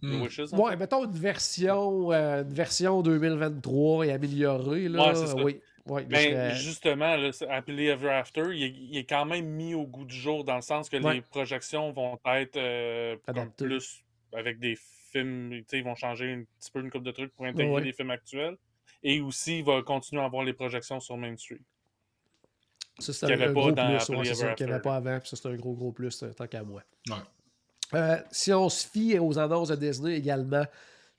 [0.01, 0.21] Hmm.
[0.21, 0.53] Wishes.
[0.53, 0.77] en Ouais, fait.
[0.77, 4.87] mettons une version, euh, une version 2023 et améliorée.
[4.87, 5.09] Là.
[5.09, 5.35] Ouais, c'est ça.
[5.35, 9.45] Oui, oui, je Ben, justement, là, Happily Ever After, il est, il est quand même
[9.45, 11.15] mis au goût du jour dans le sens que Ouais.
[11.15, 13.15] les projections vont être euh,
[13.57, 14.03] plus
[14.33, 14.77] avec des
[15.11, 17.71] films, tu sais, ils vont changer un petit peu une coupe de trucs pour intégrer
[17.73, 17.83] Ouais.
[17.83, 18.55] les films actuels.
[19.01, 21.61] Et aussi, il va continuer à avoir les projections sur Main Street.
[22.99, 23.81] Ça, y un, gros plus.
[24.17, 25.19] Ouais, ça, qu'il n'y avait pas avant.
[25.19, 26.81] Puis ça, c'est un gros, gros plus, euh, tant qu'à moi.
[27.09, 27.15] Ouais.
[27.95, 30.63] Euh, si on se fie aux annonces de Disney également,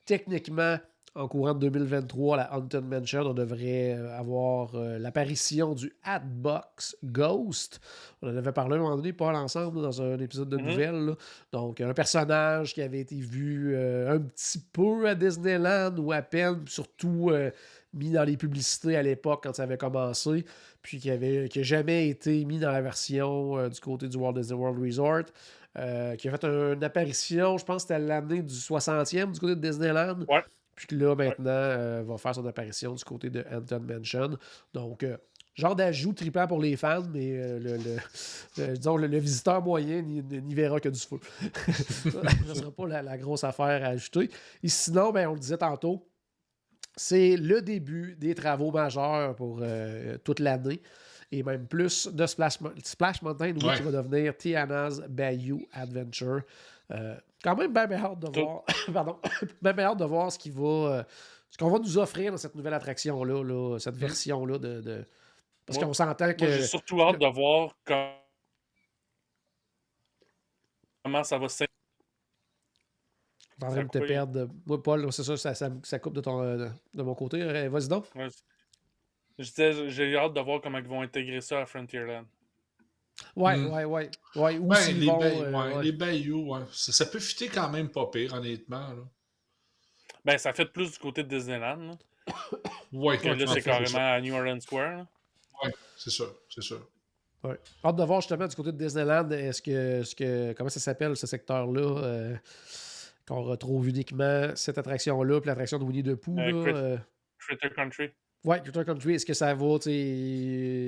[0.06, 0.76] techniquement,
[1.16, 5.92] en courant de 2023, à la Haunted Mansion, on devrait euh, avoir euh, l'apparition du
[6.04, 7.80] Hatbox Ghost.
[8.22, 10.66] On en avait parlé à un moment donné, pas ensemble, dans un épisode de Mhm.
[10.66, 11.06] nouvelles.
[11.06, 11.14] là.
[11.50, 16.22] Donc, un personnage qui avait été vu euh, un petit peu à Disneyland ou à
[16.22, 17.50] peine, surtout euh,
[17.92, 20.44] mis dans les publicités à l'époque quand ça avait commencé,
[20.82, 24.16] puis qui avait qui a jamais été mis dans la version euh, du côté du
[24.16, 25.24] Walt Disney World Resort.
[25.78, 29.38] euh, qui a fait un- une apparition, je pense que c'était l'année du 60e du
[29.38, 30.18] côté de Disneyland.
[30.28, 30.42] Ouais.
[30.74, 34.30] Puis que là, maintenant, euh, va faire son apparition du côté de Hampton Mansion.
[34.74, 35.06] Donc,
[35.54, 40.02] genre d'ajout tripant pour les fans, mais euh, le, le- le- disons, le, visiteur moyen
[40.02, 41.18] n'y verra que du feu.
[42.10, 44.28] ça ne sera pas la, la grosse affaire à ajouter.
[44.62, 46.04] Et sinon, ben, on le disait tantôt,
[46.96, 50.80] c'est le début des travaux majeurs pour euh, toute l'année.
[51.32, 53.76] Et même plus de Splash, Mo- Splash Mountain, oui, Ouais.
[53.76, 56.42] qui va devenir Tiana's Bayou Adventure.
[56.90, 57.14] Euh,
[57.44, 58.64] quand même bien, hâte de voir.
[58.92, 59.18] Pardon.
[59.62, 60.62] bien, bien hâte de voir ce qui va.
[60.64, 61.02] euh,
[61.48, 64.80] ce qu'on va nous offrir dans cette nouvelle attraction-là, là, cette version-là de.
[64.80, 65.04] de-
[65.66, 66.46] Parce qu'on s'entend que.
[66.46, 68.08] J'ai surtout hâte de voir com-
[71.04, 71.79] comment ça va s'in- Je suis
[73.62, 74.48] en train de te perdre.
[74.66, 77.42] Moi, Paul, c'est ça, ça, ça, ça coupe de, ton, euh, de mon côté.
[77.42, 78.06] Euh, Vas-y donc.
[78.14, 78.28] Ouais,
[79.38, 82.24] Je disais, j'ai hâte de voir comment ils vont intégrer ça à Frontierland.
[83.36, 83.66] Ouais, Mm.
[83.72, 84.10] ouais, ouais.
[84.36, 84.58] ouais.
[84.58, 85.82] Ou Ben, les, vont, bay- euh, ouais, ouais.
[85.84, 86.60] les bayous, ouais.
[86.72, 88.88] Ça, ça peut fitter quand même pas pire, honnêtement.
[88.88, 89.02] là.
[90.24, 91.76] Ben, ça fait plus du côté de Disneyland.
[91.76, 91.94] là.
[92.92, 95.06] Ouais, Que là, c'est carrément à New Orleans Square.
[95.62, 96.74] Oui, c'est ça, c'est ça.
[97.44, 97.56] Ouais.
[97.84, 101.16] Hâte de voir justement du côté de Disneyland, est-ce que, ce que comment ça s'appelle
[101.16, 102.36] ce secteur-là, euh,
[103.30, 106.36] qu'on retrouve uniquement cette attraction-là, puis l'attraction de Winnie the Pooh.
[106.36, 106.96] Euh, euh,
[107.38, 108.10] Critter Country.
[108.42, 109.78] Ouais, Critter Country, est-ce que ça va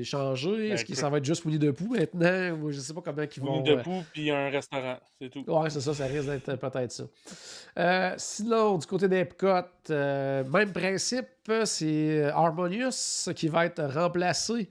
[0.02, 0.68] changer?
[0.70, 2.58] Est-ce que ça va être juste Winnie the Pooh maintenant?
[2.58, 3.58] Ou je sais pas comment ils vont.
[3.58, 4.98] Winnie euh, the Pooh, puis un restaurant.
[5.20, 5.44] C'est tout.
[5.46, 7.04] Ouais, c'est ça, ça risque d'être peut-être ça.
[7.78, 11.28] Euh, sinon, du côté d'Epcot, euh, même principe,
[11.64, 14.68] c'est Harmonious qui va être remplacé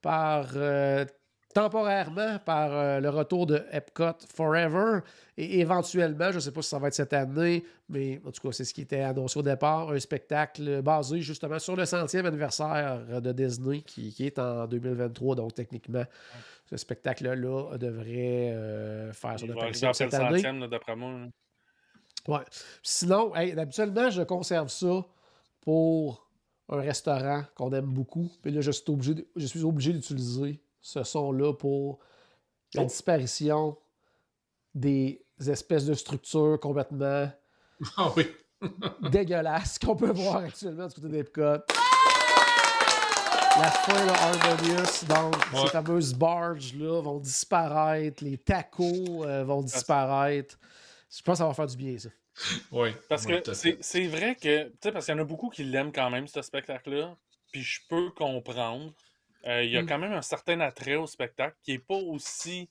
[0.00, 1.04] par euh,
[1.52, 5.00] temporairement par euh, le retour de Epcot Forever
[5.36, 8.40] et éventuellement, je ne sais pas si ça va être cette année, mais en tout
[8.46, 12.26] cas, c'est ce qui était annoncé au départ, un spectacle basé justement sur le centième
[12.26, 16.04] anniversaire de Disney qui, qui est en 2023, donc techniquement,
[16.70, 20.36] ce spectacle-là devrait euh, faire son apparition le cette année.
[20.36, 21.12] centième, là, d'après moi.
[21.12, 21.26] là.
[22.28, 22.44] Ouais.
[22.82, 25.04] Sinon, hey, habituellement, je conserve ça
[25.60, 26.28] pour
[26.68, 28.30] un restaurant qu'on aime beaucoup.
[28.44, 31.98] Mais là, je suis obligé, de- je suis obligé d'utiliser ce son-là pour
[32.74, 32.86] la Oh.
[32.86, 33.78] disparition
[34.74, 37.30] des espèces de structures complètement
[37.96, 38.26] Ah oui.
[39.10, 41.58] dégueulasses qu'on peut voir actuellement du côté d'Epcot.
[43.58, 50.58] La fin là, Harmonious, donc ces fameuses barges-là vont disparaître, les tacos euh, vont disparaître.
[51.14, 52.08] Je pense que ça va faire du bien, ça.
[52.70, 52.90] Oui.
[53.10, 55.92] Parce que c'est vrai que, tu sais, parce qu'il y en a beaucoup qui l'aiment
[55.92, 57.14] quand même, ce spectacle-là.
[57.52, 58.94] Puis je peux comprendre.
[59.46, 59.86] Euh, Il y a Mm.
[59.86, 62.68] quand même un certain attrait au spectacle qui est pas aussi.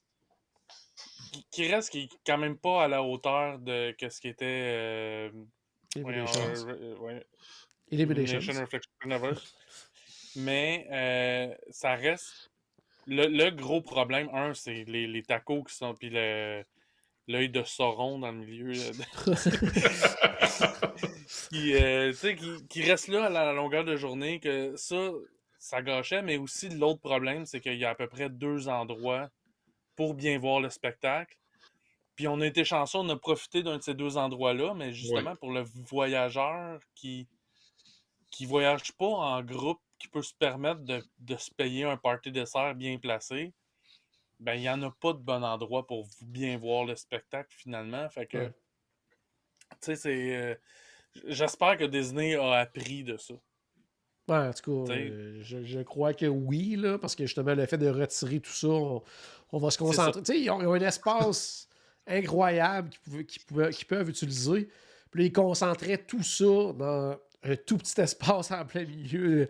[1.52, 4.46] qui- reste qui est quand même pas à la hauteur de que ce qui était.
[4.46, 5.30] euh,
[5.98, 6.26] voyons,
[6.68, 7.26] euh, ouais.
[10.36, 12.50] Mais euh, ça reste.
[13.08, 15.94] Le, le gros problème, un, c'est les, les tacos qui sont.
[15.96, 16.64] Puis le-
[17.28, 18.74] l'œil de Sauron dans le milieu.
[21.50, 25.12] qui, euh, qui, qui reste là à la longueur de journée, que ça,
[25.62, 29.30] ça gâchait, mais aussi l'autre problème, c'est qu'il y a à peu près deux endroits
[29.96, 31.38] pour bien voir le spectacle.
[32.16, 35.36] Puis on a été chanceux, on a profité d'un de ces deux endroits-là, mais justement
[35.36, 37.28] pour le voyageur qui
[38.32, 42.32] qui voyage pas en groupe, qui peut se permettre de, de se payer un party
[42.32, 43.54] dessert bien placé,
[44.40, 48.10] ben il n'y en a pas de bon endroit pour bien voir le spectacle finalement.
[48.10, 48.54] Fait que, Ouais.
[49.72, 50.36] tu sais, c'est.
[50.36, 50.56] euh,
[51.26, 53.34] J'espère que Disney a appris de ça.
[54.28, 57.66] Ouais, en tout cas, euh, je, je crois que oui, là, parce que justement, le
[57.66, 59.02] fait de retirer tout ça, on,
[59.52, 60.22] on va se concentrer.
[60.24, 61.68] Tu sais, ils, ont ils ont un espace
[62.08, 62.90] incroyable
[63.28, 64.70] qu'ils pouvaient- qu'ils peuvent utiliser.
[65.10, 69.48] Puis là, ils concentraient tout ça dans un tout petit espace en plein milieu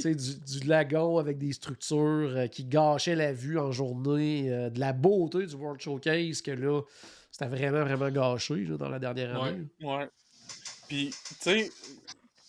[0.00, 4.70] sais, du, du lagon avec des structures euh, qui gâchaient la vue en journée, euh,
[4.70, 6.80] de la beauté du World Showcase, que là,
[7.30, 9.66] c'était vraiment, vraiment gâché là, dans la dernière année.
[9.82, 10.08] Ouais.
[10.88, 11.70] Puis, tu sais,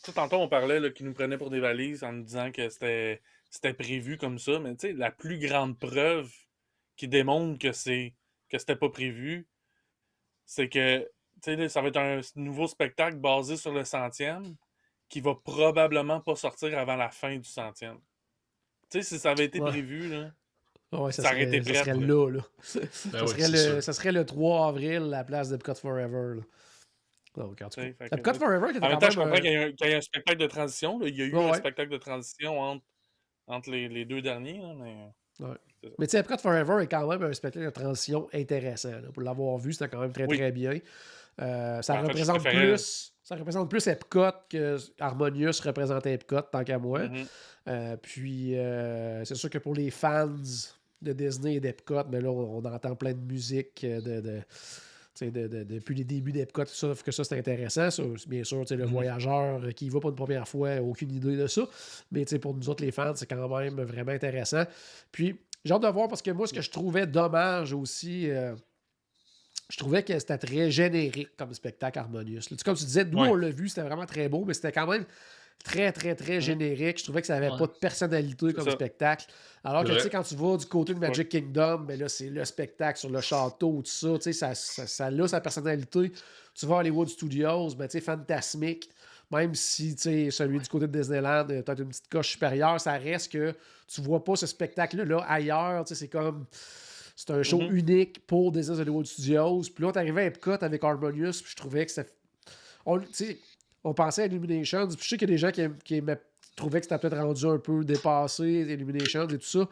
[0.06, 3.22] tout tantôt, on parlait qu'ils nous prenaient pour des valises en nous disant que c'était
[3.49, 6.30] c'était prévu comme ça, mais tu sais, la plus grande preuve
[6.97, 8.14] qui démontre que c'est
[8.49, 9.47] que c'était pas prévu,
[10.45, 11.10] c'est que,
[11.41, 14.56] sais, ça va être un nouveau spectacle basé sur le centième
[15.10, 17.99] qui va probablement pas sortir avant la fin du centième.
[18.89, 19.70] Tu sais, si ça avait été Ouais.
[19.72, 20.32] prévu, là,
[20.91, 22.30] Ouais, ça, Ça aurait serait, été ça prêt, serait là.
[22.30, 22.38] là.
[22.38, 22.41] là.
[22.62, 22.80] ça,
[23.12, 26.36] Ben oui, serait le, ça serait le 3 avril, la place d'Epcot Forever.
[26.38, 26.43] là.
[27.38, 29.34] Donc, en tout cas, fait que- Epcot Forever, qui était En même temps, je comprends
[29.36, 31.00] euh, qu'il y, a un- qu'il y a un spectacle de transition.
[31.00, 31.08] là.
[31.08, 31.58] Il y a eu Ouais, un ouais.
[31.58, 32.84] spectacle de transition entre,
[33.48, 34.96] entre les, les deux derniers, là, mais.
[36.00, 38.92] Mais tu sais, Epcot Forever est quand même un spectacle de transition intéressant.
[38.92, 39.12] là.
[39.14, 40.38] Pour l'avoir vu, c'était quand même très Oui.
[40.38, 40.80] très bien.
[41.42, 46.64] Euh, ça, En représente préférais- plus, ça représente plus Epcot que Harmonious représentait Epcot, tant
[46.64, 47.10] qu'à moi.
[47.10, 47.26] Mhm.
[47.68, 50.32] Euh, puis, euh, c'est sûr que pour les fans
[51.02, 54.42] de Disney et d'Epcot, mais là, on, on entend plein de musique de,
[55.22, 57.89] de- de- depuis les débuts d'Epcot, tout ça, que ça, c'est intéressant.
[57.89, 58.86] Ça, bien sûr, le Mhm.
[58.86, 61.63] voyageur qui y va pour une première fois, aucune idée de ça.
[62.11, 64.63] Mais pour nous autres, les fans, c'est quand même vraiment intéressant.
[65.11, 68.55] Puis, j'ai hâte de voir parce que moi, ce que je trouvais dommage aussi, euh,
[69.70, 72.39] je trouvais que c'était très générique comme spectacle harmonieux.
[72.39, 73.30] Là, Comme tu disais, nous, Ouais.
[73.30, 75.05] on l'a vu, c'était vraiment très beau, mais c'était quand même
[75.64, 76.99] très, très, très générique.
[76.99, 77.58] Je trouvais que ça n'avait Ouais.
[77.58, 78.72] pas de personnalité comme ça.
[78.72, 79.26] spectacle.
[79.64, 82.30] Alors que, tu sais, quand tu vas du côté de Magic Kingdom, ben là, c'est
[82.30, 86.12] le spectacle sur le château, tout ça, tu sais, ça, ça, ça a sa personnalité.
[86.54, 88.89] Tu vas à Hollywood Studios, ben, tu sais, fantasmique.
[89.32, 92.80] Même si, tu sais, celui du côté de Disneyland, euh, peut-être une petite coche supérieure,
[92.80, 93.55] ça reste que
[93.88, 96.46] tu vois pas ce spectacle-là ailleurs, tu sais, c'est comme...
[97.17, 97.75] C'est un show Mhm.
[97.78, 99.62] unique pour Disney Hollywood Studios.
[99.74, 102.04] Puis là, on est arrivé à Epcot avec Harmonious, puis je trouvais que ça...
[102.86, 103.39] On, tu sais,
[103.86, 106.01] on pensait à Illuminations, puis je sais qu'il y a des gens qui, qui
[106.55, 109.70] trouvaient que c'était peut-être rendu un peu dépassé, Illuminations et tout ça.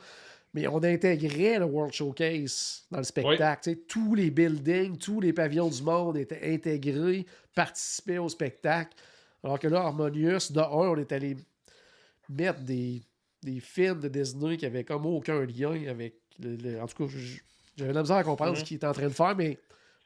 [0.54, 3.76] Mais on intégrait le World Showcase dans le spectacle.
[3.88, 7.26] Tous les buildings, tous les pavillons du monde étaient intégrés,
[7.56, 8.92] participaient au spectacle.
[9.44, 11.36] Alors que là, Harmonious, de un, on est allé
[12.30, 13.02] mettre des,
[13.42, 16.14] des films de Disney qui avaient comme aucun lien avec.
[16.40, 17.14] Le, le- en tout cas,
[17.76, 19.58] j'avais la misère à comprendre ce qu'il était en train de faire, mais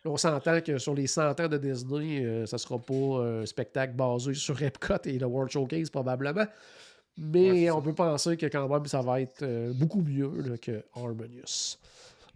[0.08, 2.94] là, on s'entend que sur les 100 ans de Disney, euh, ça sera pas
[3.24, 6.46] un spectacle basé sur Epcot et le World Showcase, probablement.
[7.18, 7.84] Mais Ouais, on ça.
[7.84, 11.78] peut penser que quand même, ça va être euh, beaucoup mieux là, que Harmonious.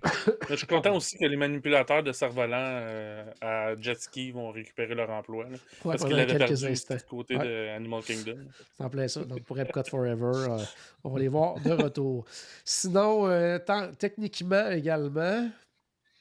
[0.49, 4.95] Je suis content aussi que les manipulateurs de cerf-volant euh, à jet ski vont récupérer
[4.95, 5.43] leur emploi.
[5.43, 6.95] là, Ouais, parce qu'ils l'avaient quelques perdu instants.
[6.95, 7.45] du côté Ouais.
[7.45, 8.38] de Animal Kingdom.
[8.76, 9.23] C'est en plein ça.
[9.23, 10.57] Donc, pour Epcot Forever, euh,
[11.03, 12.26] on va les voir de retour.
[12.65, 13.60] Sinon, euh,
[13.99, 15.48] techniquement également,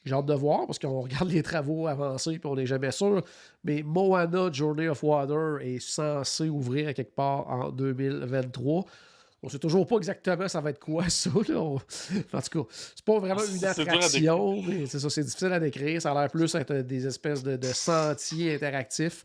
[0.04, 3.22] j'ai hâte de voir parce qu'on regarde les travaux avancés et on n'est jamais sûr.
[3.64, 8.84] Mais Moana Journey of Water est censé ouvrir à quelque part en 2023.
[9.42, 11.30] On sait toujours pas exactement ça va être quoi ça.
[11.48, 11.60] là.
[11.60, 15.60] On- En tout cas, c'est pas vraiment une attraction, mais c'est ça, c'est difficile à
[15.60, 16.00] décrire.
[16.02, 19.24] Ça a l'air plus être des espèces de, de sentiers interactifs.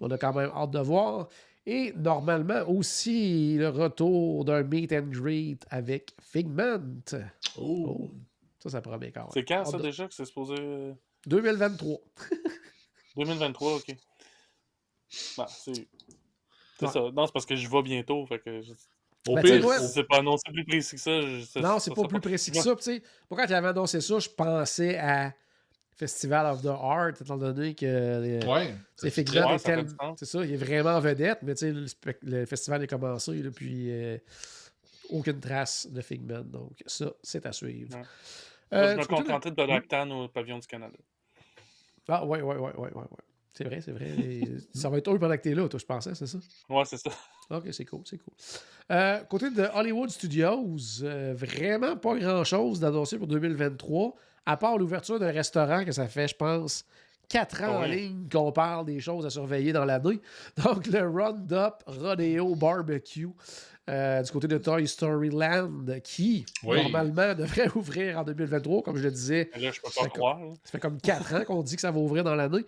[0.00, 1.28] On a quand même hâte de voir.
[1.68, 6.78] Et normalement aussi le retour d'un meet and greet avec Figment.
[7.60, 8.08] Oh.
[8.58, 9.30] Ça, ça promet quand même.
[9.32, 10.54] C'est quand ça déjà que c'est supposé.
[10.58, 10.92] euh,
[11.26, 11.98] 2023.
[13.16, 13.96] 2023, ok.
[15.36, 15.72] Bah, c'est.
[16.78, 16.92] C'est Ouais.
[16.92, 17.00] ça.
[17.12, 18.26] Non, c'est parce que je vais bientôt.
[18.26, 18.72] Fait que je-
[19.28, 19.78] Au Ben, pire, ouais.
[19.80, 21.20] c'est pas annoncé plus précis que ça.
[21.20, 22.74] je- Non, c'est pas plus précis que ça.
[22.78, 25.32] Sais, Moi, quand il avait annoncé ça, je pensais à
[25.96, 28.74] Festival of the Art, étant donné que euh, ouais.
[28.94, 29.86] c'est c'est ça tel-
[30.44, 31.86] il est vraiment en vedette, mais tu sais, le,
[32.22, 34.18] le festival est commencé, là, puis euh,
[35.10, 36.44] aucune trace de Figment.
[36.44, 37.96] Donc, ça, c'est à suivre.
[37.96, 38.02] Ouais.
[38.72, 40.96] Euh, Moi, je me contentais de Blacktown au pavillon du Canada.
[42.08, 42.94] Ah, ouais, ouais, ouais, ouais, ouais.
[42.94, 43.24] ouais.
[43.52, 44.14] C'est vrai, c'est vrai.
[44.74, 46.38] Ça va être eux pendant que t'es là, toi, je pensais, c'est ça?
[46.68, 47.10] Ouais, c'est ça.
[47.50, 48.34] Ok, c'est cool, c'est cool.
[48.90, 54.14] Euh, côté de Hollywood Studios, euh, vraiment pas grand-chose d'annoncer pour 2023,
[54.44, 56.84] à part l'ouverture d'un restaurant que ça fait, je pense,
[57.28, 60.20] quatre ans en ligne qu'on parle des choses à surveiller dans l'année.
[60.64, 63.30] Donc, le Roundup Rodeo Barbecue
[63.88, 65.70] euh, du côté de Toy Story Land,
[66.02, 66.82] qui, Oui.
[66.82, 69.50] normalement, devrait ouvrir en 2023, comme je le disais.
[69.54, 70.38] Mais là, je peux C'est pas croire.
[70.40, 70.50] là.
[70.64, 72.64] Ça fait comme quatre ans qu'on dit que ça va ouvrir dans l'année.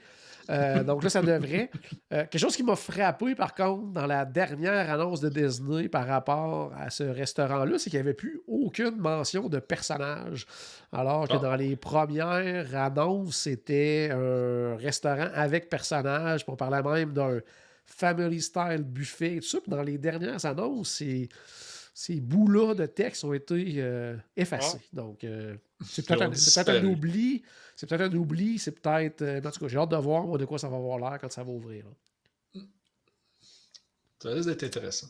[0.50, 1.70] Euh, donc là, ça devrait.
[2.10, 6.06] Euh, quelque chose qui m'a frappé, par contre, dans la dernière annonce de Disney par
[6.06, 10.46] rapport à ce restaurant-là, c'est qu'il n'y avait plus aucune mention de personnage.
[10.90, 11.38] Alors que Ah.
[11.38, 16.44] dans les premières annonces, c'était un restaurant avec personnage.
[16.48, 17.40] On parlait même d'un
[17.88, 19.60] family style buffet et tout ça.
[19.60, 21.28] Puis dans les dernières annonces, c'est
[21.94, 24.78] ces bouts-là de texte ont été euh, effacés.
[24.92, 27.42] Donc, euh, c'est peut-être un, oubli.
[27.74, 28.58] C'est peut-être un oubli.
[28.60, 29.22] C'est peut-être.
[29.22, 31.18] euh, en tout cas, j'ai hâte de voir moi, de quoi ça va avoir l'air
[31.20, 31.86] quand ça va ouvrir.
[34.22, 35.08] Ça risque d'être intéressant.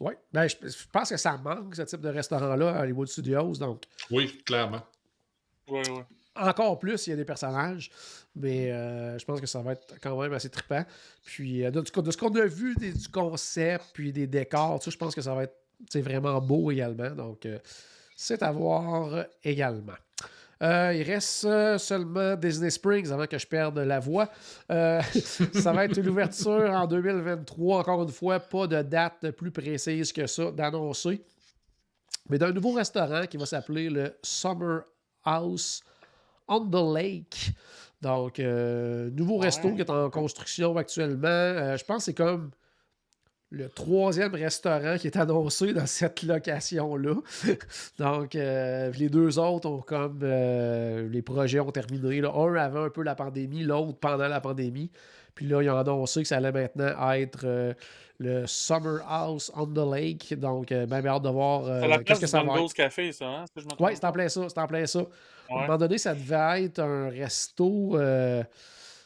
[0.00, 0.14] Oui.
[0.32, 3.52] Ben, je, je pense que ça manque, ce type de restaurant-là à Hollywood Studios.
[3.52, 4.82] Donc, Oui, clairement.
[5.68, 6.04] Ouais, ouais.
[6.36, 7.90] Encore plus, il y a des personnages.
[8.36, 10.84] Mais euh, je pense que ça va être quand même assez trippant.
[11.24, 15.14] Puis, euh, de, ce qu'on a vu du concept, puis des décors, tout je pense
[15.14, 15.56] que ça va être
[15.96, 17.10] vraiment beau également.
[17.10, 17.58] Donc, euh,
[18.16, 19.94] c'est à voir également.
[20.60, 21.46] Il reste
[21.76, 24.30] seulement Disney Springs avant que je perde la voix.
[24.70, 27.80] Ça va être une ouverture en 2023.
[27.80, 31.22] Encore une fois, pas de date plus précise que ça d'annoncer.
[32.30, 34.84] Mais d'un nouveau restaurant qui va s'appeler le Summer
[35.24, 35.82] House
[36.48, 37.52] on the Lake.
[38.02, 39.46] Donc, euh, nouveau Ouais.
[39.46, 41.26] resto qui est en construction actuellement.
[41.28, 42.50] Euh, je pense que c'est comme
[43.50, 47.14] le troisième restaurant qui est annoncé dans cette location-là.
[47.98, 52.20] Donc, euh, les deux autres ont comme les projets ont terminé.
[52.20, 52.32] là.
[52.34, 54.90] Un avant un peu la pandémie, l'autre pendant la pandémie.
[55.34, 57.74] Puis là, ils ont annoncé que ça allait maintenant être
[58.18, 60.38] le Summer House on the Lake.
[60.38, 62.72] Donc, euh, ben, hâte de voir euh, C'est la place que du ça va être.
[62.72, 63.44] Café, ça, hein?
[63.56, 65.00] si Oui, c'est en plein ça, c'est en plein ça.
[65.50, 67.96] À un moment donné, ça devait être un resto.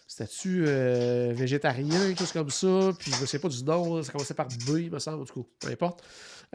[0.08, 2.92] C'était-tu euh, végétarien, quelque chose comme ça.
[2.98, 5.42] Puis je ne sais pas du nom, ça commençait par B, il me semble, tout
[5.42, 6.02] cas, peu importe.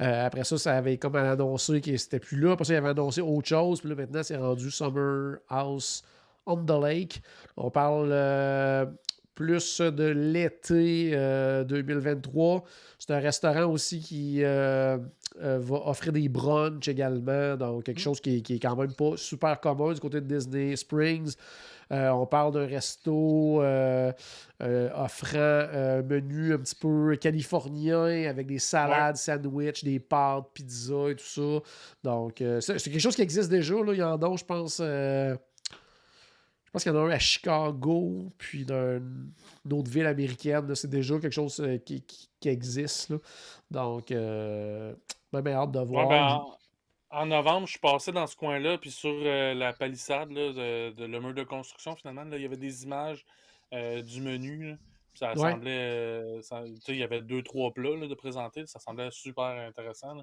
[0.01, 2.53] Euh, après ça, ça avait comme annoncé que c'était plus là.
[2.53, 3.79] Après ça, il avait annoncé autre chose.
[3.79, 6.03] Puis là, maintenant, c'est rendu Summer House
[6.47, 7.21] on the Lake.
[7.55, 8.87] On parle euh,
[9.35, 12.63] plus de l'été euh, 2023.
[12.99, 14.97] C'est un restaurant aussi qui euh,
[15.41, 17.55] euh, va offrir des brunchs également.
[17.57, 20.75] Donc, quelque chose qui, qui est quand même pas super commun du côté de Disney
[20.75, 21.35] Springs.
[21.91, 24.11] Euh, on parle d'un resto euh,
[24.61, 31.09] euh, offrant un menu un petit peu californien avec des salades, sandwichs, des pâtes, pizza
[31.09, 31.59] et tout ça.
[32.03, 33.75] Donc, euh, c'est c'est quelque chose qui existe déjà.
[33.75, 33.93] Là.
[33.93, 34.81] Il y en a, je pense.
[36.73, 38.99] Je pense qu'il y en a un à Chicago, puis dans
[39.65, 40.73] une autre ville américaine.
[40.73, 43.09] C'est déjà quelque chose euh, qui, qui- qui existe.
[43.09, 43.17] là.
[43.69, 44.95] Donc, euh,
[45.31, 46.07] ben, ben, hâte de voir.
[46.07, 46.25] Ouais, ben,
[47.11, 50.51] en, en novembre, je suis passé dans ce coin-là, puis sur euh, la palissade là,
[50.51, 53.23] de, de le mur de construction, finalement, là, il y avait des images
[53.71, 54.69] euh, du menu.
[54.71, 54.75] là.
[55.13, 56.39] Ça semblait.
[56.87, 58.65] il y avait deux, trois plats de présenter.
[58.65, 60.17] Ça semblait super intéressant.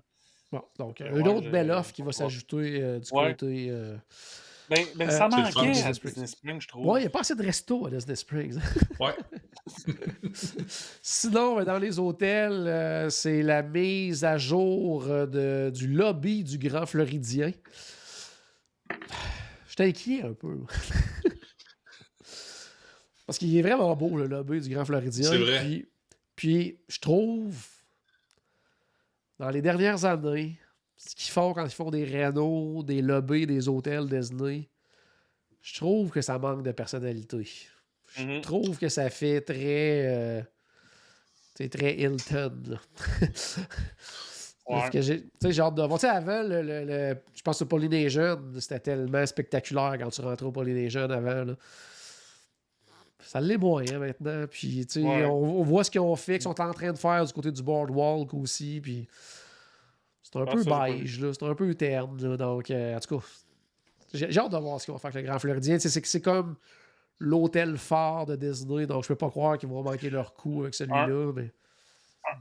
[0.51, 3.71] Bon, donc, Ouais, une autre belle offre qui va s'ajouter du côté.
[4.71, 6.13] Euh, Ben, ben, Euh, ça fun, manquait à Springs.
[6.13, 6.87] Disney Springs, je trouve.
[6.87, 8.59] Ouais, il n'y a pas assez de resto à Disney Springs.
[9.01, 9.15] Ouais.
[11.03, 16.45] Sinon, euh, dans les hôtels, euh, c'est la mise à jour euh, de- du lobby
[16.45, 17.53] du Grand Floridien.
[19.69, 20.57] J'étais inquiet un peu.
[23.27, 25.31] Parce qu'il est vraiment beau, le lobby du Grand Floridien.
[25.31, 25.61] C'est vrai.
[25.61, 25.87] Puis,
[26.35, 27.55] puis, je trouve,
[29.39, 30.59] dans les dernières années,
[31.03, 34.69] ce qu'ils font quand ils font des rénaux, des lobbies, des hôtels Disney,
[35.63, 37.49] je trouve que ça manque de personnalité.
[38.17, 38.41] Je Mhm.
[38.43, 40.05] trouve que ça fait très.
[40.07, 40.43] euh,
[41.55, 42.53] c'est très Hilton.
[44.69, 45.99] Parce que j'ai tu sais, j'ai hâte de voir.
[45.99, 50.21] Tu sais, avant, le, le- le- je pense au Polynesian, c'était tellement spectaculaire quand tu
[50.21, 51.45] rentrais au Polynesian avant.
[51.45, 51.55] là.
[53.23, 54.45] Ça l'est moins hein, maintenant.
[54.49, 55.25] Puis, tu sais, Ouais.
[55.25, 57.51] on, on voit ce qu'ils ont fait, qu'ils sont en train de faire du côté
[57.53, 58.81] du boardwalk aussi.
[58.81, 59.09] Puis,
[60.33, 62.21] c'est un Ah, peu beige, là, c'est un peu terne.
[62.23, 62.37] là.
[62.37, 63.27] donc, euh, en tout cas,
[64.13, 65.79] j'ai hâte de voir ce qu'ils vont faire avec le Grand Floridien.
[65.79, 66.57] C'est comme
[67.19, 70.75] l'hôtel phare de Disney, donc je peux pas croire qu'ils vont manquer leur coup avec
[70.75, 71.33] celui-là.
[71.35, 71.53] Mais...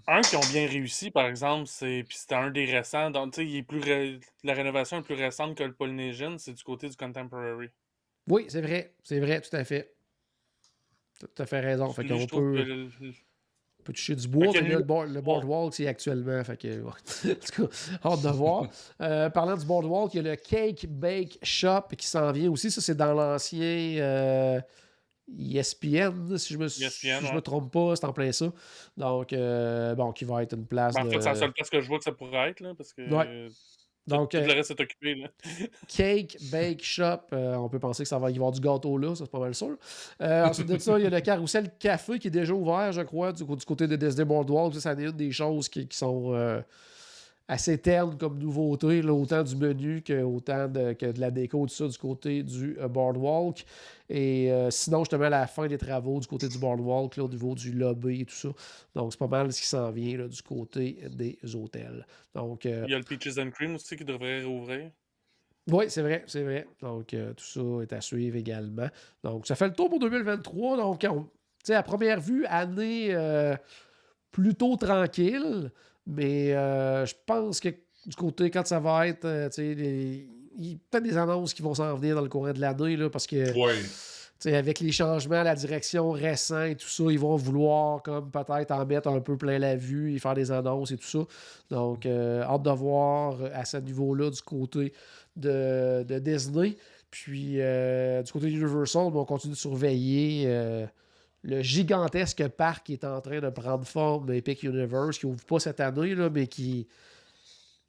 [0.08, 2.04] Un qui ont bien réussi, par exemple, c'est.
[2.08, 3.10] Puis c'était un des récents.
[3.12, 6.64] Donc, il est plus ré- la rénovation est plus récente que le Polynesian, c'est du
[6.64, 7.70] côté du Contemporary.
[8.28, 9.96] Oui, c'est vrai, c'est vrai, tout à fait.
[11.20, 11.92] Tout à fait raison.
[11.92, 12.90] Fait qu'on peut, le-
[13.80, 14.48] on peut toucher du bois.
[14.54, 16.44] Mais là, le, board- le boardwalk, c'est actuellement.
[16.44, 16.92] Fait que, ouais.
[17.32, 18.68] en tout cas, hâte de voir.
[19.02, 22.70] Euh, parlant du boardwalk, il y a le Cake Bake Shop qui s'en vient aussi.
[22.72, 24.60] Ça, c'est dans l'ancien euh,
[25.38, 28.52] ESPN, si je me, si ESPN, je me trompe pas, c'est en plein ça.
[28.98, 31.12] Donc, euh, bon, qui va être une place Ben, en de...
[31.12, 33.02] fait, c'est la seule place que je vois que ça pourrait être, là, parce que
[33.14, 33.48] Ouais.
[34.10, 35.16] Tout, Donc, tout euh, le reste est occupé.
[35.16, 35.28] Là.
[35.88, 37.20] Cake Bake Shop.
[37.34, 39.40] euh, on peut penser que ça va y avoir du gâteau là, ça c'est pas
[39.40, 39.78] mal sûr.
[40.22, 43.02] Euh, ensuite de ça, il y a le carrousel café qui est déjà ouvert, je
[43.02, 44.74] crois, du, du côté de Disney Boardwalk.
[44.76, 46.60] Ça, c'est une des choses qui, qui sont euh,
[47.50, 51.66] assez ternes comme nouveauté, là, autant du menu que, autant de, que de la déco,
[51.66, 53.66] tout ça, du côté du euh, Boardwalk.
[54.08, 57.28] Et euh, sinon, justement, à la fin des travaux du côté du Boardwalk, là, au
[57.30, 58.50] niveau du lobby et tout ça.
[58.96, 62.06] Donc, c'est pas mal ce qui s'en vient là, du côté des hôtels.
[62.36, 64.92] Donc, euh, Il y a le Peaches and Cream aussi qui devrait rouvrir.
[65.72, 66.68] oui, c'est vrai, c'est vrai.
[66.82, 68.88] Donc, euh, tout ça est à suivre également.
[69.24, 70.78] Donc, ça fait le tour pour 2023.
[70.78, 71.30] Donc, on- tu
[71.64, 73.14] sais, à première vue, année
[74.32, 75.72] plutôt tranquille,
[76.08, 77.70] mais euh, je pense que
[78.06, 81.18] du côté, quand ça va être, euh, tu sais, les- il y a peut-être des
[81.18, 84.54] annonces qui vont s'en venir dans le courant de l'année, là, parce que Ouais.
[84.54, 88.86] avec les changements, la direction récente et tout ça, ils vont vouloir comme peut-être en
[88.86, 91.20] mettre un peu plein la vue et faire des annonces et tout ça.
[91.70, 94.92] Donc, euh, hâte de voir euh, à ce niveau-là du côté
[95.36, 96.76] de, de Disney.
[97.12, 100.46] Puis, du côté d'Universal, on continue de surveiller
[101.42, 105.60] le gigantesque parc qui est en train de prendre forme d'Epic Universe, qui n'ouvre pas
[105.60, 106.88] cette année, là, mais qui,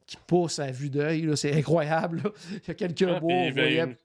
[0.06, 1.36] qui pousse à vue d'œil.
[1.36, 2.22] C'est incroyable.
[2.24, 2.30] là.
[2.52, 3.98] Il y a quelques Ah, mois, on voyait...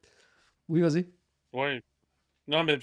[0.68, 1.06] Oui, vas-y.
[1.54, 1.80] Oui.
[2.48, 2.78] Non, mais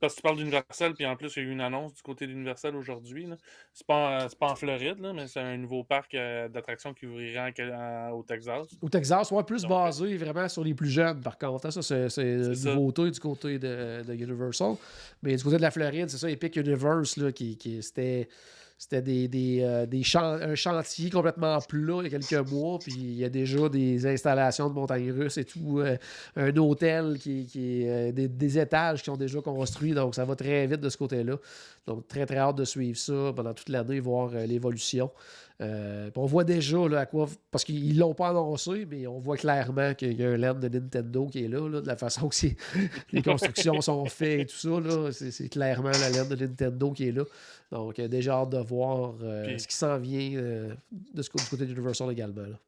[0.00, 2.02] parce que tu parles d'Universal, puis en plus, il y a eu une annonce du
[2.02, 3.28] côté d'Universal aujourd'hui.
[3.72, 6.92] C'est pas, en- c'est pas en Floride, là, mais c'est un nouveau parc euh, d'attractions
[6.94, 7.06] qui
[7.38, 8.66] en en- au Texas.
[8.82, 11.66] Au Texas, ouais, plus Donc, basé vraiment sur les plus jeunes, par contre.
[11.66, 11.70] hein.
[11.70, 14.74] Ça, c'est, une nouveauté du côté de, de Universal.
[15.22, 18.28] Mais du côté de la Floride, c'est ça, Epic Universe, là, qui, qui- c'était,
[18.78, 23.14] c'était des, des, euh, un chantier complètement plat il y a quelques mois, puis il
[23.14, 25.80] y a déjà des installations de montagnes russes et tout.
[25.80, 25.96] euh,
[26.36, 30.24] un hôtel qui, qui est euh, des, des étages qui sont déjà construits, donc ça
[30.24, 31.36] va très vite de ce côté-là.
[31.88, 35.10] Donc, très, très hâte de suivre ça pendant toute l'année, voir l'évolution.
[35.60, 37.28] Euh, on voit déjà là, à quoi.
[37.50, 40.68] Parce qu'ils l'ont pas annoncé, mais on voit clairement qu'il y a un land de
[40.68, 42.36] Nintendo qui est là, là, de la façon que
[43.12, 44.68] les constructions sont faites et tout ça.
[44.80, 47.24] là, C'est clairement la land de Nintendo qui est là.
[47.72, 51.28] Donc, euh, déjà hâte de voir euh, Puis- ce qui s'en vient euh, de ce,
[51.36, 52.42] du côté d'Universal également.
[52.42, 52.58] là.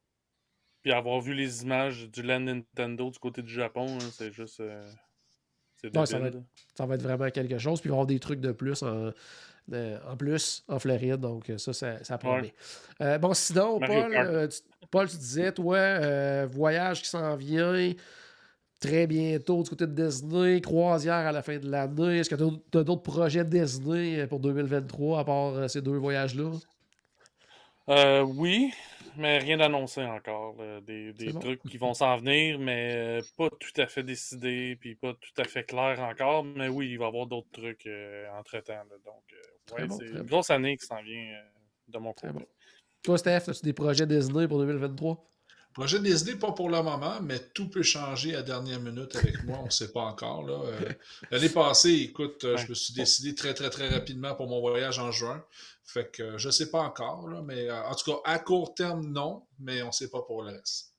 [0.83, 4.61] Puis avoir vu les images du land Nintendo du côté du Japon, là, c'est juste.
[5.77, 6.39] c'est Ouais, ça va être-.
[6.75, 7.81] Ça va être vraiment quelque chose.
[7.81, 9.13] Puis il va y avoir des trucs de plus en,
[9.73, 11.21] euh, en plus en Floride.
[11.21, 12.53] Donc, euh, ça, ça, ça promet.
[13.01, 14.59] Euh, bon, sinon, Paul, euh, tu,
[14.91, 17.93] Paul, tu disais, toi, voyage qui s'en vient
[18.81, 22.19] très bientôt du côté de Disney, croisière à la fin de l'année.
[22.19, 26.51] Est-ce que tu as d'autres projets Disney pour 2023 à part ces deux voyages-là?
[27.91, 28.73] Euh, oui,
[29.17, 30.57] mais rien d'annoncé encore.
[30.57, 30.81] là.
[30.81, 31.41] Des, des bon.
[31.41, 35.41] trucs qui vont s'en venir, mais euh, pas tout à fait décidés, puis pas tout
[35.41, 36.45] à fait clair encore.
[36.45, 38.85] Mais oui, il va y avoir d'autres trucs euh, entre-temps.
[39.05, 41.43] Donc, euh, ouais, bon, c'est une grosse année qui s'en vient euh,
[41.89, 42.33] de mon côté.
[42.33, 42.47] bon.
[43.03, 45.27] Toi, Steph, as-tu des projets Disney pour 2023?
[45.75, 49.59] Projet Disney, pas pour le moment, mais tout peut changer à dernière minute avec moi.
[49.63, 50.43] On ne sait pas encore.
[50.43, 50.55] là.
[50.65, 50.93] Euh,
[51.31, 54.99] L'année passée, écoute, euh, je me suis décidé très, très, très rapidement pour mon voyage
[54.99, 55.45] en juin.
[55.85, 58.39] Fait que euh, je ne sais pas encore, là, mais euh, en tout cas, à
[58.41, 60.93] court terme, non, mais on ne sait pas pour le reste.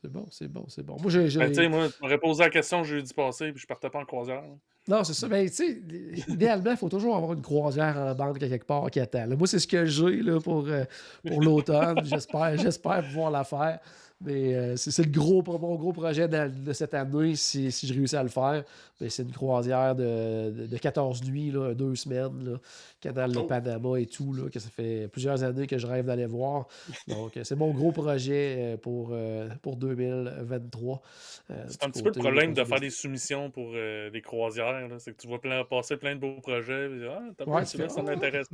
[0.00, 0.96] C'est bon, c'est bon, c'est bon.
[1.00, 1.28] Moi, j'ai.
[1.30, 4.04] j'ai- Ben, moi, tu m'aurais posé la question jeudi passé, puis je partais pas en
[4.04, 4.42] croisière.
[4.42, 4.48] là.
[4.86, 5.28] Non, c'est ça.
[5.28, 5.82] Ben, tu sais,
[6.28, 9.26] idéalement, il faut toujours avoir une croisière en bande quelque part qui attend.
[9.28, 10.84] Moi, c'est ce que j'ai pour, euh,
[11.26, 12.00] pour l'automne.
[12.04, 13.78] J'espère, j'espère pouvoir la faire.
[14.20, 17.92] Mais euh, c'est, le gros, mon gros projet de, de cette année, si, si je
[17.94, 18.64] réussis à le faire.
[19.00, 22.58] Ben, c'est une croisière de, de, de 14 nuits, là, deux semaines, là,
[23.00, 23.42] canal de Oh.
[23.44, 26.68] Panama et tout, là, que ça fait plusieurs années que je rêve d'aller voir.
[27.08, 31.02] Donc, c'est mon gros projet euh, pour, euh, pour 2023.
[31.50, 34.88] euh, C'est un petit peu le problème de faire des soumissions pour euh, des croisières.
[34.98, 36.88] C'est que tu vois plein, passer plein de beaux projets.
[36.88, 38.46] Puis, ah, t'as Ouais, pas ça m'intéresse.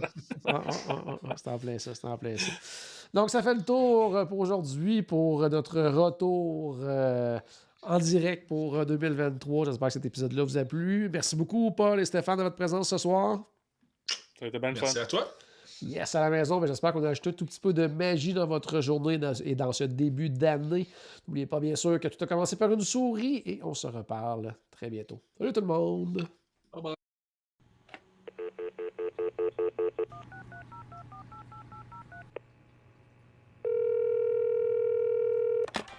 [0.46, 2.50] Ah, ah, ah, c'est en plein ça, c'est en plein ça.
[3.12, 7.38] Donc, ça fait le tour euh, pour aujourd'hui, pour euh, notre retour euh,
[7.82, 9.66] en direct pour euh, 2023.
[9.66, 11.08] J'espère que cet épisode-là vous a plu.
[11.12, 13.42] Merci beaucoup, Paul et Stéphane, de votre présence ce soir.
[14.38, 15.02] Ça a été bien Merci fun.
[15.02, 15.28] à toi.
[15.82, 18.34] Yes, à la maison, ben, j'espère qu'on a ajouté un tout petit peu de magie
[18.34, 20.86] dans votre journée et dans ce début d'année.
[21.26, 24.54] N'oubliez pas, bien sûr, que tout a commencé par une souris et on se reparle
[24.70, 25.20] très bientôt.
[25.38, 26.28] Salut tout le monde!